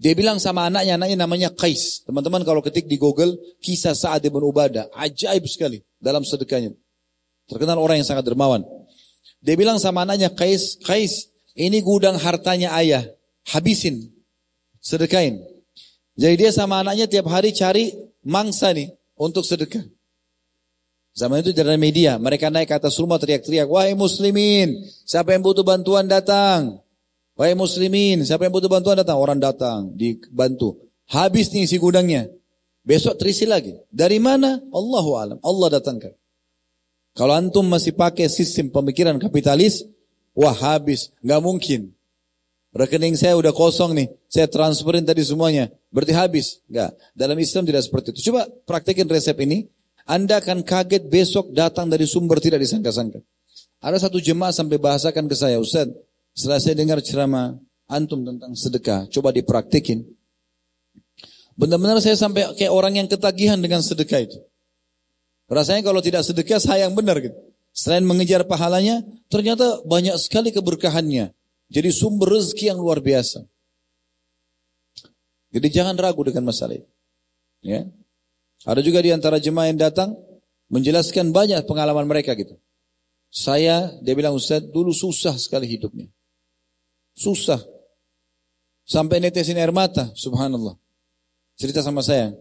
Dia 0.00 0.16
bilang 0.16 0.40
sama 0.40 0.64
anaknya, 0.64 0.96
anaknya 0.96 1.18
namanya 1.28 1.48
Qais. 1.52 2.00
Teman-teman 2.08 2.40
kalau 2.40 2.64
ketik 2.64 2.88
di 2.88 2.96
Google, 2.96 3.36
kisah 3.60 3.92
Sa'ad 3.92 4.24
ibn 4.24 4.40
Ubadah. 4.40 4.88
Ajaib 4.96 5.44
sekali 5.44 5.84
dalam 6.00 6.24
sedekahnya. 6.24 6.72
Terkenal 7.44 7.76
orang 7.76 8.00
yang 8.00 8.08
sangat 8.08 8.24
dermawan. 8.24 8.64
Dia 9.44 9.60
bilang 9.60 9.76
sama 9.76 10.08
anaknya, 10.08 10.32
Qais, 10.32 10.80
Qais, 10.80 11.28
ini 11.52 11.84
gudang 11.84 12.16
hartanya 12.16 12.72
ayah. 12.80 13.04
Habisin. 13.52 14.08
Sedekain. 14.80 15.36
Jadi 16.16 16.34
dia 16.48 16.50
sama 16.56 16.80
anaknya 16.80 17.04
tiap 17.04 17.28
hari 17.28 17.52
cari 17.52 17.92
mangsa 18.24 18.72
nih 18.72 18.88
untuk 19.20 19.44
sedekah. 19.44 19.84
Zaman 21.12 21.44
itu 21.44 21.52
dari 21.52 21.76
media, 21.76 22.16
mereka 22.16 22.48
naik 22.48 22.72
ke 22.72 22.74
atas 22.80 22.96
rumah 22.96 23.20
teriak-teriak, 23.20 23.68
wahai 23.68 23.92
muslimin, 23.92 24.80
siapa 25.04 25.36
yang 25.36 25.44
butuh 25.44 25.66
bantuan 25.66 26.08
datang. 26.08 26.80
Wahai 27.40 27.56
muslimin, 27.56 28.20
siapa 28.20 28.44
yang 28.44 28.52
butuh 28.52 28.68
bantuan 28.68 29.00
datang? 29.00 29.16
Orang 29.16 29.40
datang, 29.40 29.96
dibantu. 29.96 30.76
Habis 31.08 31.48
nih 31.56 31.64
si 31.64 31.80
gudangnya. 31.80 32.28
Besok 32.84 33.16
terisi 33.16 33.48
lagi. 33.48 33.80
Dari 33.88 34.20
mana? 34.20 34.60
Allahu 34.68 35.16
alam. 35.16 35.38
Allah 35.40 35.80
datangkan. 35.80 36.12
Kalau 37.16 37.32
antum 37.32 37.64
masih 37.64 37.96
pakai 37.96 38.28
sistem 38.28 38.68
pemikiran 38.68 39.16
kapitalis, 39.16 39.88
wah 40.36 40.52
habis, 40.52 41.16
nggak 41.24 41.40
mungkin. 41.40 41.80
Rekening 42.76 43.16
saya 43.16 43.40
udah 43.40 43.56
kosong 43.56 43.96
nih, 43.96 44.12
saya 44.28 44.44
transferin 44.44 45.08
tadi 45.08 45.24
semuanya, 45.24 45.72
berarti 45.88 46.12
habis. 46.12 46.60
Enggak. 46.68 46.92
Dalam 47.16 47.40
Islam 47.40 47.64
tidak 47.64 47.88
seperti 47.88 48.20
itu. 48.20 48.28
Coba 48.28 48.52
praktekin 48.68 49.08
resep 49.08 49.40
ini, 49.40 49.64
Anda 50.04 50.44
akan 50.44 50.60
kaget 50.60 51.08
besok 51.08 51.56
datang 51.56 51.88
dari 51.88 52.04
sumber 52.04 52.36
tidak 52.36 52.60
disangka-sangka. 52.60 53.24
Ada 53.80 53.96
satu 53.96 54.20
jemaah 54.20 54.52
sampai 54.52 54.76
bahasakan 54.76 55.24
ke 55.24 55.32
saya, 55.32 55.56
Ustaz, 55.56 55.88
setelah 56.34 56.60
saya 56.62 56.74
dengar 56.78 56.98
ceramah 57.02 57.58
antum 57.90 58.22
tentang 58.22 58.54
sedekah, 58.54 59.10
coba 59.10 59.34
dipraktikin. 59.34 60.06
Benar-benar 61.58 62.00
saya 62.00 62.16
sampai 62.16 62.56
kayak 62.56 62.72
orang 62.72 63.04
yang 63.04 63.08
ketagihan 63.10 63.60
dengan 63.60 63.84
sedekah 63.84 64.24
itu. 64.24 64.38
Rasanya 65.50 65.82
kalau 65.82 65.98
tidak 65.98 66.22
sedekah 66.22 66.62
sayang 66.62 66.94
benar 66.94 67.18
gitu. 67.18 67.34
Selain 67.74 68.02
mengejar 68.06 68.46
pahalanya, 68.46 69.02
ternyata 69.30 69.82
banyak 69.86 70.14
sekali 70.18 70.54
keberkahannya. 70.54 71.34
Jadi 71.70 71.88
sumber 71.94 72.38
rezeki 72.38 72.74
yang 72.74 72.78
luar 72.82 72.98
biasa. 72.98 73.46
Jadi 75.50 75.66
jangan 75.70 75.98
ragu 75.98 76.22
dengan 76.22 76.50
masalah 76.50 76.78
itu. 76.78 76.88
Ya. 77.62 77.86
Ada 78.62 78.80
juga 78.82 79.02
di 79.02 79.10
antara 79.10 79.42
jemaah 79.42 79.70
yang 79.70 79.78
datang 79.78 80.14
menjelaskan 80.70 81.34
banyak 81.34 81.66
pengalaman 81.66 82.06
mereka 82.06 82.34
gitu. 82.38 82.58
Saya, 83.30 83.94
dia 84.02 84.14
bilang 84.18 84.34
Ustaz, 84.34 84.62
dulu 84.66 84.90
susah 84.90 85.38
sekali 85.38 85.66
hidupnya. 85.70 86.10
Susah. 87.20 87.60
Sampai 88.88 89.20
netesin 89.20 89.60
air 89.60 89.68
mata, 89.68 90.08
subhanallah. 90.16 90.72
Cerita 91.60 91.84
sama 91.84 92.00
saya. 92.00 92.32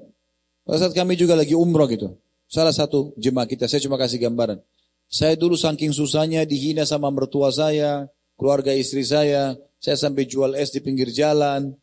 Pada 0.63 0.87
saat 0.87 0.95
kami 0.95 1.19
juga 1.19 1.35
lagi 1.35 1.51
umroh 1.51 1.83
gitu. 1.91 2.15
Salah 2.47 2.71
satu 2.71 3.11
jemaah 3.19 3.43
kita, 3.43 3.67
saya 3.67 3.83
cuma 3.83 3.99
kasih 3.99 4.23
gambaran. 4.23 4.63
Saya 5.11 5.35
dulu 5.35 5.59
saking 5.59 5.91
susahnya 5.91 6.47
dihina 6.47 6.87
sama 6.87 7.11
mertua 7.11 7.51
saya, 7.51 8.07
keluarga 8.39 8.71
istri 8.71 9.03
saya, 9.03 9.59
saya 9.83 9.99
sampai 9.99 10.23
jual 10.23 10.55
es 10.55 10.71
di 10.71 10.79
pinggir 10.79 11.11
jalan. 11.11 11.75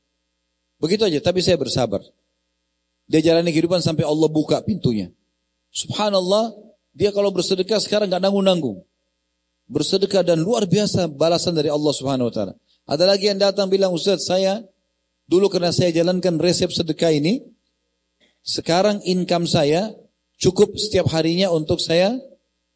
Begitu 0.81 1.05
aja, 1.05 1.21
tapi 1.21 1.45
saya 1.45 1.61
bersabar. 1.61 2.01
Dia 3.07 3.21
jalani 3.23 3.53
kehidupan 3.53 3.85
sampai 3.85 4.09
Allah 4.09 4.27
buka 4.27 4.59
pintunya. 4.65 5.13
Subhanallah, 5.71 6.57
dia 6.97 7.13
kalau 7.13 7.29
bersedekah 7.29 7.79
sekarang 7.79 8.09
gak 8.09 8.25
nanggung-nanggung. 8.25 8.81
bersedekah 9.67 10.23
dan 10.23 10.39
luar 10.39 10.63
biasa 10.63 11.11
balasan 11.11 11.51
dari 11.51 11.67
Allah 11.67 11.91
Subhanahu 11.91 12.31
wa 12.31 12.35
taala. 12.35 12.55
Ada 12.87 13.03
lagi 13.03 13.27
yang 13.27 13.43
datang 13.43 13.67
bilang, 13.67 13.91
"Ustaz, 13.91 14.31
saya 14.31 14.63
dulu 15.27 15.51
karena 15.51 15.75
saya 15.75 15.91
jalankan 15.91 16.39
resep 16.39 16.71
sedekah 16.71 17.11
ini, 17.11 17.43
sekarang 18.47 19.03
income 19.03 19.51
saya 19.51 19.91
cukup 20.39 20.79
setiap 20.79 21.11
harinya 21.11 21.51
untuk 21.51 21.83
saya 21.83 22.15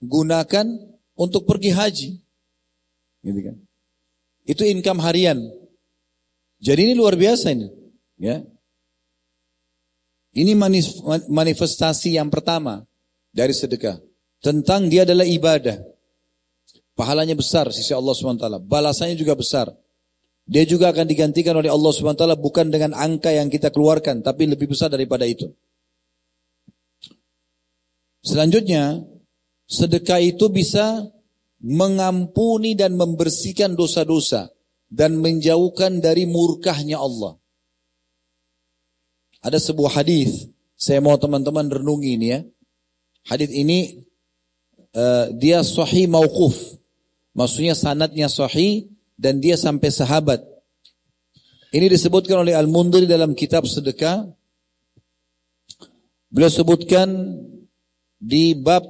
gunakan 0.02 0.66
untuk 1.14 1.46
pergi 1.46 1.70
haji." 1.70 2.08
Gitu 3.22 3.40
kan. 3.46 3.56
Itu 4.42 4.66
income 4.66 4.98
harian. 4.98 5.38
Jadi 6.58 6.90
ini 6.90 6.94
luar 6.98 7.14
biasa 7.14 7.54
ini, 7.54 7.70
ya. 8.18 8.42
Ini 10.30 10.54
manifestasi 11.26 12.18
yang 12.18 12.30
pertama 12.30 12.86
dari 13.30 13.54
sedekah. 13.54 13.98
Tentang 14.42 14.86
dia 14.86 15.02
adalah 15.02 15.26
ibadah. 15.26 15.82
Pahalanya 16.94 17.34
besar 17.34 17.70
sisi 17.74 17.90
Allah 17.90 18.14
SWT. 18.14 18.62
Balasannya 18.62 19.18
juga 19.18 19.34
besar. 19.34 19.70
Dia 20.50 20.66
juga 20.66 20.90
akan 20.90 21.06
digantikan 21.06 21.54
oleh 21.54 21.70
Allah 21.70 21.94
SWT 21.94 22.26
bukan 22.42 22.74
dengan 22.74 22.90
angka 22.90 23.30
yang 23.30 23.46
kita 23.46 23.70
keluarkan. 23.70 24.18
Tapi 24.18 24.50
lebih 24.50 24.74
besar 24.74 24.90
daripada 24.90 25.22
itu. 25.22 25.46
Selanjutnya, 28.26 28.98
sedekah 29.70 30.18
itu 30.18 30.50
bisa 30.50 31.06
mengampuni 31.62 32.74
dan 32.74 32.98
membersihkan 32.98 33.78
dosa-dosa. 33.78 34.50
Dan 34.90 35.22
menjauhkan 35.22 36.02
dari 36.02 36.26
murkahnya 36.26 36.98
Allah. 36.98 37.38
Ada 39.38 39.62
sebuah 39.62 40.02
hadis, 40.02 40.50
saya 40.74 40.98
mau 40.98 41.14
teman-teman 41.14 41.70
renungi 41.70 42.10
ini 42.18 42.26
ya. 42.26 42.42
Hadis 43.30 43.54
ini 43.54 44.02
uh, 44.98 45.30
dia 45.30 45.62
sahih 45.62 46.10
mauquf. 46.10 46.58
Maksudnya 47.38 47.78
sanatnya 47.78 48.26
sahih 48.26 48.90
dan 49.20 49.36
dia 49.36 49.60
sampai 49.60 49.92
sahabat. 49.92 50.40
Ini 51.70 51.92
disebutkan 51.92 52.40
oleh 52.40 52.56
Al-Mundiri 52.56 53.04
dalam 53.04 53.36
kitab 53.36 53.68
sedekah. 53.68 54.24
Beliau 56.32 56.48
sebutkan 56.48 57.36
di 58.16 58.56
bab 58.56 58.82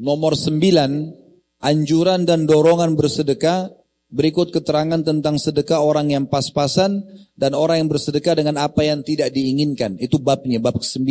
nomor 0.00 0.32
9 0.32 1.60
anjuran 1.60 2.24
dan 2.24 2.48
dorongan 2.48 2.96
bersedekah 2.96 3.68
berikut 4.10 4.50
keterangan 4.50 4.98
tentang 5.04 5.36
sedekah 5.38 5.84
orang 5.84 6.10
yang 6.10 6.24
pas-pasan 6.26 7.04
dan 7.36 7.54
orang 7.54 7.84
yang 7.84 7.88
bersedekah 7.92 8.34
dengan 8.34 8.58
apa 8.58 8.82
yang 8.82 9.04
tidak 9.06 9.30
diinginkan. 9.30 10.00
Itu 10.02 10.18
babnya, 10.18 10.58
bab 10.58 10.80
ke-9. 10.80 11.04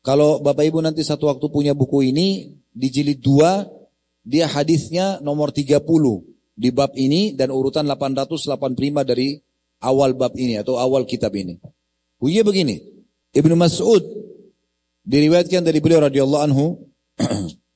Kalau 0.00 0.40
Bapak 0.40 0.64
Ibu 0.64 0.80
nanti 0.80 1.04
satu 1.04 1.28
waktu 1.28 1.44
punya 1.52 1.76
buku 1.76 2.08
ini, 2.08 2.56
di 2.72 2.88
jilid 2.88 3.20
2 3.20 3.77
dia 4.24 4.46
hadisnya 4.50 5.22
nomor 5.22 5.54
30 5.54 5.82
di 6.58 6.68
bab 6.74 6.90
ini 6.98 7.38
dan 7.38 7.54
urutan 7.54 7.86
885 7.86 8.58
dari 9.06 9.38
awal 9.82 10.14
bab 10.18 10.34
ini 10.34 10.58
atau 10.58 10.74
awal 10.78 11.06
kitab 11.06 11.30
ini. 11.38 11.58
Bunyinya 12.18 12.44
begini. 12.46 12.76
Ibnu 13.30 13.54
Mas'ud 13.54 14.02
diriwayatkan 15.06 15.62
dari 15.62 15.78
beliau 15.78 16.02
radhiyallahu 16.10 16.44
anhu 16.50 16.66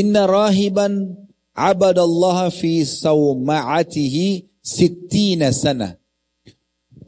Inna 0.00 0.28
rahiban 0.28 1.16
abadallaha 1.56 2.52
fi 2.52 2.84
sawma'atihi 2.84 4.46
sittina 4.60 5.50
sana. 5.50 5.96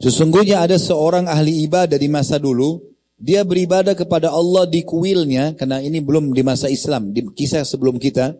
Sesungguhnya 0.01 0.65
ada 0.65 0.81
seorang 0.81 1.29
ahli 1.29 1.61
ibadah 1.69 1.93
di 1.93 2.09
masa 2.09 2.41
dulu 2.41 2.90
dia 3.21 3.45
beribadah 3.45 3.93
kepada 3.93 4.33
Allah 4.33 4.65
di 4.65 4.81
kuilnya, 4.81 5.53
karena 5.53 5.77
ini 5.77 6.01
belum 6.01 6.33
di 6.33 6.41
masa 6.41 6.73
Islam, 6.73 7.13
di 7.13 7.21
kisah 7.29 7.61
sebelum 7.61 8.01
kita. 8.01 8.33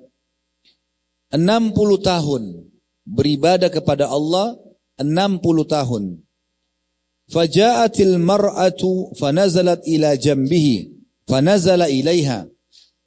60 1.32 1.78
tahun 2.02 2.66
beribadah 3.06 3.70
kepada 3.70 4.10
Allah 4.10 4.58
60 4.98 5.38
tahun. 5.70 6.04
Faja'atil 7.32 8.20
mar'atu 8.20 9.16
fanazalat 9.16 9.86
ila 9.88 10.18
jambihi 10.20 10.92
fanazala 11.32 11.88
ilaiha. 11.88 12.44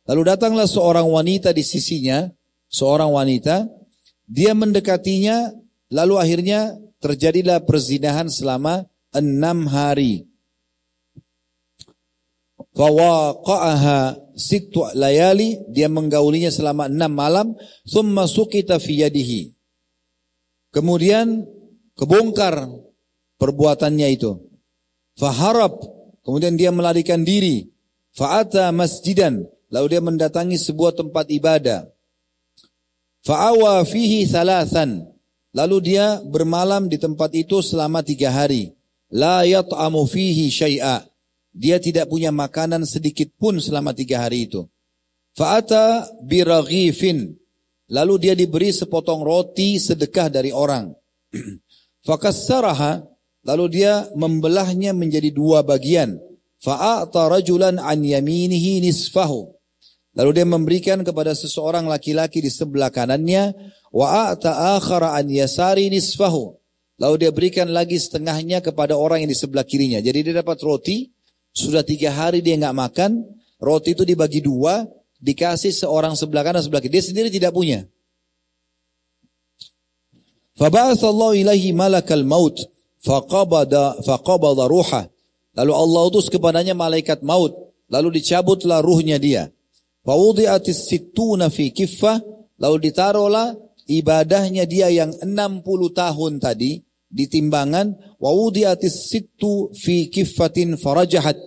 Lalu 0.09 0.23
datanglah 0.25 0.65
seorang 0.65 1.05
wanita 1.05 1.53
di 1.53 1.61
sisinya, 1.61 2.29
seorang 2.73 3.13
wanita, 3.13 3.69
dia 4.25 4.57
mendekatinya, 4.57 5.53
lalu 5.93 6.17
akhirnya 6.17 6.77
terjadilah 7.01 7.61
perzinahan 7.65 8.33
selama 8.33 8.89
enam 9.13 9.69
hari. 9.69 10.29
Fawaqa'aha 12.75 14.19
situ 14.35 14.83
layali, 14.99 15.63
dia 15.71 15.87
menggaulinya 15.87 16.51
selama 16.51 16.91
enam 16.91 17.13
malam, 17.15 17.47
thumma 17.87 18.27
sukita 18.27 18.83
fi 18.83 19.07
yadihi. 19.07 19.55
Kemudian 20.75 21.47
kebongkar 21.95 22.67
perbuatannya 23.39 24.09
itu. 24.11 24.43
Faharab, 25.15 25.79
kemudian 26.27 26.59
dia 26.59 26.75
melarikan 26.75 27.23
diri. 27.23 27.71
Fa'ata 28.11 28.75
masjidan, 28.75 29.47
lalu 29.71 29.95
dia 29.95 30.03
mendatangi 30.03 30.59
sebuah 30.59 30.99
tempat 30.99 31.31
ibadah. 31.31 31.87
Fa'awa 33.23 33.87
fihi 33.87 34.27
thalathan, 34.27 35.07
lalu 35.55 35.95
dia 35.95 36.19
bermalam 36.27 36.91
di 36.91 36.99
tempat 36.99 37.31
itu 37.39 37.63
selama 37.63 38.03
tiga 38.03 38.35
hari. 38.35 38.75
La 39.15 39.47
yat'amu 39.47 40.11
fihi 40.11 40.51
syai'a, 40.51 41.07
dia 41.55 41.79
tidak 41.79 42.11
punya 42.11 42.35
makanan 42.35 42.83
sedikit 42.83 43.31
pun 43.39 43.63
selama 43.63 43.95
tiga 43.95 44.27
hari 44.27 44.51
itu. 44.51 44.67
Fa'ata 45.39 46.11
biraghifin. 46.27 47.31
Lalu 47.95 48.15
dia 48.19 48.35
diberi 48.35 48.75
sepotong 48.75 49.23
roti 49.23 49.79
sedekah 49.79 50.27
dari 50.27 50.51
orang. 50.51 50.91
Fakassaraha. 52.07 53.07
Lalu 53.45 53.65
dia 53.71 54.09
membelahnya 54.19 54.91
menjadi 54.91 55.31
dua 55.31 55.63
bagian. 55.63 56.19
Fa'ata 56.59 57.31
rajulan 57.31 57.79
an 57.79 58.03
yaminihi 58.03 58.83
nisfahu. 58.83 59.55
Lalu 60.15 60.31
dia 60.43 60.47
memberikan 60.47 61.03
kepada 61.07 61.35
seseorang 61.39 61.87
laki-laki 61.87 62.43
di 62.43 62.51
sebelah 62.51 62.91
kanannya. 62.91 63.55
Wa'ata 63.95 64.75
akhara 64.75 65.15
an 65.15 65.31
yasari 65.31 65.87
nisfahu. 65.87 66.57
Lalu 66.99 67.27
dia 67.27 67.31
berikan 67.35 67.69
lagi 67.71 67.99
setengahnya 67.99 68.63
kepada 68.63 68.95
orang 68.99 69.27
yang 69.27 69.31
di 69.31 69.39
sebelah 69.39 69.67
kirinya. 69.67 69.99
Jadi 69.99 70.31
dia 70.31 70.35
dapat 70.41 70.63
roti, 70.63 71.14
sudah 71.55 71.87
tiga 71.87 72.11
hari 72.11 72.43
dia 72.43 72.59
nggak 72.59 72.75
makan, 72.75 73.23
roti 73.63 73.95
itu 73.95 74.03
dibagi 74.03 74.43
dua, 74.43 74.83
dikasih 75.23 75.71
seorang 75.71 76.19
sebelah 76.19 76.43
kanan 76.43 76.61
sebelah 76.61 76.83
kiri. 76.83 76.99
Dia 76.99 77.05
sendiri 77.07 77.29
tidak 77.31 77.55
punya. 77.55 77.87
Faba'athallahu 80.59 81.39
malakal 81.75 82.27
maut 82.27 82.59
faqabada 83.03 84.03
faqabada 84.03 84.67
ruha. 84.67 85.07
Lalu 85.55 85.73
Allah 85.73 86.01
utus 86.11 86.27
kepadanya 86.27 86.75
malaikat 86.75 87.23
maut, 87.23 87.55
lalu 87.87 88.19
dicabutlah 88.19 88.83
ruhnya 88.83 89.23
dia. 89.23 89.55
Fawudi'atis 90.03 90.91
sittuna 90.91 91.49
fi 91.49 91.71
kiffah, 91.71 92.19
lalu 92.59 92.91
ditaruhlah 92.91 93.55
ibadahnya 93.87 94.67
dia 94.67 94.91
yang 94.91 95.15
60 95.23 95.63
tahun 95.95 96.33
tadi 96.43 96.83
di 97.15 97.31
timbangan 97.31 97.95
wa 98.19 98.35
wudiatis 98.35 99.15
fi 99.79 100.11
kiffatin 100.11 100.75
farajahat. 100.75 101.39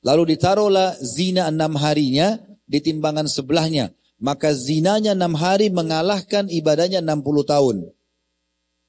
Lalu 0.00 0.32
ditaruhlah 0.32 0.96
zina 1.04 1.52
enam 1.52 1.76
harinya 1.76 2.40
di 2.64 2.80
timbangan 2.80 3.28
sebelahnya. 3.28 3.92
Maka 4.16 4.56
zinanya 4.56 5.12
enam 5.12 5.36
hari 5.36 5.68
mengalahkan 5.68 6.48
ibadahnya 6.48 7.04
enam 7.04 7.20
puluh 7.20 7.44
tahun. 7.44 7.84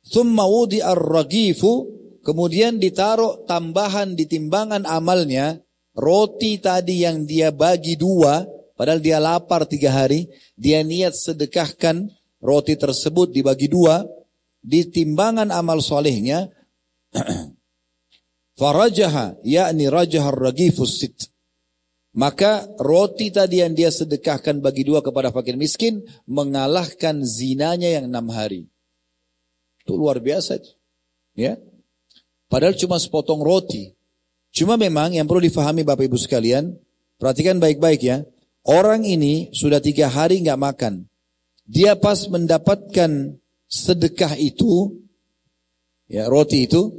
Thumma 0.07 0.47
wudi'ar 0.47 0.95
ragifu 0.95 1.91
kemudian 2.23 2.79
ditaruh 2.79 3.43
tambahan 3.43 4.15
di 4.15 4.25
timbangan 4.25 4.87
amalnya 4.87 5.59
roti 5.93 6.57
tadi 6.57 7.03
yang 7.03 7.27
dia 7.27 7.51
bagi 7.51 7.99
dua 7.99 8.47
padahal 8.73 9.03
dia 9.03 9.21
lapar 9.21 9.67
tiga 9.69 9.93
hari 9.93 10.25
dia 10.57 10.81
niat 10.81 11.13
sedekahkan 11.13 12.09
roti 12.41 12.73
tersebut 12.77 13.29
dibagi 13.29 13.69
dua 13.69 14.01
di 14.61 14.85
timbangan 14.87 15.49
amal 15.49 15.81
solehnya 15.81 16.47
farajaha 18.59 19.41
yakni 19.41 19.89
rajahar 19.89 20.37
ragifus 20.37 21.01
sit. 21.01 21.17
Maka 22.11 22.67
roti 22.75 23.31
tadi 23.31 23.63
yang 23.63 23.71
dia 23.71 23.87
sedekahkan 23.87 24.59
bagi 24.59 24.83
dua 24.83 24.99
kepada 24.99 25.31
fakir 25.31 25.55
miskin 25.55 26.03
mengalahkan 26.27 27.23
zinanya 27.23 27.87
yang 27.87 28.11
enam 28.11 28.27
hari. 28.35 28.67
Itu 29.79 29.95
luar 29.95 30.19
biasa 30.19 30.59
ya. 31.39 31.55
Padahal 32.51 32.75
cuma 32.75 32.99
sepotong 32.99 33.39
roti. 33.39 33.95
Cuma 34.51 34.75
memang 34.75 35.15
yang 35.15 35.23
perlu 35.23 35.39
difahami 35.39 35.87
bapak 35.87 36.11
ibu 36.11 36.19
sekalian 36.19 36.75
perhatikan 37.15 37.63
baik-baik 37.63 38.03
ya. 38.03 38.27
Orang 38.67 39.07
ini 39.07 39.49
sudah 39.55 39.79
tiga 39.79 40.11
hari 40.11 40.43
nggak 40.43 40.59
makan. 40.59 41.07
Dia 41.63 41.95
pas 41.95 42.27
mendapatkan 42.27 43.39
sedekah 43.71 44.35
itu, 44.35 44.99
ya 46.11 46.27
roti 46.27 46.67
itu, 46.67 46.91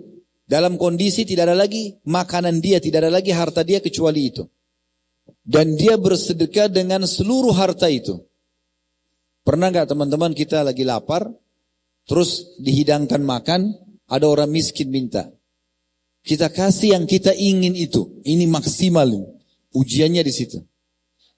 dalam 0.48 0.80
kondisi 0.80 1.28
tidak 1.28 1.52
ada 1.52 1.56
lagi 1.68 2.00
makanan 2.08 2.64
dia, 2.64 2.80
tidak 2.80 3.04
ada 3.04 3.12
lagi 3.20 3.30
harta 3.30 3.60
dia 3.60 3.84
kecuali 3.84 4.32
itu. 4.32 4.48
Dan 5.44 5.76
dia 5.76 6.00
bersedekah 6.00 6.72
dengan 6.72 7.04
seluruh 7.04 7.52
harta 7.52 7.92
itu. 7.92 8.24
Pernah 9.44 9.68
nggak 9.68 9.92
teman-teman 9.92 10.32
kita 10.32 10.64
lagi 10.64 10.86
lapar, 10.86 11.28
terus 12.08 12.56
dihidangkan 12.62 13.20
makan, 13.20 13.60
ada 14.08 14.26
orang 14.26 14.48
miskin 14.48 14.88
minta. 14.88 15.28
Kita 16.22 16.48
kasih 16.54 16.94
yang 16.94 17.04
kita 17.04 17.34
ingin 17.34 17.74
itu. 17.74 18.22
Ini 18.22 18.46
maksimal. 18.46 19.10
Ujiannya 19.74 20.22
di 20.22 20.30
situ. 20.30 20.62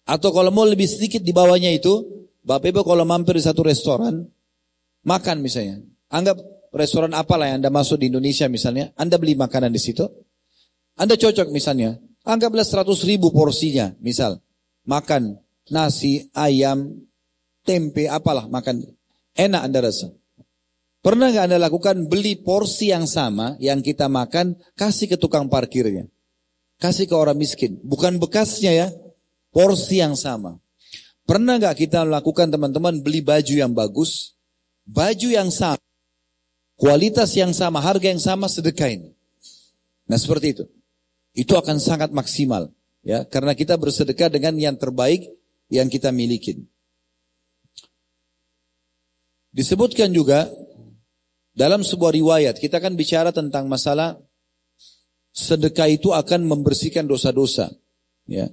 Atau 0.05 0.37
kalau 0.37 0.53
mau 0.53 0.69
lebih 0.69 0.85
sedikit 0.85 1.25
di 1.25 1.33
bawahnya 1.33 1.73
itu, 1.73 2.05
Bapak 2.45 2.69
Ibu 2.69 2.85
kalau 2.85 3.09
mampir 3.09 3.41
di 3.41 3.45
satu 3.47 3.65
restoran, 3.65 4.29
makan 5.05 5.45
misalnya. 5.45 5.81
Anggap 6.11 6.41
restoran 6.75 7.15
apalah 7.15 7.49
yang 7.49 7.63
Anda 7.63 7.71
masuk 7.71 8.03
di 8.03 8.11
Indonesia 8.11 8.51
misalnya, 8.51 8.91
Anda 8.99 9.17
beli 9.21 9.39
makanan 9.39 9.71
di 9.71 9.81
situ. 9.81 10.05
Anda 10.99 11.15
cocok 11.15 11.49
misalnya, 11.55 11.97
anggaplah 12.27 12.67
100 12.67 13.07
ribu 13.07 13.31
porsinya 13.31 13.95
misal. 14.03 14.43
Makan 14.85 15.39
nasi, 15.73 16.29
ayam, 16.37 16.93
tempe, 17.65 18.11
apalah 18.11 18.51
makan. 18.51 18.85
Enak 19.35 19.63
Anda 19.65 19.91
rasa. 19.91 20.13
Pernah 21.05 21.33
nggak 21.33 21.45
Anda 21.51 21.59
lakukan 21.61 21.97
beli 22.09 22.41
porsi 22.41 22.89
yang 22.89 23.05
sama 23.05 23.61
yang 23.61 23.85
kita 23.85 24.09
makan, 24.09 24.57
kasih 24.73 25.13
ke 25.13 25.17
tukang 25.21 25.53
parkirnya. 25.53 26.09
Kasih 26.81 27.05
ke 27.05 27.15
orang 27.17 27.37
miskin. 27.37 27.77
Bukan 27.85 28.17
bekasnya 28.17 28.73
ya, 28.73 28.87
porsi 29.53 30.01
yang 30.01 30.17
sama. 30.17 30.57
Pernah 31.25 31.57
nggak 31.57 31.77
kita 31.81 32.05
lakukan 32.05 32.53
teman-teman 32.53 33.01
beli 33.01 33.25
baju 33.25 33.55
yang 33.57 33.73
bagus, 33.73 34.34
baju 34.85 35.29
yang 35.33 35.49
sama, 35.49 35.81
kualitas 36.77 37.33
yang 37.37 37.53
sama, 37.57 37.81
harga 37.81 38.09
yang 38.09 38.23
sama, 38.23 38.47
sedekahin. 38.47 39.13
Nah 40.09 40.21
seperti 40.21 40.57
itu. 40.57 40.65
Itu 41.35 41.59
akan 41.59 41.83
sangat 41.83 42.15
maksimal. 42.15 42.71
ya 43.03 43.27
Karena 43.27 43.57
kita 43.59 43.75
bersedekah 43.75 44.31
dengan 44.31 44.55
yang 44.55 44.79
terbaik 44.79 45.27
yang 45.73 45.91
kita 45.91 46.15
miliki. 46.15 46.63
Disebutkan 49.55 50.11
juga 50.15 50.51
dalam 51.55 51.87
sebuah 51.87 52.11
riwayat, 52.15 52.59
kita 52.59 52.83
akan 52.83 52.95
bicara 52.99 53.31
tentang 53.31 53.71
masalah 53.71 54.19
sedekah 55.35 55.91
itu 55.91 56.11
akan 56.11 56.47
membersihkan 56.47 57.07
dosa-dosa. 57.07 57.71
Ya. 58.27 58.51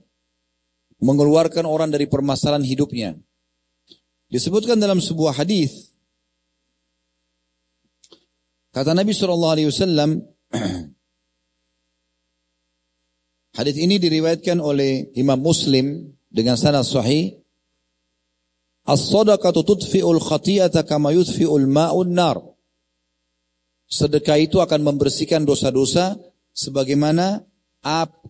Mengeluarkan 1.02 1.66
orang 1.66 1.90
dari 1.90 2.06
permasalahan 2.06 2.62
hidupnya. 2.62 3.18
Disebutkan 4.30 4.78
dalam 4.78 5.02
sebuah 5.02 5.42
hadis 5.42 5.91
Kata 8.72 8.96
Nabi 8.96 9.12
Shallallahu 9.12 9.52
Alaihi 9.52 9.68
Wasallam, 9.68 10.24
hadis 13.60 13.76
ini 13.76 14.00
diriwayatkan 14.00 14.64
oleh 14.64 15.12
Imam 15.20 15.44
Muslim 15.44 16.16
dengan 16.32 16.56
sanad 16.56 16.88
sahih. 16.88 17.36
As-sadaqatu 18.88 19.68
tudfi'ul 19.68 20.24
kama 20.88 21.12
yudfi'ul 21.12 21.68
ma'un 21.68 22.16
nar. 22.16 22.40
Sedekah 23.92 24.40
itu 24.40 24.64
akan 24.64 24.88
membersihkan 24.88 25.44
dosa-dosa 25.44 26.16
sebagaimana 26.56 27.44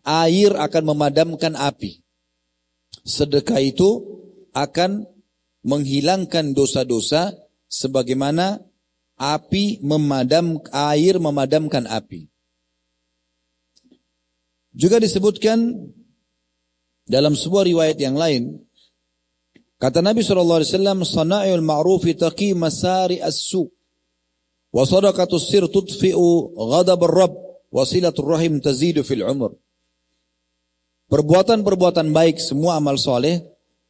air 0.01 0.57
akan 0.57 0.83
memadamkan 0.89 1.53
api. 1.53 2.01
Sedekah 3.05 3.61
itu 3.61 4.01
akan 4.57 5.05
menghilangkan 5.61 6.57
dosa-dosa 6.57 7.29
sebagaimana 7.69 8.70
api 9.21 9.77
memadam 9.85 10.57
air 10.73 11.21
memadamkan 11.21 11.85
api. 11.85 12.25
Juga 14.73 14.97
disebutkan 14.97 15.77
dalam 17.05 17.37
sebuah 17.37 17.69
riwayat 17.69 18.01
yang 18.01 18.17
lain 18.17 18.57
kata 19.77 20.01
Nabi 20.01 20.25
sallallahu 20.25 20.63
alaihi 20.63 20.71
wasallam 20.73 20.99
sana'ul 21.05 21.61
ma'ruf 21.61 22.07
taqi 22.17 22.57
masari 22.57 23.21
as-su 23.21 23.69
wa 24.73 24.81
sadaqatus 24.87 25.51
sir 25.51 25.67
tudfi'u 25.69 26.55
ghadab 26.55 27.05
ar-rabb 27.05 27.33
wa 27.69 27.83
silatul 27.85 28.31
rahim 28.31 28.57
tazidu 28.57 29.05
fil 29.05 29.21
umur. 29.21 29.53
Perbuatan-perbuatan 31.11 32.15
baik 32.15 32.39
semua 32.39 32.79
amal 32.79 32.95
soleh 32.95 33.43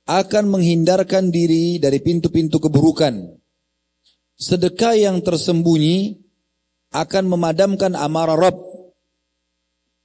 akan 0.09 0.49
menghindarkan 0.49 1.29
diri 1.29 1.77
dari 1.77 2.01
pintu-pintu 2.01 2.57
keburukan 2.57 3.40
sedekah 4.41 4.97
yang 4.97 5.21
tersembunyi 5.21 6.17
akan 6.89 7.23
memadamkan 7.29 7.93
amarah 7.93 8.33
Rabb 8.33 8.57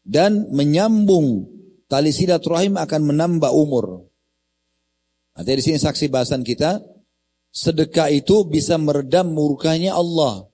dan 0.04 0.52
menyambung 0.52 1.48
tali 1.88 2.12
silaturahim 2.12 2.76
akan 2.76 3.00
menambah 3.08 3.48
umur. 3.48 4.04
Nanti 5.32 5.50
di 5.56 5.62
sini 5.64 5.78
saksi 5.80 6.12
bahasan 6.12 6.44
kita, 6.44 6.84
sedekah 7.48 8.12
itu 8.12 8.44
bisa 8.44 8.76
meredam 8.76 9.32
murkanya 9.32 9.96
Allah, 9.96 10.44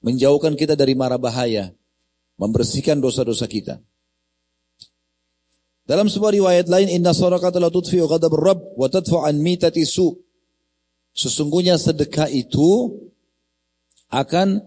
menjauhkan 0.00 0.56
kita 0.56 0.72
dari 0.72 0.96
mara 0.96 1.20
bahaya, 1.20 1.70
membersihkan 2.40 2.98
dosa-dosa 2.98 3.44
kita. 3.44 3.76
Dalam 5.88 6.12
sebuah 6.12 6.32
riwayat 6.36 6.66
lain, 6.68 6.92
inna 6.92 7.16
sadaqata 7.16 7.56
la 7.56 7.72
tudfi'u 7.72 8.04
ghadab 8.04 8.36
rabb 8.36 8.60
wa 8.76 8.88
tadfa'u 8.92 9.32
su. 9.88 10.20
Sesungguhnya 11.16 11.80
sedekah 11.80 12.28
itu 12.28 12.92
akan 14.08 14.62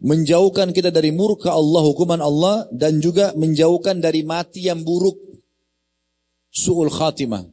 menjauhkan 0.00 0.72
kita 0.72 0.88
dari 0.88 1.12
murka 1.12 1.52
Allah, 1.52 1.82
hukuman 1.84 2.20
Allah 2.24 2.64
dan 2.72 2.98
juga 2.98 3.36
menjauhkan 3.36 4.00
dari 4.00 4.24
mati 4.24 4.66
yang 4.66 4.80
buruk. 4.80 5.18
Su'ul 6.50 6.90
khatimah. 6.90 7.46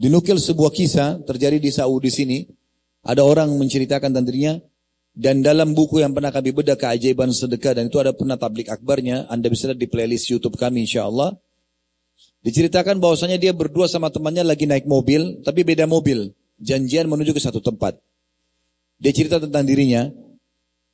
Dinukil 0.00 0.42
sebuah 0.42 0.74
kisah 0.74 1.22
terjadi 1.22 1.62
di 1.62 1.70
Saudi 1.70 2.10
sini. 2.10 2.42
Ada 3.02 3.22
orang 3.22 3.54
menceritakan 3.58 4.14
tentang 4.14 4.62
dan 5.12 5.44
dalam 5.44 5.76
buku 5.76 6.00
yang 6.00 6.16
pernah 6.16 6.32
kami 6.32 6.56
bedah 6.56 6.78
keajaiban 6.80 7.28
sedekah 7.36 7.76
dan 7.76 7.92
itu 7.92 8.00
ada 8.00 8.16
pernah 8.16 8.40
tablik 8.40 8.72
akbarnya. 8.72 9.28
Anda 9.28 9.52
bisa 9.52 9.68
lihat 9.68 9.78
di 9.78 9.88
playlist 9.90 10.32
YouTube 10.32 10.56
kami 10.56 10.88
insya 10.88 11.04
Allah. 11.04 11.36
Diceritakan 12.42 12.98
bahwasanya 12.98 13.38
dia 13.38 13.52
berdua 13.54 13.86
sama 13.86 14.10
temannya 14.10 14.42
lagi 14.42 14.66
naik 14.66 14.88
mobil, 14.88 15.44
tapi 15.46 15.62
beda 15.62 15.86
mobil. 15.86 16.34
Janjian 16.58 17.06
menuju 17.06 17.36
ke 17.36 17.42
satu 17.42 17.62
tempat. 17.62 18.00
Dia 19.02 19.10
cerita 19.10 19.42
tentang 19.42 19.66
dirinya. 19.66 20.06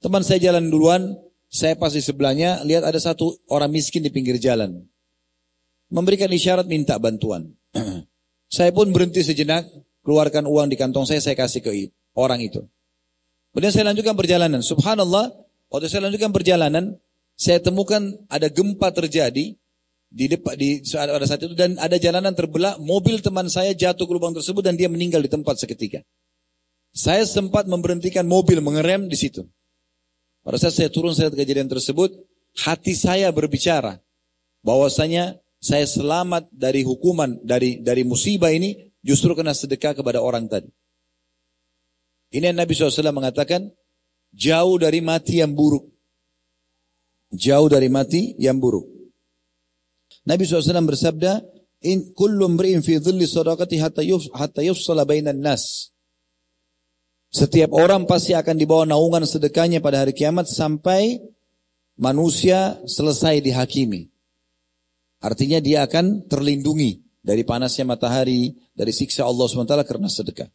Teman 0.00 0.24
saya 0.24 0.40
jalan 0.40 0.72
duluan, 0.72 1.12
saya 1.52 1.76
pas 1.76 1.92
di 1.92 2.00
sebelahnya, 2.00 2.64
lihat 2.64 2.88
ada 2.88 2.96
satu 2.96 3.36
orang 3.52 3.68
miskin 3.68 4.00
di 4.00 4.09
pinggir 4.09 4.40
jalan. 4.40 4.80
Memberikan 5.92 6.32
isyarat 6.32 6.64
minta 6.64 6.96
bantuan. 6.96 7.52
saya 8.56 8.72
pun 8.72 8.88
berhenti 8.96 9.20
sejenak, 9.20 9.68
keluarkan 10.00 10.48
uang 10.48 10.72
di 10.72 10.76
kantong 10.80 11.04
saya, 11.04 11.20
saya 11.20 11.36
kasih 11.36 11.61
ke 11.61 11.92
orang 12.16 12.40
itu. 12.40 12.64
Kemudian 13.52 13.72
saya 13.76 13.92
lanjutkan 13.92 14.16
perjalanan. 14.16 14.64
Subhanallah, 14.64 15.28
waktu 15.68 15.92
saya 15.92 16.09
lanjutkan 16.09 16.32
perjalanan, 16.32 16.96
saya 17.36 17.61
temukan 17.61 18.09
ada 18.32 18.48
gempa 18.48 18.88
terjadi 18.88 19.52
di 20.09 20.24
depan 20.24 20.56
di 20.56 20.80
pada 20.80 21.26
saat 21.28 21.44
itu 21.44 21.52
dan 21.52 21.76
ada 21.76 22.00
jalanan 22.00 22.32
terbelah, 22.32 22.80
mobil 22.80 23.20
teman 23.20 23.52
saya 23.52 23.76
jatuh 23.76 24.09
ke 24.09 24.12
lubang 24.16 24.32
tersebut 24.32 24.64
dan 24.64 24.80
dia 24.80 24.88
meninggal 24.88 25.20
di 25.20 25.28
tempat 25.28 25.61
seketika. 25.61 26.00
Saya 26.93 27.22
sempat 27.28 27.68
memberhentikan 27.70 28.26
mobil 28.26 28.59
mengerem 28.59 29.07
di 29.07 29.14
situ. 29.14 29.47
Pada 30.43 30.57
saat 30.57 30.74
saya 30.74 30.89
turun 30.89 31.12
saya 31.12 31.28
kejadian 31.30 31.68
tersebut, 31.68 32.11
hati 32.64 32.97
saya 32.97 33.28
berbicara 33.30 34.01
bahwasanya 34.64 35.39
saya 35.59 35.86
selamat 35.86 36.49
dari 36.55 36.86
hukuman 36.86 37.39
dari 37.43 37.82
dari 37.82 38.07
musibah 38.07 38.51
ini 38.51 38.95
justru 39.03 39.34
kena 39.34 39.55
sedekah 39.55 39.95
kepada 39.95 40.22
orang 40.22 40.47
tadi. 40.47 40.70
Ini 42.28 42.53
yang 42.53 42.59
Nabi 42.61 42.76
SAW 42.76 43.12
mengatakan 43.12 43.72
jauh 44.36 44.76
dari 44.76 45.01
mati 45.01 45.41
yang 45.41 45.57
buruk. 45.57 45.89
Jauh 47.32 47.68
dari 47.68 47.89
mati 47.93 48.36
yang 48.41 48.57
buruk. 48.61 48.84
Nabi 50.28 50.45
SAW 50.45 50.84
bersabda, 50.84 51.41
In 51.89 52.12
kullu 52.12 52.51
mri'in 52.53 52.82
fi 52.82 52.99
sadaqati 53.01 53.78
hatta 54.34 54.61
yufsala 54.61 55.07
bainan 55.09 55.41
nas. 55.41 55.95
Setiap 57.29 57.76
orang 57.76 58.09
pasti 58.09 58.33
akan 58.33 58.57
dibawa 58.57 58.89
naungan 58.89 59.29
sedekahnya 59.29 59.85
pada 59.85 60.01
hari 60.05 60.16
kiamat 60.16 60.49
sampai 60.49 61.20
manusia 62.01 62.81
selesai 62.89 63.45
dihakimi. 63.45 64.09
Artinya 65.20 65.61
dia 65.61 65.85
akan 65.85 66.24
terlindungi 66.31 67.05
dari 67.20 67.43
panasnya 67.45 67.85
matahari, 67.85 68.57
dari 68.72 68.95
siksa 68.95 69.26
Allah 69.26 69.45
SWT 69.45 69.76
karena 69.85 70.09
sedekah. 70.09 70.49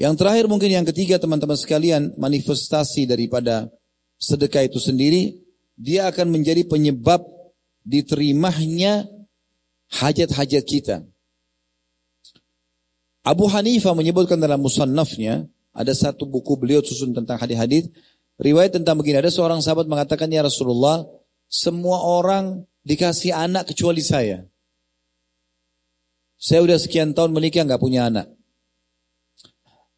Yang 0.00 0.14
terakhir 0.16 0.44
mungkin 0.48 0.70
yang 0.72 0.86
ketiga 0.88 1.20
teman-teman 1.20 1.60
sekalian, 1.60 2.16
manifestasi 2.16 3.04
daripada 3.04 3.68
sedekah 4.16 4.64
itu 4.64 4.80
sendiri, 4.80 5.36
dia 5.76 6.08
akan 6.08 6.32
menjadi 6.32 6.64
penyebab 6.64 7.20
diterimanya 7.84 9.04
hajat-hajat 9.92 10.64
kita. 10.64 10.96
Abu 13.20 13.46
Hanifah 13.52 13.92
menyebutkan 13.92 14.40
dalam 14.40 14.64
musannafnya, 14.64 15.44
ada 15.76 15.92
satu 15.92 16.24
buku 16.24 16.56
beliau 16.56 16.80
susun 16.80 17.12
tentang 17.12 17.36
hadis-hadis, 17.36 17.92
riwayat 18.40 18.80
tentang 18.80 18.96
begini, 18.96 19.20
ada 19.20 19.32
seorang 19.32 19.60
sahabat 19.60 19.84
mengatakan, 19.84 20.32
Ya 20.32 20.40
Rasulullah, 20.40 21.04
semua 21.50 22.00
orang 22.00 22.64
dikasih 22.86 23.36
anak 23.36 23.68
kecuali 23.70 24.00
saya. 24.00 24.48
Saya 26.40 26.64
udah 26.64 26.80
sekian 26.80 27.12
tahun 27.12 27.36
menikah 27.36 27.68
nggak 27.68 27.82
punya 27.82 28.08
anak. 28.08 28.32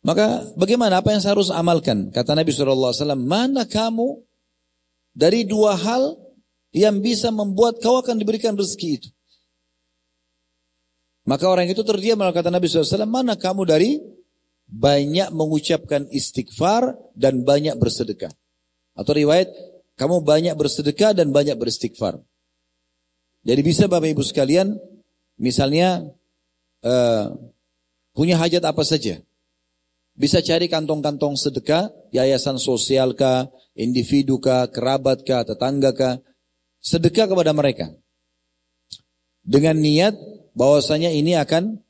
Maka 0.02 0.42
bagaimana 0.58 0.98
apa 0.98 1.14
yang 1.14 1.22
saya 1.22 1.38
harus 1.38 1.54
amalkan? 1.54 2.10
Kata 2.10 2.34
Nabi 2.34 2.50
SAW, 2.50 3.14
mana 3.14 3.62
kamu 3.62 4.18
dari 5.14 5.46
dua 5.46 5.78
hal 5.78 6.18
yang 6.74 6.98
bisa 6.98 7.30
membuat 7.30 7.78
kau 7.78 8.02
akan 8.02 8.18
diberikan 8.18 8.58
rezeki 8.58 8.88
itu. 8.98 9.08
Maka 11.22 11.46
orang 11.46 11.70
itu 11.70 11.86
terdiam 11.86 12.18
malah 12.18 12.34
kata 12.34 12.50
Nabi 12.50 12.66
SAW, 12.66 13.06
mana 13.06 13.38
kamu 13.38 13.62
dari 13.62 14.02
banyak 14.66 15.30
mengucapkan 15.30 16.10
istighfar 16.10 16.98
dan 17.14 17.46
banyak 17.46 17.78
bersedekah. 17.78 18.32
Atau 18.98 19.14
riwayat, 19.14 19.46
kamu 19.94 20.24
banyak 20.26 20.54
bersedekah 20.58 21.14
dan 21.14 21.30
banyak 21.30 21.54
beristighfar. 21.54 22.18
Jadi 23.46 23.60
bisa 23.62 23.86
Bapak 23.86 24.10
Ibu 24.18 24.22
sekalian, 24.26 24.74
misalnya 25.38 26.02
uh, 26.82 27.30
punya 28.10 28.38
hajat 28.38 28.62
apa 28.66 28.82
saja. 28.82 29.22
Bisa 30.12 30.44
cari 30.44 30.68
kantong-kantong 30.68 31.38
sedekah, 31.38 31.88
yayasan 32.12 32.60
sosial 32.60 33.16
kah, 33.16 33.48
individu 33.78 34.42
kah, 34.42 34.68
kerabat 34.68 35.24
kah, 35.24 35.46
tetangga 35.46 35.94
kah. 35.94 36.14
Sedekah 36.82 37.30
kepada 37.30 37.54
mereka. 37.54 37.94
Dengan 39.42 39.78
niat 39.78 40.14
bahwasanya 40.52 41.12
ini 41.12 41.36
akan 41.36 41.80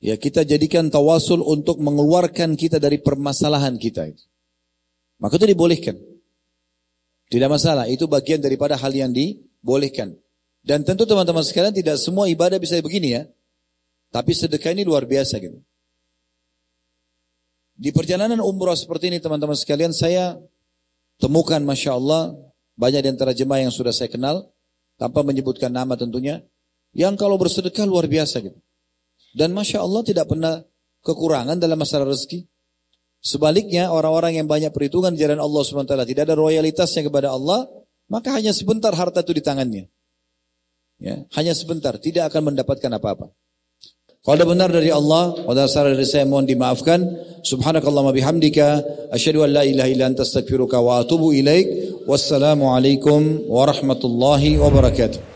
ya 0.00 0.16
kita 0.20 0.44
jadikan 0.44 0.92
tawasul 0.92 1.40
untuk 1.40 1.80
mengeluarkan 1.80 2.56
kita 2.56 2.76
dari 2.76 3.00
permasalahan 3.00 3.80
kita. 3.80 4.12
Maka 5.20 5.40
itu 5.40 5.46
dibolehkan. 5.48 5.96
Tidak 7.32 7.48
masalah, 7.48 7.88
itu 7.88 8.04
bagian 8.04 8.38
daripada 8.38 8.76
hal 8.76 8.92
yang 8.92 9.10
dibolehkan. 9.10 10.12
Dan 10.64 10.84
tentu 10.84 11.08
teman-teman 11.08 11.44
sekalian 11.44 11.72
tidak 11.72 11.96
semua 12.00 12.28
ibadah 12.28 12.60
bisa 12.60 12.76
begini 12.80 13.16
ya. 13.16 13.22
Tapi 14.12 14.30
sedekah 14.32 14.72
ini 14.72 14.84
luar 14.86 15.08
biasa 15.08 15.40
gitu. 15.42 15.58
Di 17.74 17.90
perjalanan 17.90 18.38
umrah 18.38 18.78
seperti 18.78 19.10
ini 19.10 19.18
teman-teman 19.18 19.58
sekalian 19.58 19.90
saya 19.90 20.38
temukan 21.18 21.58
Masya 21.58 21.98
Allah 21.98 22.38
banyak 22.78 23.02
di 23.02 23.10
antara 23.10 23.34
jemaah 23.34 23.66
yang 23.66 23.74
sudah 23.74 23.90
saya 23.90 24.06
kenal 24.06 24.46
tanpa 24.94 25.26
menyebutkan 25.26 25.74
nama 25.74 25.98
tentunya 25.98 26.46
yang 26.94 27.18
kalau 27.18 27.36
bersedekah 27.36 27.84
luar 27.84 28.06
biasa 28.06 28.40
gitu. 28.40 28.58
Dan 29.34 29.50
Masya 29.50 29.82
Allah 29.82 30.02
tidak 30.06 30.30
pernah 30.30 30.62
kekurangan 31.02 31.58
dalam 31.58 31.76
masalah 31.76 32.08
rezeki. 32.08 32.46
Sebaliknya 33.18 33.90
orang-orang 33.90 34.38
yang 34.38 34.46
banyak 34.46 34.70
perhitungan 34.70 35.16
di 35.16 35.24
jalan 35.24 35.40
Allah 35.40 35.60
SWT 35.64 35.90
tidak 36.06 36.22
ada 36.28 36.36
royalitasnya 36.36 37.08
kepada 37.08 37.32
Allah 37.32 37.66
maka 38.08 38.36
hanya 38.36 38.52
sebentar 38.52 38.92
harta 38.92 39.24
itu 39.24 39.32
di 39.32 39.42
tangannya. 39.42 39.88
Ya, 41.00 41.26
hanya 41.36 41.52
sebentar, 41.56 41.98
tidak 41.98 42.30
akan 42.30 42.54
mendapatkan 42.54 42.90
apa-apa. 42.92 43.34
Kalau 44.24 44.34
ada 44.40 44.46
benar 44.48 44.72
dari 44.72 44.88
Allah, 44.88 45.36
kalau 45.36 45.68
salah 45.68 45.92
dari 45.92 46.08
saya 46.08 46.24
mohon 46.24 46.48
dimaafkan. 46.48 47.04
Subhanakallahumma 47.44 48.16
bihamdika 48.16 48.80
asyhadu 49.12 49.44
an 49.44 49.52
la 49.52 49.62
ilaha 49.68 49.88
illa 49.92 50.08
anta 50.08 50.24
astaghfiruka 50.24 50.80
wa 50.80 51.04
atubu 51.04 51.36
ilaik. 51.36 52.00
Wassalamualaikum 52.08 53.52
warahmatullahi 53.52 54.56
wabarakatuh. 54.56 55.33